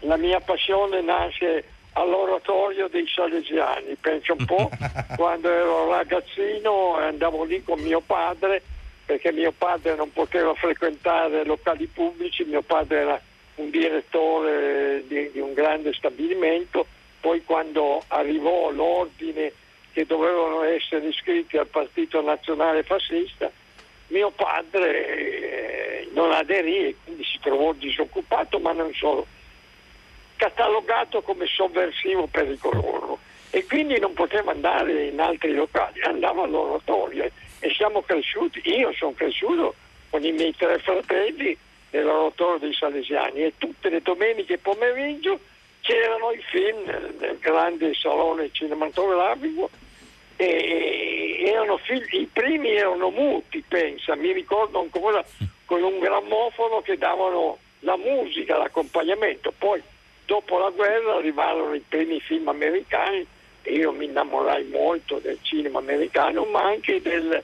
la 0.00 0.16
mia 0.16 0.40
passione 0.40 1.00
nasce 1.00 1.64
all'oratorio 1.92 2.88
dei 2.88 3.06
Salesiani, 3.06 3.96
penso 4.00 4.34
un 4.36 4.44
po' 4.46 4.68
quando 5.16 5.48
ero 5.48 5.90
ragazzino 5.90 6.98
e 7.00 7.04
andavo 7.04 7.44
lì 7.44 7.62
con 7.62 7.78
mio 7.78 8.00
padre 8.04 8.62
perché 9.06 9.30
mio 9.30 9.52
padre 9.52 9.94
non 9.94 10.12
poteva 10.12 10.52
frequentare 10.54 11.44
locali 11.44 11.86
pubblici, 11.86 12.44
mio 12.44 12.62
padre 12.62 12.98
era 12.98 13.20
un 13.54 13.70
direttore 13.70 15.04
di, 15.06 15.30
di 15.30 15.38
un 15.38 15.54
grande 15.54 15.92
stabilimento, 15.94 16.84
poi 17.20 17.42
quando 17.44 18.02
arrivò 18.08 18.70
l'ordine 18.70 19.52
che 19.92 20.04
dovevano 20.04 20.64
essere 20.64 21.06
iscritti 21.06 21.56
al 21.56 21.68
Partito 21.68 22.20
Nazionale 22.20 22.82
Fascista, 22.82 23.50
mio 24.08 24.30
padre 24.30 25.06
eh, 26.02 26.08
non 26.12 26.32
aderì 26.32 26.88
e 26.88 26.96
quindi 27.04 27.24
si 27.24 27.38
trovò 27.40 27.72
disoccupato, 27.72 28.58
ma 28.58 28.72
non 28.72 28.92
solo, 28.92 29.24
catalogato 30.34 31.22
come 31.22 31.46
sovversivo 31.46 32.26
pericoloso 32.26 33.20
e 33.50 33.64
quindi 33.64 33.98
non 34.00 34.12
poteva 34.12 34.50
andare 34.50 35.06
in 35.06 35.20
altri 35.20 35.54
locali, 35.54 36.02
andava 36.02 36.42
all'oratorio 36.42 37.30
e- 37.60 37.70
siamo 37.70 38.02
cresciuti, 38.02 38.60
io 38.64 38.92
sono 38.94 39.12
cresciuto 39.12 39.74
con 40.10 40.24
i 40.24 40.32
miei 40.32 40.54
tre 40.56 40.78
fratelli 40.78 41.56
nell'oratorio 41.90 42.58
dei 42.58 42.74
Salesiani 42.74 43.44
e 43.44 43.52
tutte 43.58 43.88
le 43.88 44.02
domeniche 44.02 44.58
pomeriggio 44.58 45.38
c'erano 45.80 46.32
i 46.32 46.42
film 46.50 46.84
nel, 46.84 47.38
grande 47.38 47.94
salone 47.94 48.50
cinematografico 48.52 49.70
e 50.36 51.42
erano 51.46 51.78
film, 51.78 52.04
i 52.10 52.28
primi 52.30 52.70
erano 52.70 53.10
muti, 53.10 53.62
pensa, 53.66 54.16
mi 54.16 54.32
ricordo 54.32 54.80
ancora 54.80 55.24
con 55.64 55.82
un 55.82 55.98
grammofono 55.98 56.82
che 56.82 56.98
davano 56.98 57.58
la 57.80 57.96
musica, 57.96 58.58
l'accompagnamento, 58.58 59.52
poi 59.56 59.80
dopo 60.26 60.58
la 60.58 60.70
guerra 60.70 61.16
arrivarono 61.16 61.74
i 61.74 61.84
primi 61.86 62.20
film 62.20 62.48
americani 62.48 63.26
io 63.70 63.92
mi 63.92 64.06
innamorai 64.06 64.64
molto 64.64 65.18
del 65.18 65.38
cinema 65.42 65.78
americano, 65.78 66.44
ma 66.44 66.64
anche 66.64 67.00
del, 67.00 67.42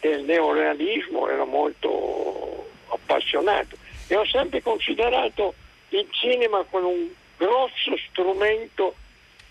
del 0.00 0.24
neorealismo, 0.24 1.28
ero 1.28 1.46
molto 1.46 2.68
appassionato 2.88 3.76
e 4.06 4.16
ho 4.16 4.24
sempre 4.24 4.60
considerato 4.62 5.54
il 5.90 6.06
cinema 6.10 6.64
come 6.68 6.86
un 6.86 7.08
grosso 7.36 7.96
strumento 8.08 8.94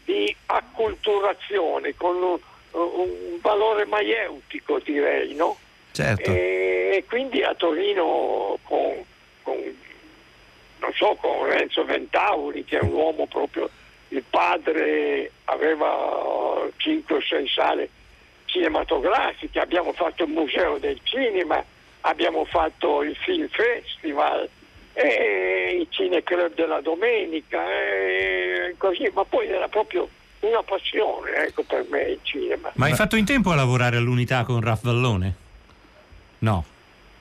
di 0.03 0.35
acculturazione, 0.47 1.95
con 1.95 2.15
un, 2.15 2.39
un 2.71 3.39
valore 3.41 3.85
maieutico 3.85 4.79
direi, 4.79 5.33
no? 5.33 5.57
Certo. 5.91 6.29
E, 6.29 6.91
e 6.93 7.05
quindi 7.07 7.41
a 7.41 7.53
Torino 7.55 8.57
con, 8.63 9.03
con, 9.43 9.55
non 10.79 10.93
so, 10.93 11.15
con 11.19 11.45
Renzo 11.45 11.85
Ventauri, 11.85 12.63
che 12.65 12.79
è 12.79 12.81
un 12.81 12.93
uomo 12.93 13.27
proprio, 13.27 13.69
il 14.10 14.24
padre 14.30 15.32
aveva 15.45 16.68
5 16.76 17.16
o 17.16 17.22
6 17.22 17.47
sale 17.47 17.89
cinematografiche, 18.45 19.60
abbiamo 19.60 19.93
fatto 19.93 20.24
il 20.24 20.30
museo 20.30 20.78
del 20.78 20.99
cinema, 21.03 21.64
abbiamo 22.01 22.45
fatto 22.45 23.03
il 23.03 23.16
film 23.16 23.47
festival, 23.47 24.49
e 24.93 25.78
i 25.82 25.88
cineclub 25.89 26.53
della 26.55 26.82
domenica, 26.82 27.64
così, 28.78 29.10
ma 29.14 29.24
poi 29.24 29.47
era 29.47 29.68
proprio 29.68 30.10
una 30.41 30.64
passione 30.64 31.45
ecco, 31.45 31.64
per 31.64 31.86
me 31.89 32.01
il 32.01 32.20
cinema. 32.24 32.72
Ma 32.76 32.88
hai 32.88 32.95
fatto 32.95 33.16
in 33.16 33.26
tempo 33.26 33.51
a 33.51 33.55
lavorare 33.55 33.97
all'unità 33.97 34.43
con 34.43 34.62
Raff 34.62 34.84
Vallone? 34.84 35.36
No, 36.39 36.66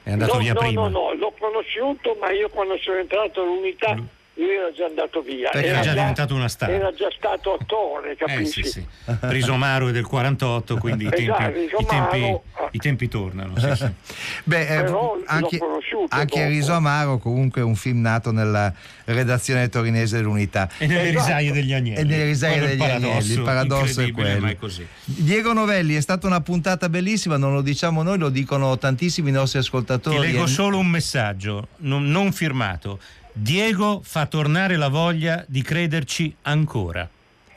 è 0.02 0.12
andato 0.12 0.34
no, 0.34 0.38
via 0.40 0.52
no, 0.54 0.60
prima. 0.60 0.82
No, 0.82 0.88
no, 0.88 1.12
l'ho 1.14 1.32
conosciuto, 1.38 2.16
ma 2.20 2.30
io 2.30 2.48
quando 2.48 2.76
sono 2.78 2.98
entrato 2.98 3.42
all'unità 3.42 3.96
lui 4.38 4.50
era 4.54 4.70
già 4.72 4.86
andato 4.86 5.20
via. 5.20 5.50
Perché 5.50 5.66
era 5.68 5.80
già 5.80 5.92
diventato 5.92 6.34
una 6.34 6.48
star. 6.48 6.70
Era 6.70 6.92
già 6.94 7.08
stato 7.16 7.54
attore, 7.60 8.12
Eh 8.12 8.16
capisci? 8.16 8.62
sì, 8.64 8.70
sì. 8.70 8.86
Risomaro 9.22 9.88
è 9.88 9.92
del 9.92 10.06
48, 10.06 10.76
quindi 10.78 11.06
i 11.06 11.08
tempi, 11.10 11.22
Esatto, 11.24 11.42
i 11.80 11.84
tempi, 11.86 12.16
Risomaro. 12.16 12.42
i 12.70 12.78
tempi 12.78 13.08
tornano. 13.08 13.58
sì, 13.58 13.74
sì. 13.74 13.86
Beh, 14.44 14.66
eh, 14.66 14.84
anche, 15.26 15.58
conosciuto 15.58 16.06
anche 16.14 16.38
dopo. 16.40 16.48
Riso 16.50 16.72
Amaro 16.72 17.18
comunque 17.18 17.60
è 17.60 17.64
un 17.64 17.74
film 17.74 18.00
nato 18.00 18.30
nella 18.30 18.72
redazione 19.04 19.68
torinese 19.68 20.16
dell'Unità. 20.18 20.68
E 20.78 20.86
nelle 20.86 21.10
risaie 21.10 21.50
degli 21.52 21.72
agnelli. 21.72 21.98
E 22.00 22.04
nelle 22.04 22.24
risaie 22.24 22.60
degli 22.60 22.78
paradosso 22.78 23.06
agnelli. 23.10 23.32
Il 23.32 23.42
paradosso 23.42 24.00
è 24.00 24.10
quello. 24.12 24.40
ma 24.40 24.50
è 24.50 24.56
così. 24.56 24.86
Diego 25.04 25.52
Novelli 25.52 25.94
è 25.96 26.00
stata 26.00 26.26
una 26.26 26.40
puntata 26.40 26.88
bellissima, 26.88 27.36
non 27.36 27.52
lo 27.54 27.60
diciamo 27.60 28.02
noi, 28.02 28.18
lo 28.18 28.28
dicono 28.28 28.76
tantissimi 28.78 29.30
nostri 29.30 29.58
Ti 29.60 29.66
ascoltatori. 29.66 30.18
leggo 30.18 30.44
E- 30.44 30.46
solo 30.48 30.78
un 30.78 30.86
messaggio, 30.86 31.68
non, 31.78 32.08
non 32.08 32.32
firmato. 32.32 32.98
Diego 33.40 34.00
fa 34.02 34.26
tornare 34.26 34.74
la 34.76 34.88
voglia 34.88 35.44
di 35.46 35.62
crederci 35.62 36.34
ancora. 36.42 37.08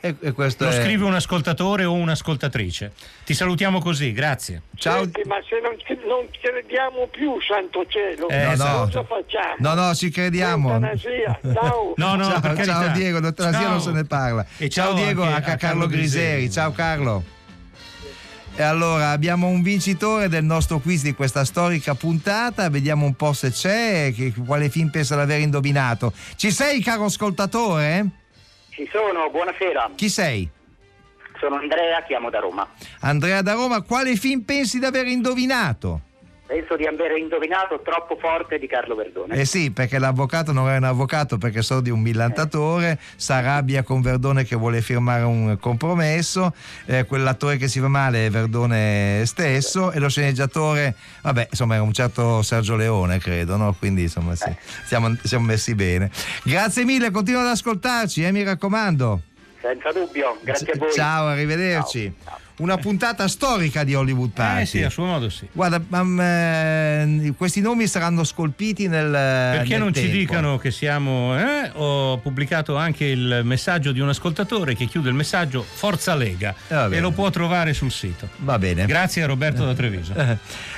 E, 0.04 0.16
e 0.20 0.32
questo 0.32 0.64
Lo 0.64 0.70
è- 0.70 0.80
scrive 0.82 1.04
un 1.04 1.14
ascoltatore 1.14 1.84
o 1.84 1.92
un'ascoltatrice. 1.92 2.92
Ti 3.24 3.34
salutiamo 3.34 3.80
così, 3.80 4.12
grazie. 4.12 4.62
Senti, 4.76 5.22
ma 5.26 5.36
se 5.48 5.60
non, 5.60 5.76
non 6.06 6.26
crediamo 6.40 7.06
più, 7.10 7.34
santo 7.40 7.84
cielo, 7.88 8.28
Eh, 8.28 8.54
no, 8.56 8.64
no. 8.64 8.78
cosa 8.84 9.04
facciamo? 9.04 9.54
No, 9.58 9.74
no, 9.74 9.94
ci 9.94 10.10
crediamo. 10.10 10.80
Ciao. 11.52 11.94
No, 11.96 12.14
no, 12.14 12.24
ciao, 12.40 12.64
ciao 12.64 12.88
Diego, 12.92 13.20
l'eutanasia 13.20 13.60
Ciao. 13.60 13.70
non 13.70 13.80
se 13.80 13.90
ne 13.92 14.04
parla. 14.04 14.46
E 14.58 14.68
ciao, 14.68 14.86
ciao 14.86 14.94
Diego, 14.94 15.22
anche 15.22 15.34
anche 15.34 15.50
a 15.50 15.54
a 15.54 15.56
Carlo 15.56 15.80
Carlo 15.80 15.86
Griseri. 15.96 16.26
Griseri. 16.32 16.50
Ciao 16.52 16.72
Carlo. 16.72 17.22
E 18.54 18.62
allora 18.62 19.10
abbiamo 19.10 19.48
un 19.48 19.62
vincitore 19.62 20.28
del 20.28 20.44
nostro 20.44 20.78
quiz 20.78 21.02
di 21.02 21.14
questa 21.14 21.44
storica 21.44 21.94
puntata, 21.94 22.68
vediamo 22.68 23.06
un 23.06 23.14
po' 23.14 23.32
se 23.32 23.50
c'è, 23.50 24.12
che- 24.14 24.32
quale 24.46 24.68
film 24.68 24.90
pensa 24.90 25.14
di 25.16 25.22
aver 25.22 25.40
indovinato. 25.40 26.12
Ci 26.36 26.50
sei 26.50 26.80
caro 26.82 27.06
ascoltatore? 27.06 28.06
Ci 28.68 28.86
sono, 28.92 29.30
buonasera. 29.30 29.92
Chi 29.94 30.08
sei? 30.10 30.48
Sono 31.40 31.56
Andrea, 31.56 32.02
chiamo 32.06 32.28
da 32.30 32.40
Roma. 32.40 32.68
Andrea 33.00 33.40
da 33.42 33.54
Roma, 33.54 33.80
quale 33.80 34.16
film 34.16 34.42
pensi 34.42 34.78
di 34.78 34.84
aver 34.84 35.06
indovinato? 35.06 36.02
Penso 36.52 36.76
di 36.76 36.84
aver 36.84 37.16
indovinato 37.16 37.80
troppo 37.82 38.18
forte 38.20 38.58
di 38.58 38.66
Carlo 38.66 38.94
Verdone. 38.94 39.36
Eh 39.36 39.46
sì, 39.46 39.70
perché 39.70 39.98
l'avvocato 39.98 40.52
non 40.52 40.68
è 40.68 40.76
un 40.76 40.84
avvocato 40.84 41.38
perché 41.38 41.62
so 41.62 41.80
di 41.80 41.88
un 41.88 42.00
millantatore, 42.00 42.98
s'arrabbia 43.16 43.82
con 43.82 44.02
Verdone 44.02 44.44
che 44.44 44.54
vuole 44.54 44.82
firmare 44.82 45.22
un 45.22 45.56
compromesso, 45.58 46.54
eh, 46.84 47.06
quell'attore 47.06 47.56
che 47.56 47.68
si 47.68 47.80
fa 47.80 47.88
male 47.88 48.26
è 48.26 48.30
Verdone 48.30 49.22
stesso 49.24 49.92
e 49.92 49.98
lo 49.98 50.10
sceneggiatore, 50.10 50.94
vabbè, 51.22 51.46
insomma 51.48 51.76
è 51.76 51.78
un 51.78 51.94
certo 51.94 52.42
Sergio 52.42 52.76
Leone 52.76 53.18
credo, 53.18 53.56
no? 53.56 53.74
Quindi 53.78 54.02
insomma 54.02 54.34
sì, 54.34 54.54
siamo, 54.84 55.16
siamo 55.22 55.46
messi 55.46 55.74
bene. 55.74 56.10
Grazie 56.44 56.84
mille, 56.84 57.10
continua 57.10 57.40
ad 57.40 57.48
ascoltarci, 57.48 58.24
eh, 58.24 58.30
mi 58.30 58.42
raccomando. 58.42 59.22
Senza 59.58 59.90
dubbio, 59.90 60.36
grazie 60.42 60.70
a 60.70 60.76
voi. 60.76 60.92
Ciao, 60.92 61.28
arrivederci. 61.28 62.12
Una 62.56 62.76
puntata 62.76 63.26
storica 63.28 63.82
di 63.82 63.94
Hollywood 63.94 64.30
Party. 64.30 64.62
Eh 64.62 64.66
sì, 64.66 64.82
a 64.82 64.90
suo 64.90 65.04
modo 65.06 65.28
sì. 65.30 65.48
Guarda, 65.52 65.82
mam, 65.88 66.20
eh, 66.20 67.32
questi 67.36 67.60
nomi 67.60 67.86
saranno 67.86 68.24
scolpiti 68.24 68.88
nel 68.88 69.10
Perché 69.10 69.70
nel 69.70 69.78
non 69.80 69.94
ci 69.94 70.02
tempo. 70.02 70.16
dicano 70.16 70.58
che 70.58 70.70
siamo... 70.70 71.36
eh? 71.38 71.70
Ho 71.74 72.18
pubblicato 72.18 72.76
anche 72.76 73.06
il 73.06 73.40
messaggio 73.44 73.90
di 73.92 74.00
un 74.00 74.10
ascoltatore 74.10 74.74
che 74.76 74.86
chiude 74.86 75.08
il 75.08 75.14
messaggio 75.14 75.62
Forza 75.68 76.14
Lega 76.14 76.54
bene. 76.68 76.96
e 76.96 77.00
lo 77.00 77.10
può 77.10 77.30
trovare 77.30 77.72
sul 77.72 77.90
sito. 77.90 78.28
Va 78.38 78.58
bene. 78.58 78.84
Grazie 78.86 79.22
a 79.22 79.26
Roberto 79.26 79.64
da 79.64 79.74
Treviso. 79.74 80.12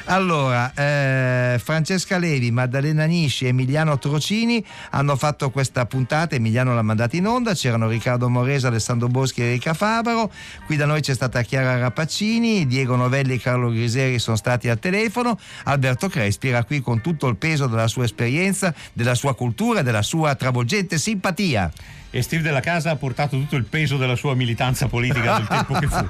Allora, 0.04 0.72
eh, 0.74 1.58
Francesca 1.62 2.18
Levi, 2.18 2.50
Maddalena 2.50 3.04
Nisci 3.04 3.46
e 3.46 3.48
Emiliano 3.48 3.98
Trocini 3.98 4.64
hanno 4.90 5.16
fatto 5.16 5.50
questa 5.50 5.86
puntata, 5.86 6.34
Emiliano 6.34 6.74
l'ha 6.74 6.82
mandata 6.82 7.16
in 7.16 7.26
onda, 7.26 7.54
c'erano 7.54 7.88
Riccardo 7.88 8.28
Morese, 8.28 8.66
Alessandro 8.66 9.08
Boschi 9.08 9.40
e 9.40 9.44
Erika 9.44 9.74
Favaro, 9.74 10.30
qui 10.66 10.76
da 10.76 10.86
noi 10.86 11.00
c'è 11.00 11.14
stata 11.14 11.42
Chiara 11.42 11.63
Barbara 11.64 11.78
Rapacini, 11.78 12.66
Diego 12.66 12.94
Novelli 12.94 13.34
e 13.34 13.40
Carlo 13.40 13.70
Griseri 13.70 14.18
sono 14.18 14.36
stati 14.36 14.68
al 14.68 14.78
telefono, 14.78 15.38
Alberto 15.64 16.08
Crespi 16.08 16.48
era 16.48 16.62
qui 16.62 16.80
con 16.80 17.00
tutto 17.00 17.26
il 17.26 17.36
peso 17.36 17.66
della 17.66 17.88
sua 17.88 18.04
esperienza, 18.04 18.74
della 18.92 19.14
sua 19.14 19.34
cultura 19.34 19.80
e 19.80 19.82
della 19.82 20.02
sua 20.02 20.34
travolgente 20.34 20.98
simpatia. 20.98 21.72
E 22.10 22.22
Steve 22.22 22.42
della 22.42 22.60
Casa 22.60 22.90
ha 22.90 22.96
portato 22.96 23.36
tutto 23.38 23.56
il 23.56 23.64
peso 23.64 23.96
della 23.96 24.14
sua 24.14 24.34
militanza 24.34 24.86
politica 24.86 25.38
del 25.38 25.46
tempo 25.48 25.74
che 25.74 25.88
fu. 25.88 26.06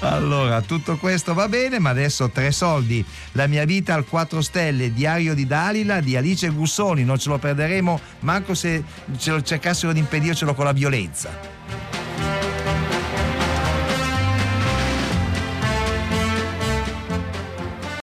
allora, 0.04 0.60
tutto 0.60 0.98
questo 0.98 1.32
va 1.32 1.48
bene, 1.48 1.78
ma 1.78 1.90
adesso 1.90 2.28
tre 2.28 2.50
soldi. 2.50 3.02
La 3.32 3.46
mia 3.46 3.64
vita 3.64 3.94
al 3.94 4.04
4 4.04 4.42
stelle, 4.42 4.92
diario 4.92 5.32
di 5.34 5.46
Dalila 5.46 6.00
di 6.00 6.16
Alice 6.16 6.48
Gussoni, 6.48 7.04
non 7.04 7.18
ce 7.18 7.30
lo 7.30 7.38
perderemo 7.38 7.98
manco 8.20 8.54
se 8.54 8.82
ce 9.16 9.30
lo 9.30 9.40
cercassero 9.40 9.92
di 9.92 10.00
impedircelo 10.00 10.54
con 10.54 10.66
la 10.66 10.72
violenza. 10.72 11.56